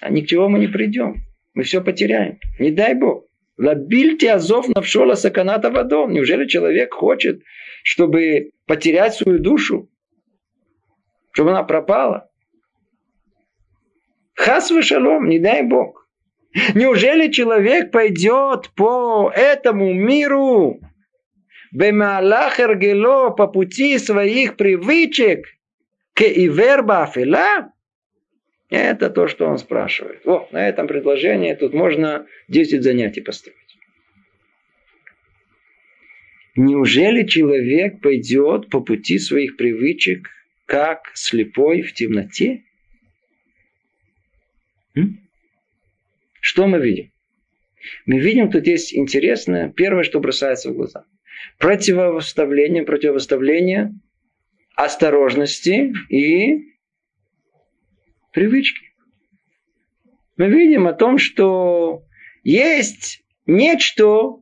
А 0.01 0.09
ни 0.09 0.21
к 0.21 0.27
чему 0.27 0.47
мы 0.47 0.59
не 0.59 0.67
придем. 0.67 1.23
Мы 1.53 1.63
все 1.63 1.81
потеряем. 1.81 2.39
Не 2.59 2.71
дай 2.71 2.93
Бог. 2.93 3.25
Лабильте 3.57 4.31
азов 4.31 4.67
навшола 4.67 5.15
саканата 5.15 5.69
водом. 5.69 6.11
Неужели 6.11 6.45
человек 6.47 6.93
хочет, 6.93 7.41
чтобы 7.83 8.51
потерять 8.65 9.13
свою 9.13 9.39
душу? 9.39 9.89
Чтобы 11.31 11.51
она 11.51 11.63
пропала? 11.63 12.29
Хас 14.33 14.71
шалом, 14.81 15.29
не 15.29 15.39
дай 15.39 15.63
Бог. 15.63 16.09
Неужели 16.73 17.31
человек 17.31 17.91
пойдет 17.91 18.71
по 18.75 19.31
этому 19.33 19.93
миру 19.93 20.79
Бемалах 21.71 22.59
Эргело 22.59 23.29
по 23.31 23.47
пути 23.47 23.97
своих 23.97 24.55
привычек 24.55 25.45
к 26.13 26.21
Иверба 26.21 27.03
Афила? 27.03 27.71
Это 28.69 29.09
то, 29.09 29.27
что 29.27 29.47
он 29.47 29.57
спрашивает. 29.57 30.25
О, 30.25 30.47
на 30.51 30.67
этом 30.67 30.87
предложении 30.87 31.53
тут 31.53 31.73
можно 31.73 32.25
10 32.47 32.81
занятий 32.81 33.21
построить. 33.21 33.57
Неужели 36.55 37.27
человек 37.27 38.01
пойдет 38.01 38.69
по 38.69 38.79
пути 38.79 39.19
своих 39.19 39.57
привычек, 39.57 40.29
как 40.65 41.11
слепой 41.13 41.81
в 41.81 41.93
темноте? 41.93 42.63
М? 44.95 45.19
Что 46.39 46.65
мы 46.65 46.79
видим? 46.79 47.11
Мы 48.05 48.19
видим, 48.19 48.49
тут 48.49 48.65
есть 48.65 48.95
интересное, 48.95 49.69
первое, 49.69 50.03
что 50.03 50.19
бросается 50.19 50.71
в 50.71 50.75
глаза. 50.75 51.05
Противоставление, 51.59 52.83
противоставление 52.83 53.93
осторожности 54.75 55.93
и 56.09 56.74
привычки. 58.35 58.93
Мы 60.37 60.49
видим 60.49 60.87
о 60.87 60.93
том, 60.93 61.17
что 61.17 62.03
есть 62.43 63.23
нечто, 63.47 64.41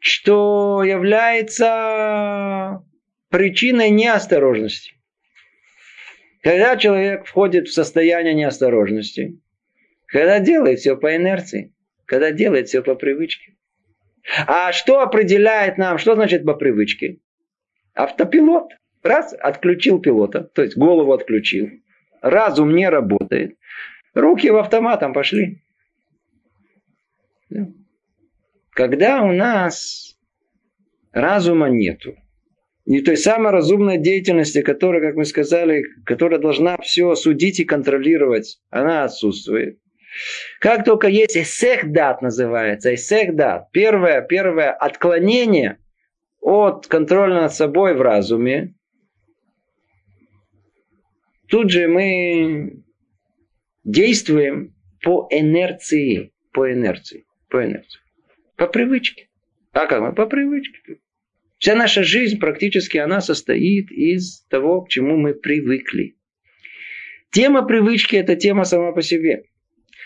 что 0.00 0.82
является 0.82 2.82
причиной 3.28 3.90
неосторожности. 3.90 4.94
Когда 6.42 6.76
человек 6.78 7.26
входит 7.26 7.68
в 7.68 7.74
состояние 7.74 8.32
неосторожности, 8.32 9.38
когда 10.06 10.40
делает 10.40 10.78
все 10.78 10.96
по 10.96 11.14
инерции, 11.14 11.74
когда 12.06 12.32
делает 12.32 12.68
все 12.68 12.82
по 12.82 12.94
привычке. 12.94 13.56
А 14.46 14.72
что 14.72 15.00
определяет 15.00 15.76
нам, 15.76 15.98
что 15.98 16.14
значит 16.14 16.46
по 16.46 16.54
привычке? 16.54 17.18
Автопилот. 17.92 18.70
Раз, 19.02 19.34
отключил 19.34 20.00
пилота, 20.00 20.44
то 20.44 20.62
есть 20.62 20.78
голову 20.78 21.12
отключил 21.12 21.68
разум 22.22 22.74
не 22.74 22.88
работает, 22.88 23.56
руки 24.14 24.50
в 24.50 24.56
автоматом 24.56 25.12
пошли. 25.12 25.62
Когда 28.70 29.22
у 29.22 29.32
нас 29.32 30.16
разума 31.12 31.68
нету, 31.68 32.14
и 32.84 33.02
той 33.02 33.18
самой 33.18 33.52
разумной 33.52 33.98
деятельности, 33.98 34.62
которая, 34.62 35.02
как 35.02 35.14
мы 35.14 35.26
сказали, 35.26 35.82
которая 36.06 36.40
должна 36.40 36.78
все 36.78 37.14
судить 37.16 37.60
и 37.60 37.64
контролировать, 37.64 38.60
она 38.70 39.04
отсутствует. 39.04 39.78
Как 40.58 40.84
только 40.84 41.08
есть 41.08 41.36
эсехдат 41.36 42.22
называется, 42.22 42.94
эсехдат, 42.94 43.70
первое, 43.72 44.22
первое 44.22 44.70
отклонение 44.70 45.78
от 46.40 46.86
контроля 46.86 47.42
над 47.42 47.52
собой 47.52 47.94
в 47.94 48.00
разуме, 48.00 48.74
Тут 51.48 51.70
же 51.70 51.88
мы 51.88 52.82
действуем 53.84 54.74
по 55.02 55.28
инерции, 55.30 56.32
по 56.52 56.70
инерции, 56.70 57.24
по 57.48 57.64
инерции, 57.64 58.00
по 58.56 58.66
привычке. 58.66 59.28
А 59.72 59.86
как 59.86 60.02
мы? 60.02 60.14
По 60.14 60.26
привычке. 60.26 60.98
Вся 61.58 61.74
наша 61.74 62.04
жизнь 62.04 62.38
практически 62.38 62.98
она 62.98 63.20
состоит 63.20 63.90
из 63.90 64.44
того, 64.48 64.82
к 64.82 64.88
чему 64.88 65.16
мы 65.16 65.34
привыкли. 65.34 66.16
Тема 67.30 67.66
привычки– 67.66 68.16
это 68.16 68.36
тема 68.36 68.64
сама 68.64 68.92
по 68.92 69.02
себе. 69.02 69.44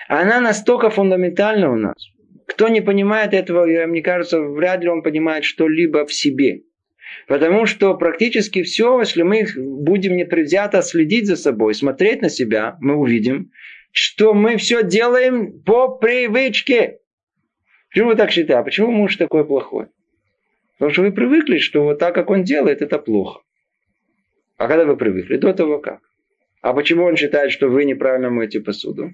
Она 0.09 0.41
настолько 0.41 0.91
фундаментальна 0.91 1.71
у 1.71 1.77
нас. 1.77 2.09
Кто 2.47 2.69
не 2.69 2.81
понимает 2.81 3.35
этого, 3.35 3.67
мне 3.87 4.03
кажется, 4.03 4.41
вряд 4.41 4.83
ли 4.83 4.89
он 4.89 5.03
понимает 5.03 5.45
что-либо 5.45 6.07
в 6.07 6.13
себе. 6.13 6.63
Потому 7.27 7.67
что 7.67 7.95
практически 7.95 8.63
все, 8.63 8.99
если 9.01 9.23
мы 9.23 9.47
будем 9.57 10.17
непредвзято 10.17 10.83
следить 10.83 11.27
за 11.27 11.37
собой, 11.37 11.75
смотреть 11.75 12.23
на 12.23 12.29
себя, 12.29 12.77
мы 12.81 12.97
увидим, 12.97 13.51
что 13.93 14.35
мы 14.35 14.57
все 14.57 14.83
делаем 14.83 15.63
по 15.63 15.89
привычке. 15.89 16.99
Почему 17.91 18.09
вы 18.09 18.17
так 18.17 18.31
считаете? 18.31 18.55
А 18.55 18.63
почему 18.63 18.91
муж 18.91 19.17
такой 19.17 19.47
плохой? 19.47 19.87
Потому 20.79 20.93
что 20.93 21.03
вы 21.03 21.13
привыкли, 21.13 21.59
что 21.59 21.85
вот 21.85 21.99
так, 21.99 22.15
как 22.15 22.31
он 22.31 22.43
делает, 22.43 22.83
это 22.83 22.99
плохо. 22.99 23.43
А 24.57 24.67
когда 24.67 24.85
вы 24.85 24.97
привыкли? 24.97 25.37
До 25.37 25.53
того 25.53 25.79
как? 25.79 26.01
А 26.61 26.73
почему 26.73 27.05
он 27.05 27.17
считает, 27.17 27.53
что 27.53 27.69
вы 27.69 27.85
неправильно 27.85 28.31
моете 28.31 28.61
посуду? 28.61 29.11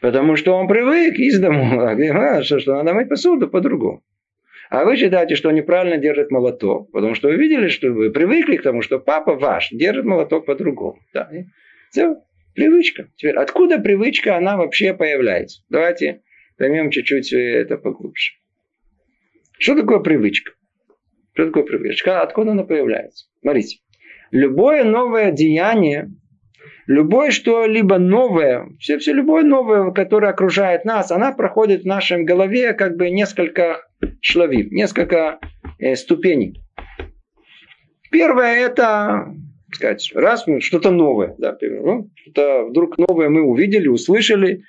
Потому 0.00 0.36
что 0.36 0.52
он 0.52 0.68
привык 0.68 1.18
из 1.18 1.38
дому, 1.38 1.80
а, 1.82 2.42
что, 2.42 2.60
что 2.60 2.74
надо 2.74 2.94
мыть 2.94 3.08
посуду 3.08 3.48
по-другому. 3.48 4.02
А 4.70 4.84
вы 4.84 4.96
считаете, 4.96 5.34
что 5.36 5.50
он 5.50 5.54
неправильно 5.54 5.98
держит 5.98 6.30
молоток, 6.30 6.90
потому 6.90 7.14
что 7.14 7.28
вы 7.28 7.36
видели, 7.36 7.68
что 7.68 7.90
вы 7.90 8.10
привыкли 8.10 8.56
к 8.56 8.62
тому, 8.62 8.82
что 8.82 8.98
папа 8.98 9.34
ваш 9.34 9.68
держит 9.70 10.04
молоток 10.04 10.46
по-другому. 10.46 11.00
Да? 11.12 11.30
Все, 11.90 12.16
привычка. 12.54 13.08
Теперь, 13.16 13.36
откуда 13.36 13.78
привычка, 13.78 14.36
она 14.36 14.56
вообще 14.56 14.94
появляется? 14.94 15.62
Давайте 15.68 16.22
поймем 16.56 16.90
чуть-чуть 16.90 17.32
это 17.32 17.76
поглубже. 17.76 18.32
Что 19.58 19.76
такое 19.76 20.00
привычка? 20.00 20.52
Что 21.34 21.46
такое 21.46 21.64
привычка? 21.64 22.22
Откуда 22.22 22.52
она 22.52 22.64
появляется? 22.64 23.26
Смотрите. 23.40 23.78
Любое 24.30 24.84
новое 24.84 25.30
деяние, 25.30 26.10
любое 26.86 27.30
что-либо 27.30 27.98
новое, 27.98 28.68
все, 28.78 28.98
все 28.98 29.12
любое 29.12 29.44
новое, 29.44 29.92
которое 29.92 30.32
окружает 30.32 30.84
нас, 30.84 31.10
она 31.10 31.32
проходит 31.32 31.82
в 31.82 31.86
нашем 31.86 32.24
голове 32.24 32.72
как 32.72 32.96
бы 32.96 33.10
несколько 33.10 33.86
шлавим, 34.20 34.68
несколько 34.70 35.38
э, 35.78 35.96
ступеней. 35.96 36.60
Первое 38.10 38.54
это 38.66 39.34
сказать, 39.74 40.10
раз 40.14 40.46
мы 40.46 40.60
что-то 40.60 40.90
новое, 40.90 41.34
да, 41.38 41.56
ну, 41.60 42.10
что-то 42.14 42.64
вдруг 42.64 42.96
новое 42.98 43.28
мы 43.28 43.42
увидели, 43.42 43.88
услышали, 43.88 44.62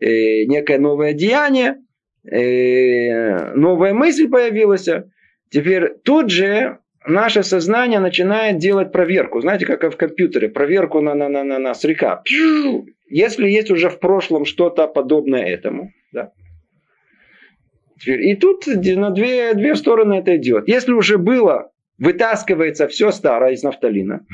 э, 0.00 0.44
некое 0.44 0.78
новое 0.78 1.12
деяние, 1.12 1.76
э, 2.30 3.52
новая 3.54 3.92
мысль 3.92 4.28
появилась. 4.28 4.88
Теперь 5.50 5.94
тут 6.04 6.30
же 6.30 6.78
наше 7.06 7.42
сознание 7.42 8.00
начинает 8.00 8.58
делать 8.58 8.92
проверку. 8.92 9.40
Знаете, 9.40 9.66
как 9.66 9.92
в 9.92 9.96
компьютере, 9.96 10.48
проверку 10.48 11.00
на, 11.00 11.14
на, 11.14 11.28
на, 11.28 11.44
на, 11.44 11.58
на 11.58 11.74
срека. 11.74 12.22
Если 13.08 13.48
есть 13.48 13.70
уже 13.70 13.88
в 13.88 14.00
прошлом 14.00 14.44
что-то 14.44 14.88
подобное 14.88 15.44
этому, 15.44 15.92
да, 16.12 16.32
И 18.04 18.34
тут 18.36 18.66
на 18.66 19.10
две, 19.10 19.54
две 19.54 19.74
стороны 19.74 20.14
это 20.14 20.36
идет. 20.36 20.68
Если 20.68 20.92
уже 20.92 21.18
было, 21.18 21.70
вытаскивается 21.98 22.88
все 22.88 23.10
старое 23.10 23.52
из 23.52 23.62
нафталина. 23.62 24.26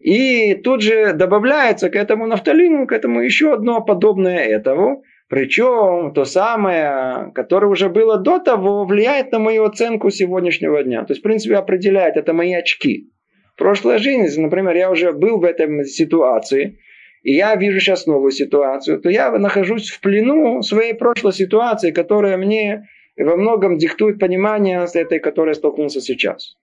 И 0.00 0.54
тут 0.54 0.82
же 0.82 1.12
добавляется 1.12 1.90
к 1.90 1.96
этому 1.96 2.26
нафталину, 2.26 2.86
к 2.86 2.92
этому 2.92 3.20
еще 3.20 3.52
одно 3.52 3.82
подобное 3.82 4.38
этому. 4.38 5.04
Причем 5.28 6.12
то 6.12 6.24
самое, 6.24 7.30
которое 7.34 7.68
уже 7.68 7.88
было 7.88 8.18
до 8.18 8.40
того, 8.40 8.84
влияет 8.84 9.30
на 9.30 9.38
мою 9.38 9.64
оценку 9.64 10.10
сегодняшнего 10.10 10.82
дня. 10.82 11.04
То 11.04 11.12
есть, 11.12 11.20
в 11.20 11.22
принципе, 11.22 11.54
определяет, 11.54 12.16
это 12.16 12.32
мои 12.32 12.52
очки. 12.52 13.12
Прошлая 13.56 13.98
жизнь, 13.98 14.42
например, 14.42 14.74
я 14.74 14.90
уже 14.90 15.12
был 15.12 15.38
в 15.38 15.44
этой 15.44 15.84
ситуации, 15.84 16.80
и 17.22 17.32
я 17.32 17.54
вижу 17.56 17.80
сейчас 17.80 18.06
новую 18.06 18.30
ситуацию, 18.30 19.00
то 19.00 19.10
я 19.10 19.30
нахожусь 19.30 19.90
в 19.90 20.00
плену 20.00 20.62
своей 20.62 20.94
прошлой 20.94 21.32
ситуации, 21.32 21.90
которая 21.90 22.36
мне 22.36 22.88
во 23.16 23.36
многом 23.36 23.76
диктует 23.76 24.18
понимание 24.18 24.86
с 24.86 24.94
этой, 24.96 25.18
которой 25.18 25.50
я 25.50 25.54
столкнулся 25.54 26.00
сейчас. 26.00 26.56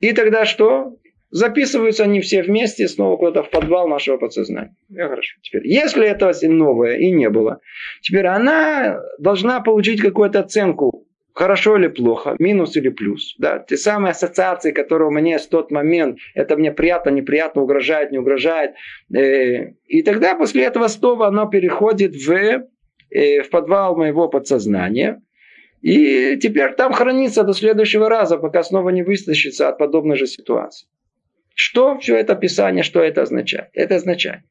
И 0.00 0.12
тогда 0.12 0.44
что? 0.44 0.96
Записываются 1.30 2.04
они 2.04 2.20
все 2.20 2.42
вместе 2.42 2.86
снова 2.88 3.16
куда-то 3.16 3.42
в 3.44 3.50
подвал 3.50 3.88
нашего 3.88 4.18
подсознания. 4.18 4.76
Я 4.90 5.08
хорошо. 5.08 5.38
Теперь, 5.40 5.66
если 5.66 6.06
это 6.06 6.30
новое 6.42 6.96
и 6.96 7.10
не 7.10 7.30
было, 7.30 7.60
теперь 8.02 8.26
она 8.26 9.00
должна 9.18 9.60
получить 9.60 10.02
какую-то 10.02 10.40
оценку, 10.40 10.91
хорошо 11.34 11.76
или 11.76 11.88
плохо, 11.88 12.36
минус 12.38 12.76
или 12.76 12.88
плюс. 12.88 13.34
Да? 13.38 13.58
Те 13.58 13.76
самые 13.76 14.12
ассоциации, 14.12 14.72
которые 14.72 15.08
у 15.08 15.12
меня 15.12 15.38
в 15.38 15.46
тот 15.46 15.70
момент, 15.70 16.18
это 16.34 16.56
мне 16.56 16.72
приятно, 16.72 17.10
неприятно, 17.10 17.62
угрожает, 17.62 18.12
не 18.12 18.18
угрожает. 18.18 18.74
Э, 19.14 19.72
и 19.86 20.02
тогда 20.02 20.34
после 20.34 20.64
этого 20.64 20.88
снова 20.88 21.28
она 21.28 21.46
переходит 21.46 22.14
в, 22.14 22.30
э, 23.10 23.42
в 23.42 23.50
подвал 23.50 23.96
моего 23.96 24.28
подсознания. 24.28 25.22
И 25.80 26.38
теперь 26.40 26.74
там 26.74 26.92
хранится 26.92 27.42
до 27.42 27.52
следующего 27.54 28.08
раза, 28.08 28.38
пока 28.38 28.62
снова 28.62 28.90
не 28.90 29.02
выстащится 29.02 29.68
от 29.68 29.78
подобной 29.78 30.16
же 30.16 30.26
ситуации. 30.26 30.86
Что 31.54 31.98
все 31.98 32.16
это 32.16 32.34
Писание, 32.34 32.82
что 32.82 33.00
это 33.00 33.22
означает? 33.22 33.68
Это 33.74 33.96
означает, 33.96 34.42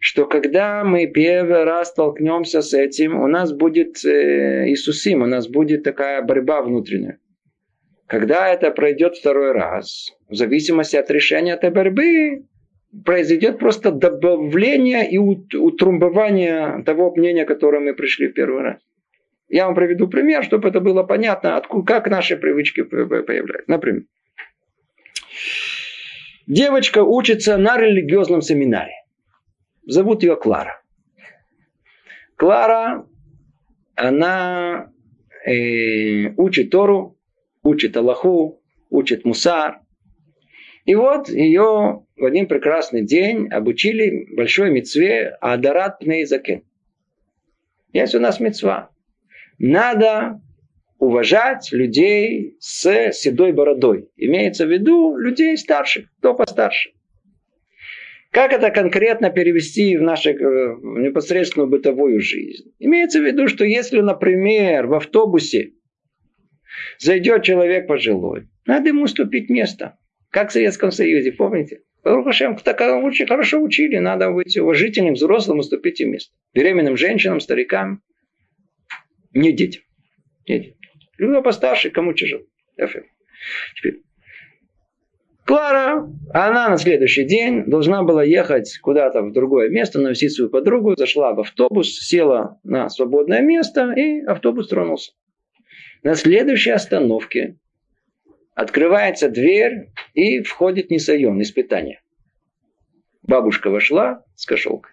что 0.00 0.26
когда 0.26 0.84
мы 0.84 1.06
первый 1.06 1.64
раз 1.64 1.88
столкнемся 1.88 2.62
с 2.62 2.74
этим, 2.74 3.20
у 3.20 3.26
нас 3.26 3.52
будет 3.52 4.04
э, 4.04 4.68
Иисусим, 4.68 5.22
у 5.22 5.26
нас 5.26 5.48
будет 5.48 5.82
такая 5.82 6.22
борьба 6.22 6.62
внутренняя. 6.62 7.18
Когда 8.06 8.48
это 8.48 8.70
пройдет 8.70 9.16
второй 9.16 9.52
раз, 9.52 10.12
в 10.28 10.34
зависимости 10.34 10.96
от 10.96 11.10
решения 11.10 11.54
этой 11.54 11.70
борьбы, 11.70 12.46
произойдет 13.04 13.58
просто 13.58 13.90
добавление 13.90 15.10
и 15.10 15.18
утрумбование 15.18 16.82
того 16.84 17.14
мнения, 17.14 17.44
которое 17.44 17.80
мы 17.80 17.94
пришли 17.94 18.28
в 18.28 18.32
первый 18.32 18.62
раз. 18.62 18.80
Я 19.48 19.66
вам 19.66 19.74
приведу 19.74 20.08
пример, 20.08 20.44
чтобы 20.44 20.68
это 20.68 20.80
было 20.80 21.02
понятно, 21.02 21.56
откуда, 21.56 21.84
как 21.84 22.08
наши 22.08 22.36
привычки 22.36 22.82
появляются. 22.82 23.64
Например, 23.66 24.02
Девочка 26.48 27.02
учится 27.02 27.58
на 27.58 27.76
религиозном 27.76 28.40
семинаре. 28.40 28.92
Зовут 29.88 30.22
ее 30.22 30.36
Клара. 30.36 30.82
Клара, 32.36 33.06
она 33.94 34.92
э, 35.46 36.28
учит 36.36 36.70
Тору, 36.70 37.18
учит 37.62 37.96
Аллаху, 37.96 38.62
учит 38.90 39.24
Мусар. 39.24 39.80
И 40.84 40.94
вот 40.94 41.30
ее 41.30 42.04
в 42.16 42.24
один 42.24 42.48
прекрасный 42.48 43.02
день 43.02 43.48
обучили 43.48 44.26
большой 44.36 44.70
мецве 44.70 45.30
Адарат 45.40 46.00
Пнейзакен. 46.00 46.64
Есть 47.94 48.14
у 48.14 48.20
нас 48.20 48.40
мецва. 48.40 48.90
Надо 49.58 50.42
уважать 50.98 51.72
людей 51.72 52.58
с 52.60 53.12
седой 53.12 53.52
бородой. 53.52 54.10
Имеется 54.16 54.66
в 54.66 54.70
виду 54.70 55.16
людей 55.16 55.56
старших, 55.56 56.12
кто 56.18 56.34
постарше. 56.34 56.90
Как 58.30 58.52
это 58.52 58.70
конкретно 58.70 59.30
перевести 59.30 59.96
в 59.96 60.02
нашу 60.02 60.30
э, 60.30 60.34
непосредственную 60.34 61.68
бытовую 61.68 62.20
жизнь? 62.20 62.74
Имеется 62.78 63.20
в 63.20 63.24
виду, 63.24 63.48
что 63.48 63.64
если, 63.64 64.00
например, 64.00 64.86
в 64.86 64.94
автобусе 64.94 65.72
зайдет 66.98 67.42
человек 67.42 67.86
пожилой, 67.86 68.48
надо 68.66 68.88
ему 68.88 69.04
уступить 69.04 69.48
место. 69.48 69.98
Как 70.30 70.50
в 70.50 70.52
Советском 70.52 70.90
Союзе, 70.90 71.32
помните? 71.32 71.80
Рухашем, 72.04 72.56
так 72.56 72.80
очень 72.80 73.26
хорошо 73.26 73.60
учили, 73.60 73.96
надо 73.96 74.30
быть 74.30 74.56
уважительным, 74.56 75.14
взрослым, 75.14 75.58
уступить 75.58 76.00
им 76.00 76.12
место. 76.12 76.32
Беременным 76.54 76.96
женщинам, 76.96 77.40
старикам, 77.40 78.02
не 79.32 79.52
детям. 79.52 79.82
Не 80.46 80.58
детям. 80.58 80.78
Люди 81.16 81.42
постарше, 81.42 81.90
кому 81.90 82.12
тяжело. 82.12 82.44
Теперь. 83.74 84.02
Клара, 85.48 86.06
она 86.34 86.68
на 86.68 86.76
следующий 86.76 87.24
день 87.24 87.64
должна 87.64 88.02
была 88.02 88.22
ехать 88.22 88.78
куда-то 88.82 89.22
в 89.22 89.32
другое 89.32 89.70
место, 89.70 89.98
навестить 89.98 90.34
свою 90.34 90.50
подругу, 90.50 90.94
зашла 90.94 91.32
в 91.32 91.40
автобус, 91.40 91.88
села 92.00 92.60
на 92.64 92.90
свободное 92.90 93.40
место, 93.40 93.94
и 93.96 94.20
автобус 94.26 94.68
тронулся. 94.68 95.12
На 96.02 96.16
следующей 96.16 96.72
остановке 96.72 97.56
открывается 98.54 99.30
дверь, 99.30 99.88
и 100.12 100.42
входит 100.42 100.90
Нисайон, 100.90 101.40
испытание. 101.40 102.02
Бабушка 103.22 103.70
вошла 103.70 104.26
с 104.36 104.44
кошелкой. 104.44 104.92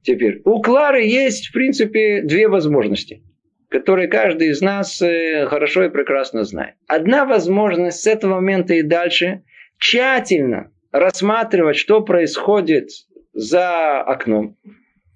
Теперь, 0.00 0.40
у 0.46 0.62
Клары 0.62 1.04
есть, 1.04 1.48
в 1.48 1.52
принципе, 1.52 2.22
две 2.22 2.48
возможности 2.48 3.22
которые 3.72 4.06
каждый 4.06 4.48
из 4.48 4.60
нас 4.60 5.00
э, 5.00 5.46
хорошо 5.46 5.84
и 5.84 5.88
прекрасно 5.88 6.44
знает. 6.44 6.74
Одна 6.86 7.24
возможность 7.24 8.02
с 8.02 8.06
этого 8.06 8.34
момента 8.34 8.74
и 8.74 8.82
дальше 8.82 9.44
тщательно 9.78 10.70
рассматривать, 10.92 11.76
что 11.76 12.02
происходит 12.02 12.90
за 13.32 14.02
окном. 14.02 14.58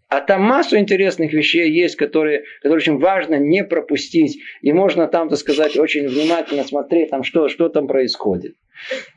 А 0.08 0.20
там 0.20 0.42
массу 0.42 0.78
интересных 0.78 1.34
вещей 1.34 1.70
есть, 1.70 1.96
которые, 1.96 2.44
которые 2.62 2.78
очень 2.78 2.98
важно 2.98 3.34
не 3.34 3.62
пропустить. 3.62 4.40
И 4.62 4.72
можно 4.72 5.06
там, 5.06 5.28
так 5.28 5.38
сказать, 5.38 5.76
очень 5.76 6.08
внимательно 6.08 6.64
смотреть, 6.64 7.10
там, 7.10 7.24
что, 7.24 7.48
что 7.48 7.68
там 7.68 7.86
происходит. 7.86 8.54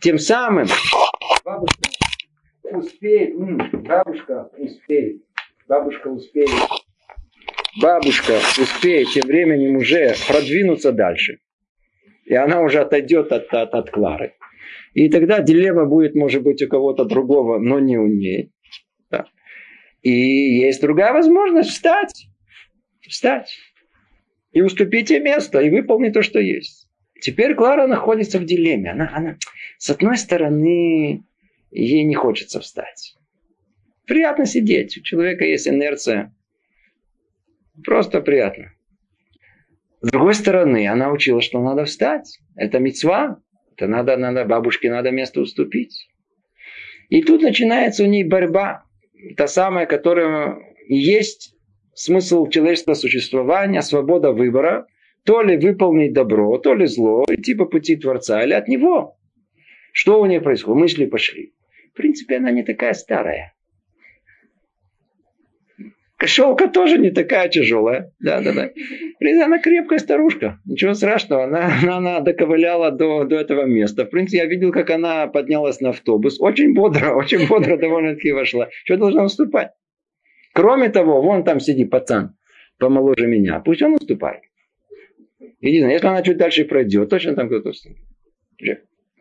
Тем 0.02 0.20
самым 0.20 0.68
бабушка 1.46 1.80
успеет, 2.64 3.38
бабушка 3.88 4.50
успеет, 4.58 5.22
бабушка 5.68 6.08
успеет 6.10 6.50
бабушка 7.82 8.34
успеет 8.60 9.10
тем 9.10 9.28
временем 9.28 9.78
уже 9.78 10.16
продвинуться 10.28 10.92
дальше. 10.92 11.40
И 12.26 12.36
она 12.36 12.62
уже 12.62 12.80
отойдет 12.80 13.32
от, 13.32 13.54
от, 13.54 13.74
от 13.74 13.90
Клары. 13.90 14.34
И 14.94 15.10
тогда 15.10 15.40
дилемма 15.42 15.86
будет, 15.86 16.16
может 16.16 16.44
быть, 16.44 16.62
у 16.62 16.68
кого-то 16.68 17.06
другого, 17.06 17.60
но 17.60 17.80
не 17.80 17.98
у 17.98 18.08
ней. 18.08 18.52
Да. 19.10 19.26
И 20.02 20.12
есть 20.12 20.82
другая 20.82 21.14
возможность 21.14 21.70
встать. 21.70 22.28
Встать. 23.02 23.58
И 24.52 24.62
уступить 24.62 25.10
ей 25.10 25.20
место, 25.20 25.60
и 25.60 25.70
выполнить 25.70 26.14
то, 26.14 26.22
что 26.22 26.40
есть. 26.40 26.88
Теперь 27.22 27.56
Клара 27.56 27.88
находится 27.88 28.40
в 28.40 28.46
дилемме. 28.46 28.92
Она, 28.92 29.12
она, 29.14 29.38
с 29.78 29.90
одной 29.90 30.18
стороны, 30.18 31.24
ей 31.72 32.04
не 32.04 32.16
хочется 32.16 32.60
встать. 32.60 33.16
Приятно 34.06 34.46
сидеть. 34.46 34.98
У 34.98 35.02
человека 35.02 35.46
есть 35.46 35.68
инерция 35.68 36.34
Просто 37.86 38.22
приятно. 38.22 38.72
С 40.02 40.12
другой 40.12 40.34
стороны, 40.34 40.88
она 40.88 41.12
учила, 41.12 41.42
что 41.42 41.62
надо 41.62 41.86
встать. 41.86 42.40
Это 42.56 42.80
мецва. 42.80 43.42
Это 43.76 43.88
надо, 43.88 44.18
надо, 44.18 44.46
бабушке 44.46 44.90
надо 44.90 45.12
место 45.12 45.42
уступить. 45.42 46.10
И 47.10 47.22
тут 47.22 47.42
начинается 47.42 48.04
у 48.04 48.08
ней 48.08 48.24
борьба. 48.24 48.84
Та 49.36 49.48
самая, 49.48 49.86
которая 49.86 50.60
есть 50.88 51.56
смысл 51.94 52.48
человеческого 52.48 52.94
существования, 52.94 53.82
свобода 53.82 54.32
выбора. 54.32 54.88
То 55.26 55.42
ли 55.42 55.58
выполнить 55.58 56.14
добро, 56.14 56.58
то 56.58 56.74
ли 56.74 56.86
зло, 56.86 57.26
идти 57.30 57.54
по 57.54 57.66
пути 57.66 57.98
Творца, 57.98 58.42
или 58.42 58.54
от 58.54 58.68
него. 58.68 59.18
Что 59.92 60.22
у 60.22 60.26
нее 60.26 60.40
происходит? 60.40 60.82
Мысли 60.82 61.06
пошли. 61.06 61.54
В 61.94 61.98
принципе, 61.98 62.38
она 62.38 62.52
не 62.52 62.64
такая 62.64 62.94
старая. 62.94 63.54
Кошелка 66.20 66.68
тоже 66.68 66.98
не 66.98 67.12
такая 67.12 67.48
тяжелая. 67.48 68.14
Да, 68.20 68.42
да, 68.42 68.52
да. 68.54 68.70
Она 69.46 69.60
крепкая 69.60 70.00
старушка. 70.00 70.60
Ничего 70.66 70.94
страшного. 70.94 71.46
Она, 71.46 71.72
она, 71.82 71.98
она 71.98 72.20
доковыляла 72.20 72.92
до, 72.92 73.24
до 73.24 73.38
этого 73.38 73.64
места. 73.64 74.06
В 74.06 74.10
принципе, 74.10 74.40
я 74.40 74.46
видел, 74.46 74.74
как 74.74 74.90
она 74.90 75.28
поднялась 75.28 75.80
на 75.80 75.90
автобус. 75.90 76.40
Очень 76.42 76.74
бодро, 76.74 77.14
очень 77.16 77.48
бодро 77.48 77.78
довольно-таки 77.78 78.34
вошла. 78.34 78.68
Что 78.84 78.98
должна 78.98 79.24
уступать? 79.24 79.72
Кроме 80.54 80.90
того, 80.90 81.22
вон 81.22 81.46
там 81.46 81.62
сидит 81.62 81.90
пацан 81.90 82.36
помоложе 82.80 83.28
меня. 83.28 83.60
Пусть 83.60 83.82
он 83.82 83.94
уступает. 83.94 84.42
Единственное, 85.62 85.94
если 85.94 86.08
она 86.08 86.22
чуть 86.24 86.38
дальше 86.38 86.66
пройдет, 86.66 87.10
точно 87.10 87.36
там 87.36 87.48
кто-то 87.48 87.70
уступит. 87.70 88.04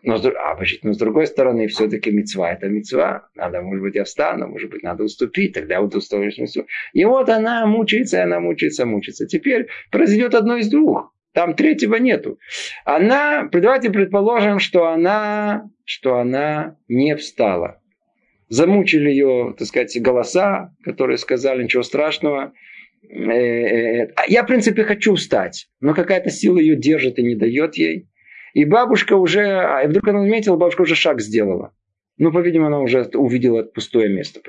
Но, 0.02 0.14
а, 0.14 0.58
но 0.82 0.92
с 0.92 0.98
другой 0.98 1.26
стороны, 1.26 1.66
все-таки 1.66 2.10
мецва 2.10 2.52
это 2.52 2.68
мецва. 2.68 3.28
Надо, 3.34 3.62
может 3.62 3.82
быть, 3.82 3.94
я 3.96 4.04
встану, 4.04 4.48
может 4.48 4.70
быть, 4.70 4.82
надо 4.82 5.04
уступить, 5.04 5.54
тогда 5.54 5.80
вот 5.80 5.94
уступишь 5.94 6.38
мецву. 6.38 6.66
И 6.92 7.04
вот 7.04 7.28
она 7.28 7.66
мучается, 7.66 8.22
она 8.22 8.40
мучается, 8.40 8.86
мучается. 8.86 9.26
Теперь 9.26 9.68
произойдет 9.90 10.34
одно 10.34 10.56
из 10.56 10.68
двух. 10.68 11.12
Там 11.32 11.54
третьего 11.54 11.96
нету. 11.96 12.38
Она, 12.84 13.48
давайте 13.52 13.90
предположим, 13.90 14.58
что 14.58 14.88
она, 14.88 15.70
что 15.84 16.16
она 16.16 16.76
не 16.88 17.14
встала. 17.16 17.80
Замучили 18.48 19.10
ее, 19.10 19.54
так 19.58 19.68
сказать, 19.68 20.00
голоса, 20.00 20.74
которые 20.82 21.18
сказали, 21.18 21.64
ничего 21.64 21.82
страшного. 21.82 22.54
Э, 23.08 23.14
э, 23.14 24.04
э, 24.04 24.08
я, 24.28 24.42
в 24.42 24.46
принципе, 24.46 24.84
хочу 24.84 25.14
встать, 25.14 25.68
но 25.80 25.94
какая-то 25.94 26.30
сила 26.30 26.58
ее 26.58 26.76
держит 26.76 27.18
и 27.18 27.22
не 27.22 27.34
дает 27.34 27.76
ей. 27.76 28.08
И 28.54 28.64
бабушка 28.64 29.16
уже, 29.16 29.46
а 29.46 29.86
вдруг 29.86 30.08
она 30.08 30.20
заметила, 30.20 30.56
бабушка 30.56 30.82
уже 30.82 30.94
шаг 30.94 31.20
сделала. 31.20 31.72
Ну, 32.16 32.32
по-видимому, 32.32 32.68
она 32.68 32.80
уже 32.80 33.04
увидела 33.14 33.62
пустое 33.62 34.08
место. 34.08 34.40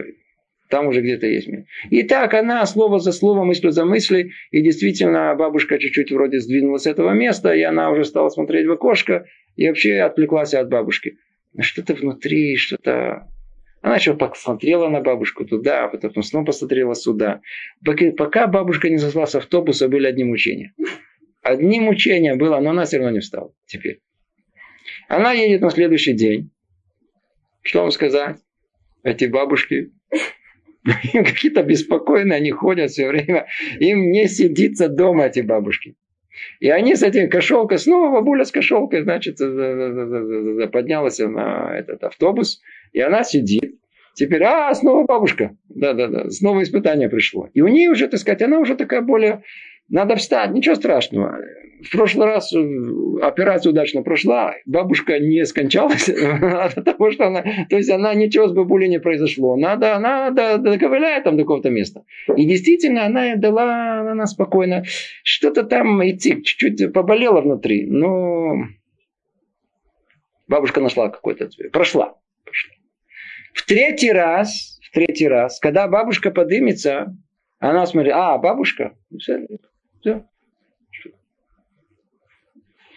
Там 0.70 0.88
уже 0.88 1.02
где-то 1.02 1.26
есть 1.26 1.48
место. 1.48 1.68
И 1.90 2.04
так 2.04 2.34
она 2.34 2.66
слово 2.66 3.00
за 3.00 3.12
словом, 3.12 3.48
мысль 3.48 3.72
за 3.72 3.86
мыслью. 3.86 4.32
И 4.52 4.62
действительно, 4.62 5.36
бабушка 5.36 5.80
чуть-чуть 5.80 6.12
вроде 6.12 6.40
сдвинулась 6.40 6.84
с 6.84 6.88
этого 6.88 7.12
места, 7.12 7.54
и 7.54 7.62
она 7.62 7.90
уже 7.92 8.06
стала 8.06 8.30
смотреть 8.30 8.68
в 8.68 8.72
окошко, 8.72 9.26
и 9.56 9.68
вообще 9.68 10.00
отвлеклась 10.00 10.54
от 10.54 10.70
бабушки. 10.70 11.18
Что-то 11.60 11.94
внутри, 11.94 12.56
что-то... 12.58 13.28
Она 13.82 13.96
еще 13.96 14.14
посмотрела 14.14 14.90
на 14.90 15.00
бабушку 15.00 15.46
туда, 15.46 15.86
а 15.86 15.88
потом 15.88 16.22
снова 16.22 16.46
посмотрела 16.46 16.94
сюда. 16.94 17.42
Пока 18.18 18.48
бабушка 18.48 18.90
не 18.90 18.98
зашла 18.98 19.26
с 19.26 19.36
автобуса, 19.36 19.88
были 19.88 20.06
одни 20.06 20.24
мучения. 20.24 20.74
Одни 21.42 21.80
мучения 21.80 22.36
было, 22.36 22.60
но 22.60 22.72
она 22.72 22.86
все 22.86 22.98
равно 22.98 23.12
не 23.12 23.20
встала 23.20 23.54
теперь. 23.66 24.02
Она 25.08 25.32
едет 25.32 25.62
на 25.62 25.70
следующий 25.70 26.14
день. 26.14 26.52
Что 27.62 27.82
вам 27.82 27.92
сказать? 27.92 28.38
Эти 29.04 29.26
бабушки 29.26 29.92
какие-то 31.14 31.64
беспокойные, 31.64 32.38
они 32.38 32.52
ходят 32.52 32.92
все 32.92 33.08
время. 33.08 33.48
Им 33.80 34.12
не 34.12 34.28
сидится 34.28 34.90
дома, 34.90 35.26
эти 35.26 35.42
бабушки. 35.42 35.96
И 36.60 36.70
они 36.70 36.96
с 36.96 37.04
этим 37.04 37.30
кошелкой, 37.30 37.80
снова 37.80 38.12
бабуля 38.12 38.46
с 38.46 38.52
кошелкой, 38.52 39.04
значит, 39.04 39.38
поднялась 39.38 41.20
на 41.20 41.78
этот 41.78 42.04
автобус, 42.04 42.62
и 42.94 43.00
она 43.02 43.24
сидит. 43.24 43.76
Теперь, 44.14 44.44
а, 44.44 44.74
снова 44.74 45.06
бабушка. 45.06 45.56
Да-да-да, 45.70 46.30
снова 46.30 46.64
испытание 46.64 47.10
пришло. 47.10 47.50
И 47.54 47.62
у 47.62 47.68
нее 47.68 47.90
уже, 47.90 48.08
так 48.08 48.20
сказать, 48.20 48.42
она 48.42 48.60
уже 48.60 48.76
такая 48.76 49.02
более 49.02 49.44
надо 49.90 50.16
встать, 50.16 50.52
ничего 50.52 50.76
страшного. 50.76 51.40
В 51.82 51.92
прошлый 51.92 52.28
раз 52.28 52.54
э, 52.54 52.60
операция 53.22 53.72
удачно 53.72 54.04
прошла, 54.04 54.54
бабушка 54.66 55.18
не 55.20 55.46
скончалась 55.46 56.10
от 56.10 56.84
того, 56.84 57.12
что 57.12 57.28
она... 57.28 57.42
То 57.70 57.78
есть 57.78 57.90
она 57.90 58.14
ничего 58.14 58.48
с 58.48 58.52
бабулей 58.52 58.90
не 58.90 59.00
произошло. 59.00 59.56
Надо, 59.56 59.96
она 59.96 60.30
доковыляет 60.30 61.24
там 61.24 61.38
до 61.38 61.44
какого-то 61.44 61.70
места. 61.70 62.04
И 62.36 62.46
действительно, 62.46 63.06
она 63.06 63.36
дала, 63.38 64.12
она 64.12 64.26
спокойно. 64.26 64.84
Что-то 65.24 65.64
там 65.64 66.04
идти, 66.08 66.44
чуть-чуть 66.44 66.92
поболела 66.92 67.42
внутри. 67.42 67.86
Но 67.86 68.56
бабушка 70.48 70.82
нашла 70.82 71.10
какой-то. 71.10 71.50
Прошла. 71.72 72.16
Прошла. 72.44 72.74
В 73.54 73.66
третий 73.66 74.12
раз, 74.12 74.80
в 74.84 74.94
третий 74.94 75.30
раз, 75.30 75.60
когда 75.60 75.88
бабушка 75.88 76.30
подымется, 76.30 77.16
она 77.60 77.86
смотрит, 77.86 78.14
а, 78.16 78.38
бабушка, 78.38 78.96
все. 80.02 80.26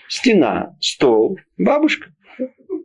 Стена, 0.08 0.76
стол, 0.80 1.38
бабушка. 1.56 2.10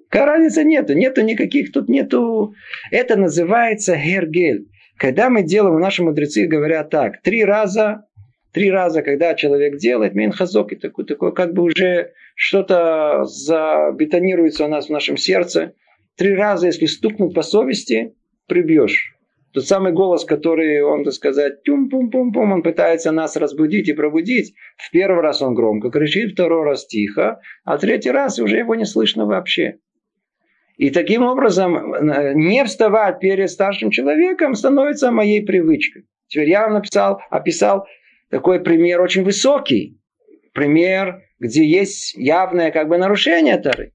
Какая 0.10 0.26
разница 0.26 0.64
нету, 0.64 0.94
нету 0.94 1.22
никаких, 1.22 1.74
тут 1.74 1.90
нету. 1.90 2.54
Это 2.92 3.18
называется 3.18 3.98
гергель. 3.98 4.70
Когда 4.98 5.30
мы 5.30 5.44
делаем, 5.44 5.80
наши 5.80 6.04
мудрецы 6.04 6.48
говорят 6.48 6.90
так, 6.90 7.22
три 7.22 7.44
раза, 7.44 8.06
три 8.54 8.72
раза, 8.72 9.02
когда 9.02 9.36
человек 9.36 9.78
делает, 9.78 10.16
мейнхазок 10.16 10.72
и 10.72 10.76
такой, 10.76 11.06
такой, 11.06 11.34
как 11.34 11.54
бы 11.54 11.64
уже 11.64 12.14
что-то 12.36 13.26
забетонируется 13.26 14.66
у 14.66 14.68
нас 14.70 14.88
в 14.88 14.92
нашем 14.92 15.18
сердце. 15.18 15.74
Три 16.16 16.34
раза, 16.34 16.68
если 16.68 16.86
стукнуть 16.86 17.36
по 17.36 17.42
совести, 17.42 18.16
прибьешь. 18.48 19.17
Тот 19.58 19.66
самый 19.66 19.92
голос, 19.92 20.24
который 20.24 20.84
он, 20.84 21.04
так 21.04 21.14
сказать, 21.14 21.64
тюм-пум-пум-пум, 21.64 22.52
он 22.52 22.62
пытается 22.62 23.12
нас 23.12 23.36
разбудить 23.36 23.90
и 23.90 23.94
пробудить. 23.94 24.54
В 24.78 24.92
первый 24.92 25.24
раз 25.24 25.42
он 25.42 25.56
громко 25.56 25.90
кричит, 25.90 26.34
второй 26.34 26.64
раз 26.64 26.86
тихо, 26.86 27.40
а 27.66 27.80
третий 27.80 28.12
раз 28.12 28.38
уже 28.38 28.58
его 28.58 28.76
не 28.76 28.86
слышно 28.86 29.26
вообще. 29.26 29.80
И 30.78 30.92
таким 30.92 31.24
образом 31.24 31.76
э, 31.76 32.34
не 32.36 32.64
вставать 32.66 33.20
перед 33.20 33.50
старшим 33.50 33.90
человеком 33.90 34.54
становится 34.54 35.10
моей 35.10 35.44
привычкой. 35.44 36.04
Теперь 36.28 36.50
я 36.50 36.66
вам 36.66 36.74
написал, 36.74 37.20
описал 37.32 37.88
такой 38.30 38.60
пример 38.60 39.02
очень 39.02 39.24
высокий. 39.24 40.00
Пример, 40.54 41.24
где 41.40 41.66
есть 41.66 42.14
явное 42.14 42.70
как 42.70 42.90
бы 42.90 43.00
нарушение 43.00 43.58
Тары. 43.58 43.94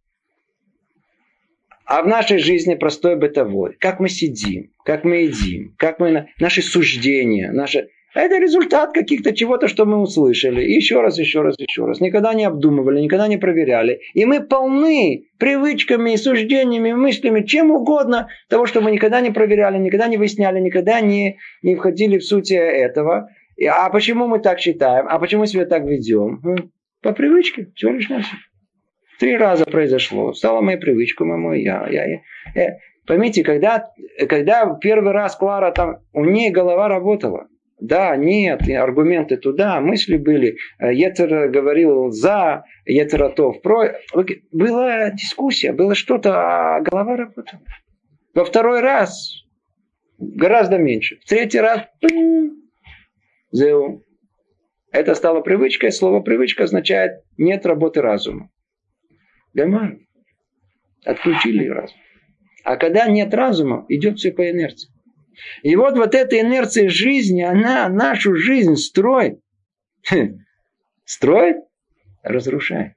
А 1.85 2.03
в 2.03 2.07
нашей 2.07 2.39
жизни 2.39 2.75
простой 2.75 3.17
бытовой. 3.17 3.77
Как 3.79 4.01
мы 4.01 4.09
сидим, 4.09 4.71
как 4.85 5.05
мы 5.05 5.23
едим, 5.23 5.75
как 5.79 5.99
мы... 5.99 6.29
Наши 6.41 6.63
суждения, 6.63 7.51
наши... 7.53 7.89
А 8.15 8.21
это 8.21 8.39
результат 8.39 8.93
каких-то 8.93 9.35
чего-то, 9.35 9.69
что 9.69 9.87
мы 9.87 9.99
услышали. 9.99 10.63
И 10.63 10.75
еще 10.75 11.01
раз, 11.01 11.19
еще 11.19 11.41
раз, 11.41 11.55
еще 11.59 11.87
раз. 11.87 12.01
Никогда 12.01 12.35
не 12.35 12.45
обдумывали, 12.45 13.01
никогда 13.01 13.27
не 13.27 13.39
проверяли. 13.39 14.01
И 14.13 14.27
мы 14.27 14.41
полны 14.43 15.25
привычками, 15.39 16.17
суждениями, 16.17 16.93
мыслями, 16.93 17.43
чем 17.43 17.71
угодно, 17.71 18.29
того, 18.51 18.67
что 18.67 18.83
мы 18.83 18.91
никогда 18.91 19.23
не 19.23 19.31
проверяли, 19.31 19.79
никогда 19.79 20.09
не 20.09 20.19
выясняли, 20.19 20.61
никогда 20.61 21.01
не, 21.01 21.39
не 21.63 21.75
входили 21.75 22.19
в 22.19 22.25
суть 22.25 22.51
этого. 22.51 23.31
А 23.67 23.89
почему 23.89 24.27
мы 24.27 24.41
так 24.41 24.61
считаем? 24.61 25.07
А 25.09 25.19
почему 25.19 25.47
себя 25.47 25.65
так 25.65 25.85
ведем? 25.85 26.43
По 27.01 27.13
привычке, 27.13 27.69
всего 27.75 27.93
лишь 27.93 28.09
навсего. 28.11 28.39
Три 29.23 29.37
раза 29.37 29.65
произошло. 29.65 30.33
Стала 30.33 30.63
моей 30.63 30.79
привычкой, 30.79 31.29
моему 31.29 31.53
я. 31.53 31.87
я, 31.89 32.07
я. 32.07 32.21
Э, 32.61 32.79
поймите, 33.07 33.45
когда, 33.45 33.89
когда 34.29 34.77
первый 34.81 35.13
раз 35.13 35.37
Клара 35.37 35.71
там, 35.71 35.99
у 36.13 36.25
нее 36.25 36.51
голова 36.51 36.89
работала. 36.89 37.47
Да, 37.79 38.17
нет, 38.17 38.69
аргументы 38.69 39.37
туда, 39.37 39.81
мысли 39.81 40.17
были. 40.17 40.57
Э, 40.81 40.93
Етер 40.93 41.51
говорил 41.51 42.11
за, 42.11 42.65
Етератов 42.85 43.63
про. 43.63 43.93
Была 44.51 45.11
дискуссия, 45.11 45.73
было 45.73 45.95
что-то, 45.95 46.33
а 46.35 46.81
голова 46.81 47.17
работала. 47.17 47.63
Во 48.35 48.45
второй 48.45 48.81
раз 48.81 49.45
гораздо 50.19 50.79
меньше. 50.79 51.21
В 51.25 51.29
третий 51.29 51.61
раз 51.61 51.83
зеу. 53.53 54.03
Это 54.91 55.15
стало 55.15 55.43
привычкой. 55.43 55.93
Слово 55.93 56.23
привычка 56.23 56.65
означает 56.65 57.23
нет 57.39 57.65
работы 57.65 58.03
разума. 58.03 58.51
Гамар. 59.55 59.99
Отключили 61.05 61.69
разум. 61.69 61.97
А 62.65 62.77
когда 62.77 63.09
нет 63.09 63.35
разума, 63.35 63.85
идет 63.89 64.19
все 64.19 64.33
по 64.33 64.49
инерции. 64.49 64.91
И 65.63 65.75
вот 65.77 65.97
вот 65.97 66.15
эта 66.15 66.41
инерция 66.41 66.89
жизни, 66.89 67.43
она 67.43 67.89
нашу 67.89 68.37
жизнь 68.37 68.77
строит. 68.77 69.41
Строит, 71.05 71.57
разрушает. 72.23 72.95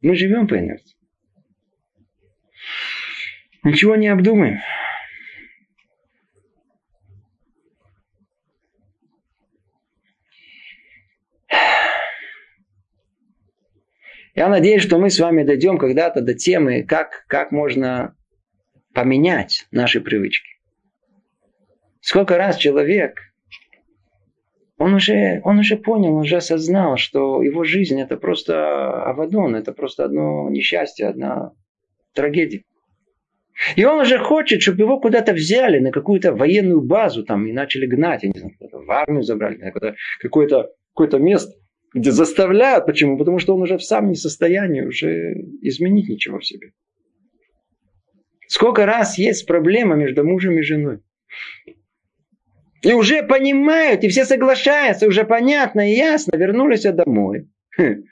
Мы 0.00 0.14
живем 0.14 0.46
по 0.46 0.56
инерции. 0.56 0.96
Ничего 3.64 3.96
не 3.96 4.08
обдумаем. 4.08 4.60
Я 14.38 14.48
надеюсь, 14.48 14.82
что 14.82 14.98
мы 14.98 15.10
с 15.10 15.18
вами 15.18 15.42
дойдем 15.42 15.78
когда-то 15.78 16.20
до 16.20 16.32
темы, 16.32 16.84
как, 16.84 17.24
как 17.26 17.50
можно 17.50 18.14
поменять 18.94 19.66
наши 19.72 20.00
привычки. 20.00 20.60
Сколько 22.00 22.38
раз 22.38 22.56
человек, 22.56 23.18
он 24.76 24.94
уже, 24.94 25.40
он 25.42 25.58
уже 25.58 25.76
понял, 25.76 26.14
он 26.14 26.20
уже 26.20 26.36
осознал, 26.36 26.96
что 26.96 27.42
его 27.42 27.64
жизнь 27.64 28.00
это 28.00 28.16
просто 28.16 29.02
авадон, 29.10 29.56
это 29.56 29.72
просто 29.72 30.04
одно 30.04 30.48
несчастье, 30.50 31.08
одна 31.08 31.50
трагедия. 32.14 32.62
И 33.74 33.84
он 33.84 33.98
уже 33.98 34.18
хочет, 34.20 34.62
чтобы 34.62 34.82
его 34.82 35.00
куда-то 35.00 35.32
взяли 35.32 35.80
на 35.80 35.90
какую-то 35.90 36.32
военную 36.32 36.80
базу 36.80 37.24
там 37.24 37.44
и 37.48 37.52
начали 37.52 37.86
гнать, 37.86 38.22
я 38.22 38.30
не 38.32 38.38
знаю, 38.38 38.54
в 38.60 38.88
армию 38.88 39.24
забрали, 39.24 39.56
какое-то, 39.56 39.96
какое-то, 40.20 40.70
какое-то 40.94 41.18
место 41.18 41.54
где 41.94 42.10
заставляют. 42.10 42.86
Почему? 42.86 43.18
Потому 43.18 43.38
что 43.38 43.54
он 43.54 43.62
уже 43.62 43.78
в 43.78 43.82
самом 43.82 44.10
не 44.10 44.16
состоянии 44.16 44.82
уже 44.82 45.34
изменить 45.62 46.08
ничего 46.08 46.38
в 46.38 46.46
себе. 46.46 46.72
Сколько 48.46 48.86
раз 48.86 49.18
есть 49.18 49.46
проблема 49.46 49.94
между 49.94 50.24
мужем 50.24 50.58
и 50.58 50.62
женой. 50.62 51.00
И 52.82 52.92
уже 52.92 53.22
понимают, 53.22 54.04
и 54.04 54.08
все 54.08 54.24
соглашаются, 54.24 55.08
уже 55.08 55.24
понятно 55.24 55.92
и 55.92 55.96
ясно, 55.96 56.36
вернулись 56.36 56.82
домой. 56.82 57.48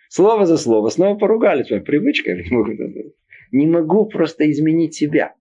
Слово 0.08 0.46
за 0.46 0.58
слово. 0.58 0.90
Снова 0.90 1.18
поругались. 1.18 1.68
Привычка. 1.68 2.34
Не 3.52 3.66
могу 3.66 4.06
просто 4.06 4.50
изменить 4.50 4.94
себя. 4.94 5.34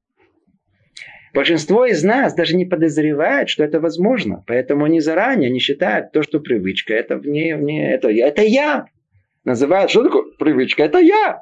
Большинство 1.36 1.86
из 1.86 2.02
нас 2.02 2.34
даже 2.34 2.56
не 2.56 2.64
подозревает, 2.64 3.50
что 3.50 3.66
это 3.66 3.82
возможно. 3.82 4.46
Поэтому 4.48 4.86
они 4.86 5.02
заранее 5.02 5.50
не 5.50 5.60
считают 5.60 6.14
то, 6.14 6.24
что 6.24 6.40
привычка. 6.40 6.94
Это 6.94 7.18
вне, 7.18 7.58
вне, 7.58 7.92
это, 7.94 8.10
это 8.10 8.42
я. 8.42 8.86
Называют, 9.44 9.92
что 9.92 10.06
такое 10.06 10.32
привычка? 10.40 10.84
Это 10.84 11.00
я. 11.00 11.42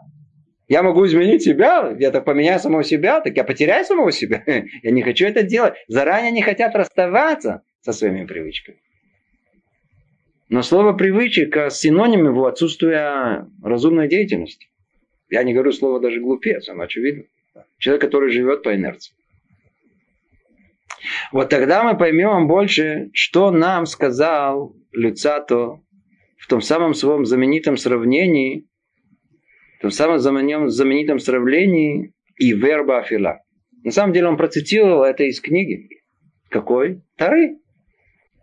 Я 0.68 0.82
могу 0.82 1.06
изменить 1.06 1.44
себя, 1.44 1.96
я 2.00 2.10
так 2.10 2.26
поменяю 2.26 2.60
самого 2.60 2.84
себя, 2.84 3.22
так 3.22 3.38
я 3.38 3.44
потеряю 3.44 3.86
самого 3.86 4.12
себя. 4.12 4.44
Я 4.82 4.92
не 4.92 5.04
хочу 5.04 5.28
это 5.28 5.44
делать. 5.44 5.76
Заранее 5.88 6.32
не 6.32 6.42
хотят 6.42 6.74
расставаться 6.74 7.62
со 7.82 7.94
своими 7.94 8.26
привычками. 8.26 8.80
Но 10.50 10.64
слово 10.64 10.94
привычка 10.94 11.70
синоним 11.70 12.26
его 12.26 12.48
отсутствия 12.48 13.48
разумной 13.62 14.08
деятельности. 14.08 14.70
Я 15.30 15.44
не 15.44 15.54
говорю 15.54 15.72
слово 15.72 16.00
даже 16.00 16.20
глупец, 16.20 16.68
оно 16.70 16.84
очевидно. 16.84 17.26
Человек, 17.78 18.02
который 18.02 18.32
живет 18.32 18.64
по 18.64 18.74
инерции. 18.74 19.14
Вот 21.32 21.50
тогда 21.50 21.84
мы 21.84 21.98
поймем 21.98 22.48
больше, 22.48 23.10
что 23.14 23.52
нам 23.52 23.86
сказал 23.86 24.76
Люцато 24.92 25.82
в 26.38 26.48
том 26.48 26.62
самом 26.62 26.94
своем 26.94 27.26
знаменитом 27.26 27.78
сравнении, 27.78 28.68
в 29.80 29.82
том 29.82 29.92
самом 29.92 30.20
знаменитом 30.20 31.20
сравнении 31.20 32.14
и 32.38 32.54
верба 32.54 33.00
афила. 33.00 33.40
На 33.84 33.92
самом 33.92 34.14
деле 34.14 34.28
он 34.28 34.38
процитировал 34.38 35.04
это 35.04 35.24
из 35.24 35.42
книги. 35.42 35.90
Какой? 36.50 37.02
Тары. 37.18 37.58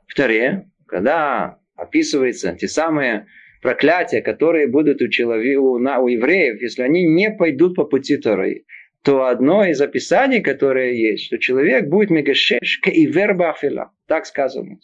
В 0.07 0.15
Таре, 0.15 0.69
когда 0.87 1.59
описываются 1.77 2.55
те 2.55 2.69
самые 2.69 3.27
проклятия, 3.63 4.21
которые 4.21 4.67
будут 4.67 5.01
у, 5.01 5.09
человека, 5.09 5.61
у, 5.61 5.75
у 5.75 6.09
евреев, 6.09 6.61
если 6.61 6.83
они 6.83 7.05
не 7.05 7.31
пойдут 7.31 7.77
по 7.77 7.85
пути 7.85 8.17
Тары 8.17 8.65
то 9.03 9.27
одно 9.27 9.65
из 9.65 9.81
описаний, 9.81 10.43
которое 10.43 10.93
есть, 10.93 11.25
что 11.25 11.39
человек 11.39 11.89
будет 11.89 12.11
мегашеш 12.11 12.81
и 12.85 13.07
верба 13.07 13.51
афила. 13.51 13.93
Так 14.07 14.27
сказано. 14.27 14.79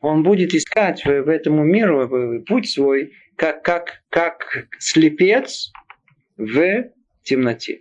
Он 0.00 0.22
будет 0.22 0.54
искать 0.54 1.04
в, 1.04 1.28
этому 1.28 1.64
миру 1.64 2.42
путь 2.46 2.68
свой, 2.70 3.12
как, 3.36 3.62
как, 3.62 4.02
как 4.10 4.68
слепец 4.78 5.72
в 6.36 6.90
темноте. 7.22 7.80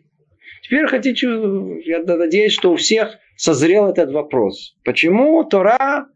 Теперь 0.61 0.87
хотите, 0.87 1.27
я 1.85 1.99
надеюсь, 2.03 2.53
что 2.53 2.71
у 2.71 2.75
всех 2.77 3.17
созрел 3.35 3.89
этот 3.89 4.11
вопрос. 4.11 4.77
Почему 4.85 5.43
Тора 5.43 6.07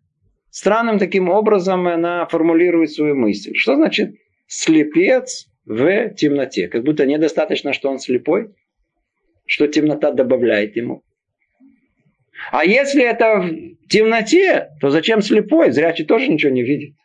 странным 0.50 1.00
таким 1.00 1.30
образом 1.30 1.88
она 1.88 2.26
формулирует 2.28 2.92
свою 2.92 3.16
мысль? 3.16 3.54
Что 3.56 3.76
значит 3.76 4.16
слепец 4.48 5.50
в 5.68 6.10
темноте. 6.12 6.68
Как 6.68 6.84
будто 6.84 7.06
недостаточно, 7.06 7.74
что 7.74 7.90
он 7.90 8.00
слепой, 8.00 8.56
что 9.46 9.68
темнота 9.68 10.12
добавляет 10.12 10.76
ему. 10.78 11.04
А 12.52 12.64
если 12.64 13.04
это 13.04 13.42
в 13.42 13.88
темноте, 13.90 14.70
то 14.80 14.90
зачем 14.90 15.22
слепой? 15.22 15.72
Зрячий 15.72 16.06
тоже 16.06 16.28
ничего 16.28 16.52
не 16.52 16.64
видит. 16.64 16.96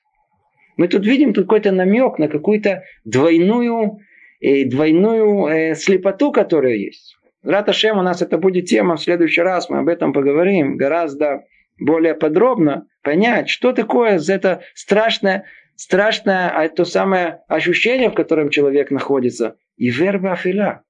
Мы 0.77 0.89
тут 0.89 1.05
видим 1.05 1.35
тут 1.35 1.45
какой-то 1.45 1.73
намек 1.73 2.19
на 2.19 2.29
какую-то 2.29 2.85
двойную, 3.05 3.99
э, 4.41 4.65
двойную 4.65 5.47
э, 5.47 5.75
слепоту, 5.75 6.33
которая 6.33 6.75
есть. 6.75 7.17
Раташем 7.43 7.99
у 7.99 8.03
нас 8.03 8.23
это 8.23 8.39
будет 8.39 8.67
тема, 8.67 8.97
в 8.97 9.03
следующий 9.03 9.43
раз 9.43 9.69
мы 9.69 9.79
об 9.79 9.89
этом 9.89 10.13
поговорим 10.13 10.77
гораздо 10.77 11.45
более 11.79 12.15
подробно, 12.15 12.87
понять, 13.03 13.49
что 13.49 13.73
такое 13.73 14.21
это 14.29 14.63
страшное 14.75 15.47
страшное 15.77 16.51
а 16.51 16.69
то 16.69 16.85
самое 16.85 17.41
ощущение, 17.49 18.11
в 18.11 18.15
котором 18.15 18.51
человек 18.51 18.91
находится. 18.91 19.57
И 19.77 19.91
верба 19.91 20.33
афиля. 20.33 20.83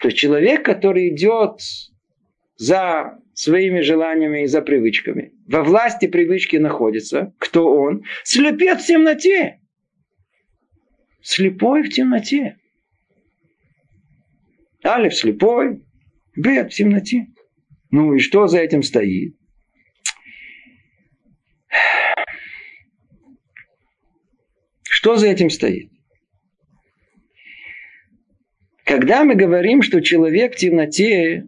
То 0.00 0.08
есть 0.08 0.18
человек, 0.18 0.64
который 0.64 1.08
идет 1.08 1.60
за 2.56 3.18
своими 3.34 3.80
желаниями 3.80 4.42
и 4.42 4.46
за 4.46 4.62
привычками. 4.62 5.32
Во 5.46 5.62
власти 5.62 6.06
привычки 6.06 6.56
находится. 6.56 7.34
Кто 7.38 7.74
он? 7.74 8.04
Слепец 8.22 8.82
в 8.82 8.86
темноте. 8.86 9.60
Слепой 11.22 11.82
в 11.82 11.90
темноте. 11.90 12.56
Алиф 14.84 15.14
слепой, 15.14 15.82
Бет 16.36 16.72
в 16.72 16.76
темноте. 16.76 17.28
Ну 17.90 18.14
и 18.14 18.18
что 18.18 18.46
за 18.46 18.58
этим 18.58 18.82
стоит? 18.82 19.36
Что 25.04 25.16
за 25.16 25.26
этим 25.26 25.50
стоит? 25.50 25.90
Когда 28.86 29.22
мы 29.24 29.34
говорим, 29.34 29.82
что 29.82 30.00
человек 30.00 30.54
в 30.54 30.56
темноте, 30.56 31.44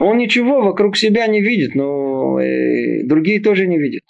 он 0.00 0.18
ничего 0.18 0.60
вокруг 0.60 0.96
себя 0.96 1.28
не 1.28 1.40
видит, 1.40 1.76
но 1.76 2.40
э, 2.40 3.04
другие 3.04 3.40
тоже 3.40 3.68
не 3.68 3.78
видят. 3.78 4.02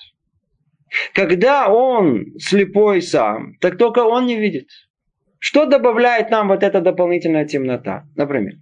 Когда 1.12 1.70
он 1.70 2.38
слепой 2.38 3.02
сам, 3.02 3.58
так 3.60 3.76
только 3.76 3.98
он 3.98 4.24
не 4.24 4.40
видит. 4.40 4.70
Что 5.40 5.66
добавляет 5.66 6.30
нам 6.30 6.48
вот 6.48 6.62
эта 6.62 6.80
дополнительная 6.80 7.44
темнота? 7.44 8.08
Например, 8.16 8.54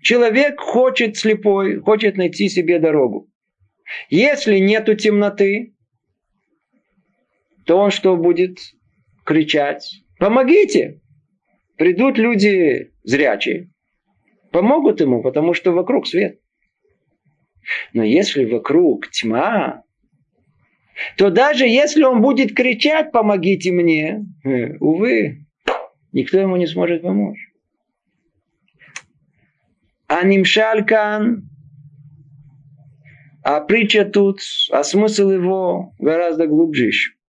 человек 0.00 0.58
хочет 0.58 1.18
слепой, 1.18 1.80
хочет 1.80 2.16
найти 2.16 2.48
себе 2.48 2.78
дорогу. 2.78 3.28
Если 4.08 4.56
нету 4.56 4.94
темноты, 4.94 5.74
то 7.70 7.76
он 7.76 7.92
что 7.92 8.16
будет 8.16 8.58
кричать? 9.24 10.02
Помогите! 10.18 11.00
Придут 11.76 12.18
люди 12.18 12.90
зрячие, 13.04 13.70
помогут 14.50 15.00
ему, 15.00 15.22
потому 15.22 15.54
что 15.54 15.70
вокруг 15.70 16.08
свет. 16.08 16.40
Но 17.92 18.02
если 18.02 18.44
вокруг 18.44 19.08
тьма, 19.12 19.84
то 21.16 21.30
даже 21.30 21.64
если 21.64 22.02
он 22.02 22.22
будет 22.22 22.56
кричать 22.56 23.12
«помогите 23.12 23.70
мне», 23.70 24.26
э, 24.44 24.76
увы, 24.80 25.46
никто 26.10 26.40
ему 26.40 26.56
не 26.56 26.66
сможет 26.66 27.02
помочь. 27.02 27.38
А 30.08 30.24
нимшалькан, 30.24 31.48
а 33.44 33.60
притча 33.60 34.04
тут, 34.06 34.40
а 34.72 34.82
смысл 34.82 35.30
его 35.30 35.94
гораздо 36.00 36.48
глубже 36.48 36.86
еще. 36.86 37.19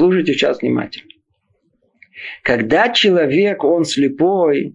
Слушайте 0.00 0.32
сейчас 0.32 0.62
внимательно. 0.62 1.10
Когда 2.42 2.88
человек, 2.88 3.62
он 3.64 3.84
слепой, 3.84 4.74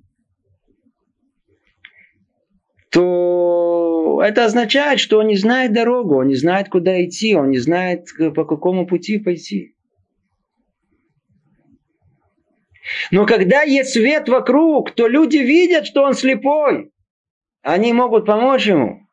то 2.91 4.21
это 4.23 4.45
означает, 4.45 4.99
что 4.99 5.17
он 5.17 5.25
не 5.25 5.35
знает 5.35 5.73
дорогу, 5.73 6.19
он 6.19 6.27
не 6.27 6.35
знает, 6.35 6.69
куда 6.69 7.03
идти, 7.03 7.33
он 7.33 7.49
не 7.49 7.57
знает, 7.57 8.05
по 8.35 8.45
какому 8.45 8.85
пути 8.85 9.17
пойти. 9.17 9.75
Но 13.09 13.25
когда 13.25 13.63
есть 13.63 13.93
свет 13.93 14.29
вокруг, 14.29 14.91
то 14.91 15.07
люди 15.07 15.37
видят, 15.37 15.87
что 15.87 16.03
он 16.03 16.13
слепой. 16.13 16.91
Они 17.63 17.93
могут 17.93 18.27
помочь 18.27 18.67
ему. 18.67 19.07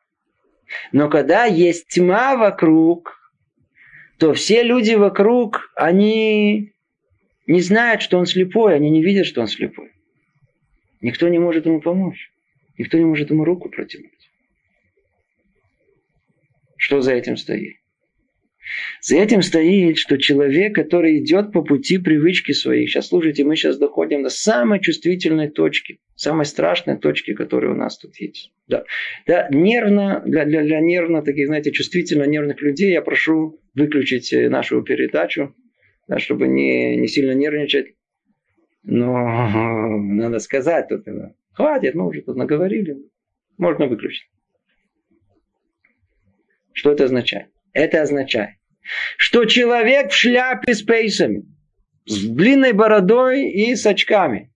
Но 0.91 1.09
когда 1.09 1.45
есть 1.45 1.87
тьма 1.87 2.35
вокруг, 2.35 3.22
то 4.17 4.33
все 4.33 4.63
люди 4.63 4.93
вокруг, 4.93 5.71
они 5.75 6.73
не 7.47 7.61
знают, 7.61 8.01
что 8.01 8.17
он 8.17 8.25
слепой, 8.25 8.75
они 8.75 8.89
не 8.89 9.03
видят, 9.03 9.25
что 9.25 9.41
он 9.41 9.47
слепой. 9.47 9.91
Никто 11.01 11.27
не 11.27 11.39
может 11.39 11.65
ему 11.65 11.81
помочь. 11.81 12.31
Никто 12.77 12.97
не 12.97 13.05
может 13.05 13.29
ему 13.29 13.43
руку 13.43 13.69
протянуть. 13.69 14.11
Что 16.77 17.01
за 17.01 17.13
этим 17.13 17.37
стоит? 17.37 17.77
За 19.01 19.17
этим 19.17 19.41
стоит, 19.41 19.97
что 19.97 20.17
человек, 20.17 20.73
который 20.73 21.19
идет 21.19 21.51
по 21.51 21.61
пути 21.61 21.97
привычки 21.97 22.53
своей, 22.53 22.87
сейчас 22.87 23.07
слушайте, 23.07 23.43
мы 23.43 23.57
сейчас 23.57 23.77
доходим 23.77 24.23
до 24.23 24.29
самой 24.29 24.79
чувствительной 24.79 25.49
точки, 25.49 25.99
самой 26.15 26.45
страшной 26.45 26.97
точки, 26.97 27.33
которая 27.33 27.73
у 27.73 27.75
нас 27.75 27.97
тут 27.97 28.15
есть. 28.17 28.53
Да, 28.67 28.85
да 29.27 29.49
нервно, 29.51 30.23
для, 30.25 30.45
для, 30.45 30.63
для 30.63 30.79
нервно, 30.79 31.21
таких, 31.21 31.47
знаете, 31.47 31.71
чувствительно 31.71 32.23
нервных 32.23 32.61
людей 32.61 32.91
я 32.91 33.01
прошу 33.01 33.59
выключить 33.73 34.31
э, 34.33 34.49
нашу 34.49 34.81
передачу, 34.83 35.55
да, 36.07 36.19
чтобы 36.19 36.47
не, 36.47 36.97
не 36.97 37.07
сильно 37.07 37.31
нервничать. 37.33 37.95
Но 38.83 39.97
надо 39.97 40.39
сказать, 40.39 40.89
тут, 40.89 41.05
хватит, 41.53 41.95
мы 41.95 42.07
уже 42.07 42.21
тут 42.21 42.35
наговорили, 42.35 42.97
можно 43.57 43.87
выключить. 43.87 44.29
Что 46.73 46.91
это 46.91 47.05
означает? 47.05 47.49
Это 47.71 48.01
означает, 48.01 48.55
что 49.17 49.45
человек 49.45 50.11
в 50.11 50.15
шляпе 50.15 50.73
с 50.73 50.81
пейсами, 50.81 51.45
с 52.05 52.25
длинной 52.25 52.73
бородой 52.73 53.49
и 53.49 53.75
с 53.75 53.85
очками. 53.85 54.51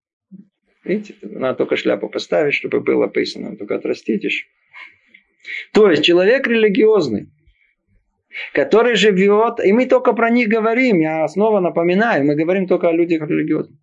Видите, 0.83 1.15
надо 1.21 1.59
только 1.59 1.77
шляпу 1.77 2.09
поставить, 2.09 2.53
чтобы 2.53 2.81
было 2.81 3.05
описано, 3.05 3.55
только 3.55 3.75
отрастить 3.75 4.23
еще. 4.23 4.45
То 5.73 5.89
есть 5.89 6.03
человек 6.03 6.47
религиозный, 6.47 7.29
который 8.53 8.95
живет, 8.95 9.59
и 9.63 9.73
мы 9.73 9.85
только 9.85 10.13
про 10.13 10.29
них 10.29 10.47
говорим, 10.47 10.99
я 10.99 11.27
снова 11.27 11.59
напоминаю, 11.59 12.25
мы 12.25 12.35
говорим 12.35 12.67
только 12.67 12.89
о 12.89 12.93
людях 12.93 13.27
религиозных. 13.27 13.77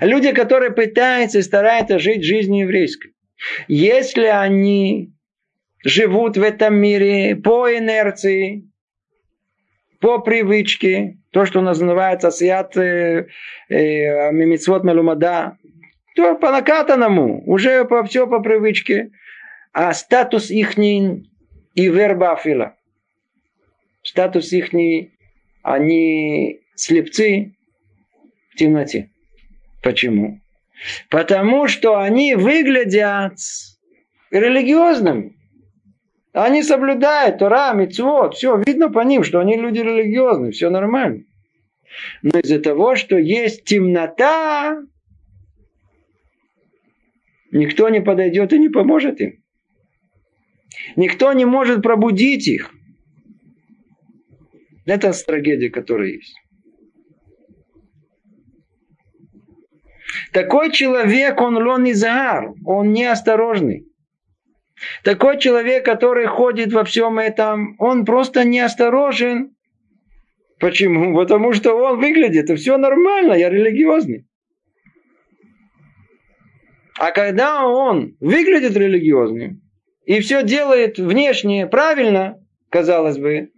Люди, 0.00 0.32
которые 0.32 0.70
пытаются 0.70 1.38
и 1.38 1.42
стараются 1.42 1.98
жить 1.98 2.24
жизнью 2.24 2.66
еврейской. 2.66 3.14
Если 3.68 4.26
они 4.26 5.12
живут 5.84 6.36
в 6.36 6.42
этом 6.42 6.74
мире 6.74 7.36
по 7.36 7.74
инерции, 7.74 8.70
по 10.00 10.18
привычке, 10.18 11.18
то, 11.30 11.44
что 11.44 11.60
называется 11.60 12.30
сиат 12.30 12.76
э, 12.76 13.26
э, 13.68 14.32
мимицвот 14.32 14.84
мелумада, 14.84 15.58
то 16.16 16.36
по 16.36 16.50
накатанному, 16.50 17.42
уже 17.46 17.84
по, 17.84 18.02
все 18.04 18.26
по 18.26 18.40
привычке. 18.40 19.10
А 19.72 19.92
статус 19.92 20.50
ихний 20.50 21.30
и 21.74 21.88
верба 21.88 22.32
афила. 22.32 22.74
Статус 24.10 24.52
ихний, 24.52 25.12
они 25.62 26.62
слепцы 26.74 27.54
в 28.50 28.56
темноте. 28.56 29.08
Почему? 29.84 30.40
Потому 31.10 31.68
что 31.68 31.96
они 32.00 32.34
выглядят 32.34 33.38
религиозными. 34.32 35.36
Они 36.32 36.64
соблюдают 36.64 37.38
Тора, 37.38 37.72
Мицвод, 37.72 38.34
все, 38.34 38.60
видно 38.66 38.90
по 38.90 38.98
ним, 39.04 39.22
что 39.22 39.38
они 39.38 39.56
люди 39.56 39.78
религиозные, 39.78 40.50
все 40.50 40.70
нормально. 40.70 41.22
Но 42.22 42.40
из-за 42.40 42.58
того, 42.58 42.96
что 42.96 43.16
есть 43.16 43.62
темнота, 43.62 44.82
никто 47.52 47.88
не 47.88 48.00
подойдет 48.00 48.52
и 48.52 48.58
не 48.58 48.70
поможет 48.70 49.20
им. 49.20 49.40
Никто 50.96 51.32
не 51.32 51.44
может 51.44 51.80
пробудить 51.84 52.48
их. 52.48 52.72
Это 54.90 55.12
трагедия, 55.24 55.70
которая 55.70 56.08
есть. 56.08 56.34
Такой 60.32 60.72
человек, 60.72 61.40
он 61.40 61.58
лон 61.58 61.88
изар, 61.92 62.52
он 62.64 62.92
неосторожный. 62.92 63.86
Такой 65.04 65.38
человек, 65.38 65.84
который 65.84 66.26
ходит 66.26 66.72
во 66.72 66.82
всем 66.82 67.20
этом, 67.20 67.76
он 67.78 68.04
просто 68.04 68.42
неосторожен. 68.42 69.54
Почему? 70.58 71.14
Потому 71.14 71.52
что 71.52 71.74
он 71.74 72.00
выглядит, 72.00 72.50
и 72.50 72.56
все 72.56 72.76
нормально, 72.76 73.34
я 73.34 73.48
религиозный. 73.48 74.26
А 76.98 77.12
когда 77.12 77.64
он 77.64 78.16
выглядит 78.18 78.76
религиозным 78.76 79.62
и 80.04 80.18
все 80.18 80.42
делает 80.42 80.98
внешне 80.98 81.68
правильно, 81.68 82.44
казалось 82.70 83.18
бы, 83.18 83.52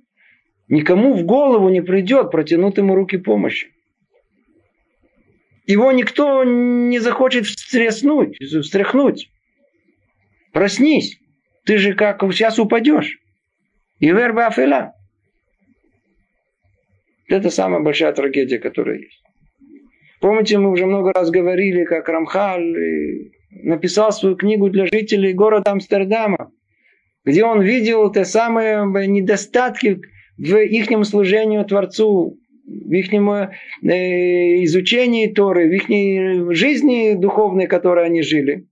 никому 0.68 1.14
в 1.14 1.24
голову 1.24 1.68
не 1.68 1.80
придет 1.80 2.30
протянуть 2.30 2.78
ему 2.78 2.94
руки 2.94 3.16
помощи. 3.18 3.68
Его 5.66 5.92
никто 5.92 6.44
не 6.44 6.98
захочет 6.98 7.46
встряснуть, 7.46 8.36
встряхнуть. 8.40 9.30
Проснись. 10.52 11.18
Ты 11.64 11.78
же 11.78 11.94
как 11.94 12.22
сейчас 12.32 12.58
упадешь. 12.58 13.18
И 14.00 14.06
верба 14.06 14.46
афила. 14.46 14.92
Это 17.28 17.50
самая 17.50 17.80
большая 17.80 18.12
трагедия, 18.12 18.58
которая 18.58 18.98
есть. 18.98 19.22
Помните, 20.20 20.58
мы 20.58 20.70
уже 20.70 20.86
много 20.86 21.12
раз 21.12 21.30
говорили, 21.30 21.84
как 21.84 22.08
Рамхаль 22.08 23.30
написал 23.50 24.12
свою 24.12 24.36
книгу 24.36 24.70
для 24.70 24.86
жителей 24.86 25.32
города 25.32 25.70
Амстердама, 25.70 26.52
где 27.24 27.44
он 27.44 27.62
видел 27.62 28.10
те 28.12 28.24
самые 28.24 28.84
недостатки 29.06 30.00
в 30.38 30.56
их 30.56 31.06
служению 31.06 31.64
Творцу, 31.64 32.38
в 32.66 32.92
их 32.92 33.12
э, 33.12 34.64
изучении 34.64 35.26
Торы, 35.26 35.68
в 35.68 35.72
их 35.72 36.54
жизни 36.54 37.14
духовной, 37.14 37.66
которой 37.66 38.06
они 38.06 38.22
жили. 38.22 38.66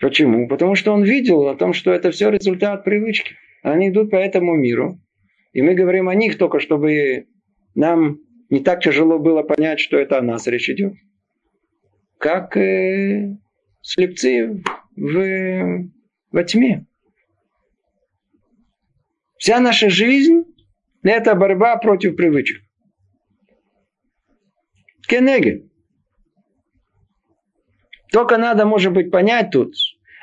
Почему? 0.00 0.46
Потому 0.48 0.74
что 0.74 0.92
он 0.92 1.02
видел 1.02 1.48
о 1.48 1.56
том, 1.56 1.72
что 1.72 1.92
это 1.92 2.10
все 2.10 2.30
результат 2.30 2.84
привычки. 2.84 3.34
Они 3.62 3.88
идут 3.88 4.10
по 4.10 4.16
этому 4.16 4.54
миру. 4.54 5.00
И 5.52 5.62
мы 5.62 5.74
говорим 5.74 6.08
о 6.08 6.14
них 6.14 6.38
только, 6.38 6.60
чтобы 6.60 7.26
нам 7.74 8.18
не 8.50 8.60
так 8.60 8.82
тяжело 8.82 9.18
было 9.18 9.42
понять, 9.42 9.80
что 9.80 9.98
это 9.98 10.18
о 10.18 10.22
нас 10.22 10.46
речь 10.46 10.70
идет. 10.70 10.94
Как 12.18 12.56
э, 12.56 13.36
слепцы 13.82 14.62
в, 14.96 15.90
во 16.30 16.44
тьме. 16.44 16.86
Вся 19.38 19.60
наша 19.60 19.88
жизнь– 19.88 20.44
это 21.02 21.34
борьба 21.34 21.76
против 21.76 22.16
привычек. 22.16 22.60
Кенеге. 25.08 25.64
Только 28.12 28.36
надо, 28.36 28.66
может 28.66 28.92
быть, 28.92 29.10
понять 29.10 29.50
тут 29.50 29.74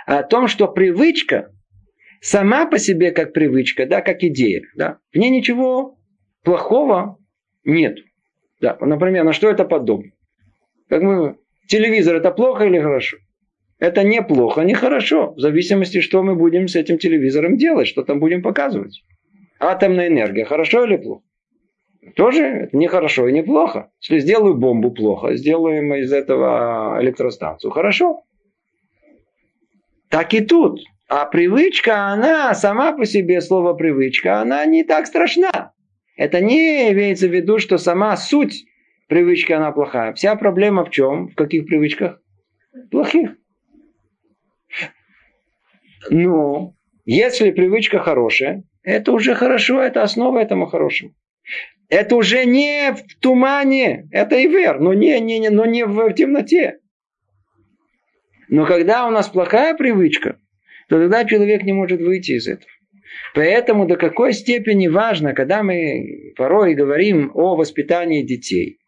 о 0.05 0.21
том, 0.21 0.47
что 0.47 0.67
привычка 0.67 1.51
сама 2.21 2.67
по 2.67 2.77
себе 2.77 3.11
как 3.11 3.33
привычка, 3.33 3.85
да, 3.85 4.01
как 4.01 4.21
идея, 4.23 4.63
да, 4.75 4.99
в 5.13 5.17
ней 5.17 5.29
ничего 5.29 5.97
плохого 6.43 7.17
нет. 7.63 7.97
Да, 8.59 8.77
например, 8.81 9.23
на 9.23 9.33
что 9.33 9.49
это 9.49 9.63
подобно? 9.65 10.11
Как 10.89 11.01
мы, 11.01 11.37
телевизор 11.67 12.17
это 12.17 12.31
плохо 12.31 12.65
или 12.65 12.79
хорошо? 12.79 13.17
Это 13.85 14.03
не 14.03 14.23
плохо, 14.23 14.61
не 14.61 14.73
хорошо. 14.73 15.33
В 15.33 15.39
зависимости, 15.39 16.01
что 16.01 16.23
мы 16.23 16.35
будем 16.35 16.67
с 16.67 16.75
этим 16.75 16.97
телевизором 16.97 17.55
делать, 17.55 17.87
что 17.87 18.01
там 18.01 18.19
будем 18.19 18.41
показывать. 18.41 19.03
Атомная 19.59 20.07
энергия, 20.07 20.43
хорошо 20.43 20.85
или 20.85 20.97
плохо? 20.97 21.21
Тоже 22.15 22.69
не 22.71 22.87
хорошо 22.87 23.27
и 23.27 23.31
не 23.31 23.43
плохо. 23.43 23.91
Если 24.01 24.17
сделаю 24.21 24.55
бомбу 24.55 24.89
плохо, 24.89 25.35
сделаем 25.35 25.93
из 25.93 26.11
этого 26.11 26.97
электростанцию. 26.99 27.69
Хорошо. 27.69 28.23
Так 30.09 30.33
и 30.33 30.41
тут. 30.41 30.79
А 31.07 31.25
привычка, 31.25 32.07
она 32.07 32.55
сама 32.55 32.91
по 32.91 33.05
себе, 33.05 33.39
слово 33.39 33.75
привычка, 33.75 34.41
она 34.41 34.65
не 34.65 34.83
так 34.83 35.05
страшна. 35.05 35.73
Это 36.17 36.41
не 36.41 36.91
имеется 36.91 37.27
в 37.27 37.31
виду, 37.31 37.59
что 37.59 37.77
сама 37.77 38.17
суть 38.17 38.65
привычки, 39.07 39.51
она 39.51 39.71
плохая. 39.71 40.13
Вся 40.13 40.35
проблема 40.35 40.85
в 40.85 40.89
чем? 40.89 41.27
В 41.27 41.35
каких 41.35 41.67
привычках? 41.67 42.19
Плохих. 42.89 43.35
Но 46.09 46.75
если 47.05 47.51
привычка 47.51 47.99
хорошая, 47.99 48.63
это 48.83 49.11
уже 49.11 49.35
хорошо, 49.35 49.81
это 49.81 50.03
основа 50.03 50.39
этому 50.39 50.65
хорошему. 50.65 51.13
Это 51.89 52.15
уже 52.15 52.45
не 52.45 52.93
в 52.93 53.19
тумане, 53.19 54.07
это 54.11 54.35
и 54.35 54.47
вер, 54.47 54.79
но 54.79 54.93
не, 54.93 55.19
не, 55.19 55.39
не, 55.39 55.49
но 55.49 55.65
не 55.65 55.85
в 55.85 56.11
темноте. 56.13 56.79
Но 58.47 58.65
когда 58.65 59.07
у 59.07 59.11
нас 59.11 59.27
плохая 59.29 59.75
привычка, 59.75 60.39
то 60.89 60.99
тогда 60.99 61.25
человек 61.25 61.63
не 61.63 61.73
может 61.73 62.01
выйти 62.01 62.33
из 62.33 62.47
этого. 62.47 62.69
Поэтому 63.33 63.85
до 63.85 63.97
какой 63.97 64.33
степени 64.33 64.87
важно, 64.87 65.33
когда 65.33 65.63
мы 65.63 66.33
порой 66.35 66.73
говорим 66.73 67.31
о 67.33 67.55
воспитании 67.55 68.23
детей, 68.23 68.79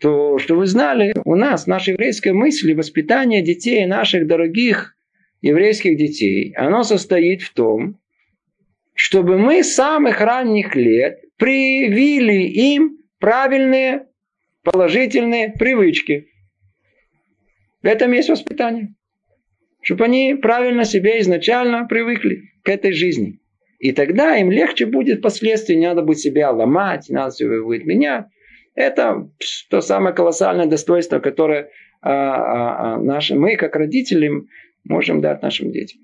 то, 0.00 0.38
что 0.38 0.56
вы 0.56 0.66
знали, 0.66 1.12
у 1.24 1.34
нас, 1.34 1.66
наша 1.66 1.92
еврейская 1.92 2.32
мысль, 2.32 2.74
воспитание 2.74 3.42
детей, 3.42 3.84
наших 3.86 4.26
дорогих 4.26 4.96
еврейских 5.40 5.96
детей, 5.96 6.52
оно 6.56 6.82
состоит 6.82 7.42
в 7.42 7.52
том, 7.52 7.98
чтобы 8.94 9.38
мы 9.38 9.62
с 9.62 9.74
самых 9.74 10.20
ранних 10.20 10.76
лет 10.76 11.20
привили 11.36 12.42
им 12.42 12.98
правильные 13.18 14.06
положительные 14.62 15.52
привычки. 15.58 16.28
В 17.82 17.86
этом 17.86 18.12
есть 18.12 18.28
воспитание. 18.28 18.94
Чтобы 19.82 20.04
они 20.04 20.34
правильно 20.34 20.84
себе 20.84 21.20
изначально 21.20 21.86
привыкли 21.86 22.42
к 22.62 22.68
этой 22.68 22.92
жизни. 22.92 23.40
И 23.78 23.92
тогда 23.92 24.36
им 24.36 24.50
легче 24.50 24.84
будет 24.84 25.20
впоследствии, 25.20 25.74
не 25.74 25.86
надо 25.86 26.02
будет 26.02 26.18
себя 26.18 26.50
ломать, 26.50 27.08
не 27.08 27.14
надо 27.14 27.34
себя 27.34 27.62
будет 27.62 27.86
менять. 27.86 28.26
Это 28.74 29.30
то 29.70 29.80
самое 29.80 30.14
колоссальное 30.14 30.66
достоинство, 30.66 31.18
которое 31.18 31.70
а, 32.02 32.12
а, 32.12 32.94
а, 32.94 32.98
наши, 32.98 33.34
мы, 33.34 33.56
как 33.56 33.76
родители, 33.76 34.30
можем 34.84 35.20
дать 35.20 35.42
нашим 35.42 35.70
детям. 35.72 36.00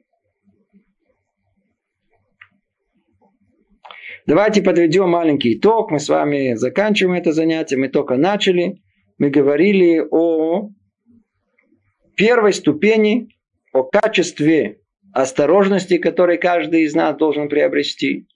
Давайте 4.27 4.61
подведем 4.61 5.11
маленький 5.11 5.57
итог. 5.57 5.93
Мы 5.93 6.01
с 6.01 6.09
вами 6.09 6.55
заканчиваем 6.55 7.17
это 7.17 7.33
занятие. 7.33 7.77
Мы 7.77 7.89
только 7.89 8.17
начали. 8.17 8.83
Мы 9.19 9.31
говорили 9.31 10.05
о 10.11 10.71
первой 12.17 12.53
ступени, 12.53 13.29
о 13.73 13.85
качестве 13.85 14.81
осторожности, 15.13 15.99
который 15.99 16.39
каждый 16.39 16.83
из 16.83 16.95
нас 16.95 17.17
должен 17.17 17.49
приобрести. 17.49 18.27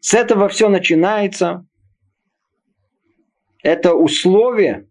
С 0.00 0.14
этого 0.14 0.48
все 0.48 0.68
начинается. 0.68 1.66
Это 3.62 3.94
условие 3.94 4.88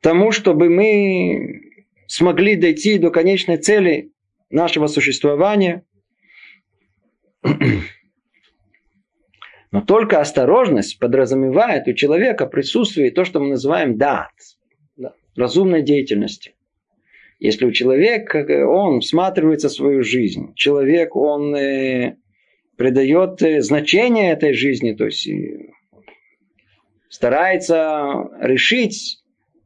тому, 0.00 0.32
чтобы 0.32 0.68
мы 0.68 1.61
смогли 2.12 2.56
дойти 2.56 2.98
до 2.98 3.10
конечной 3.10 3.56
цели 3.56 4.12
нашего 4.50 4.86
существования. 4.86 5.82
Но 9.70 9.80
только 9.80 10.20
осторожность 10.20 10.98
подразумевает 10.98 11.88
у 11.88 11.94
человека 11.94 12.44
присутствие 12.44 13.10
то, 13.12 13.24
что 13.24 13.40
мы 13.40 13.48
называем 13.48 13.96
дат, 13.96 14.28
разумной 15.36 15.80
деятельности. 15.80 16.54
Если 17.38 17.64
у 17.64 17.72
человека, 17.72 18.44
он 18.68 19.00
всматривается 19.00 19.70
в 19.70 19.72
свою 19.72 20.02
жизнь, 20.02 20.52
человек, 20.54 21.16
он 21.16 21.56
э, 21.56 22.16
придает 22.76 23.42
э, 23.42 23.62
значение 23.62 24.32
этой 24.32 24.52
жизни, 24.52 24.92
то 24.92 25.06
есть 25.06 25.26
э, 25.26 25.70
старается 27.08 28.28
решить 28.38 29.21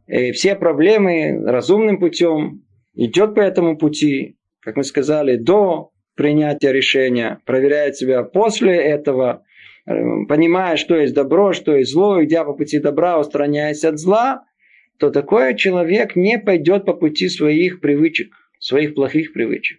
все 0.07 0.55
проблемы 0.55 1.43
разумным 1.45 1.99
путем, 1.99 2.63
идет 2.95 3.35
по 3.35 3.41
этому 3.41 3.77
пути, 3.77 4.37
как 4.61 4.77
мы 4.77 4.85
сказали, 4.85 5.37
до 5.37 5.91
принятия 6.15 6.73
решения, 6.73 7.41
проверяет 7.45 7.97
себя 7.97 8.23
после 8.23 8.75
этого, 8.75 9.45
понимая, 9.85 10.77
что 10.77 10.97
есть 10.97 11.15
добро, 11.15 11.53
что 11.53 11.77
есть 11.77 11.93
зло, 11.93 12.25
идя 12.25 12.45
по 12.45 12.55
пути 12.55 12.79
добра, 12.79 13.19
устраняясь 13.19 13.85
от 13.85 13.99
зла, 13.99 14.45
то 14.99 15.11
такой 15.11 15.57
человек 15.57 16.17
не 16.17 16.39
пойдет 16.39 16.87
по 16.87 16.95
пути 16.95 17.29
своих 17.29 17.81
привычек, 17.81 18.35
своих 18.59 18.95
плохих 18.95 19.33
привычек. 19.33 19.79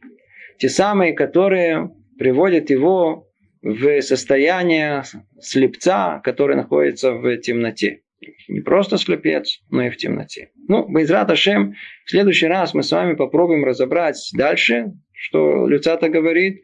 Те 0.60 0.70
самые, 0.70 1.14
которые 1.14 1.92
приводят 2.18 2.70
его 2.70 3.28
в 3.62 4.02
состояние 4.02 5.04
слепца, 5.40 6.22
который 6.24 6.56
находится 6.56 7.14
в 7.14 7.38
темноте. 7.38 8.02
Не 8.47 8.61
просто 8.61 8.97
слепец, 8.97 9.59
но 9.70 9.86
и 9.86 9.89
в 9.89 9.97
темноте. 9.97 10.51
Ну, 10.68 10.88
Байзрат 10.88 11.30
Ашем, 11.30 11.76
в 12.05 12.09
следующий 12.09 12.47
раз 12.47 12.74
мы 12.74 12.84
с 12.84 12.91
вами 12.91 13.13
попробуем 13.13 13.63
разобрать 13.63 14.18
дальше, 14.34 14.93
что 15.13 15.68
Люцата 15.68 16.09
говорит. 16.09 16.63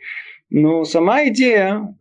Но 0.49 0.83
сама 0.83 1.27
идея 1.27 1.95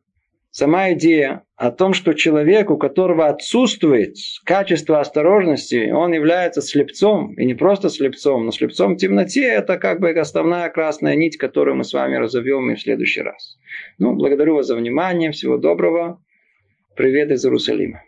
сама 0.52 0.92
идея 0.92 1.42
о 1.56 1.72
том, 1.72 1.94
что 1.94 2.12
человек, 2.12 2.70
у 2.70 2.76
которого 2.76 3.26
отсутствует 3.26 4.16
качество 4.44 5.00
осторожности, 5.00 5.90
он 5.90 6.12
является 6.12 6.60
слепцом, 6.60 7.34
и 7.34 7.44
не 7.44 7.54
просто 7.54 7.88
слепцом, 7.88 8.44
но 8.44 8.52
слепцом 8.52 8.94
в 8.94 8.98
темноте, 8.98 9.44
это 9.44 9.78
как 9.78 10.00
бы 10.00 10.10
основная 10.10 10.68
красная 10.68 11.16
нить, 11.16 11.38
которую 11.38 11.76
мы 11.76 11.84
с 11.84 11.92
вами 11.92 12.16
разовьем 12.16 12.70
и 12.70 12.76
в 12.76 12.80
следующий 12.80 13.22
раз. 13.22 13.56
Ну, 13.98 14.14
благодарю 14.14 14.54
вас 14.54 14.66
за 14.66 14.76
внимание, 14.76 15.32
всего 15.32 15.56
доброго, 15.56 16.22
привет 16.94 17.30
из 17.30 17.44
Иерусалима. 17.44 18.02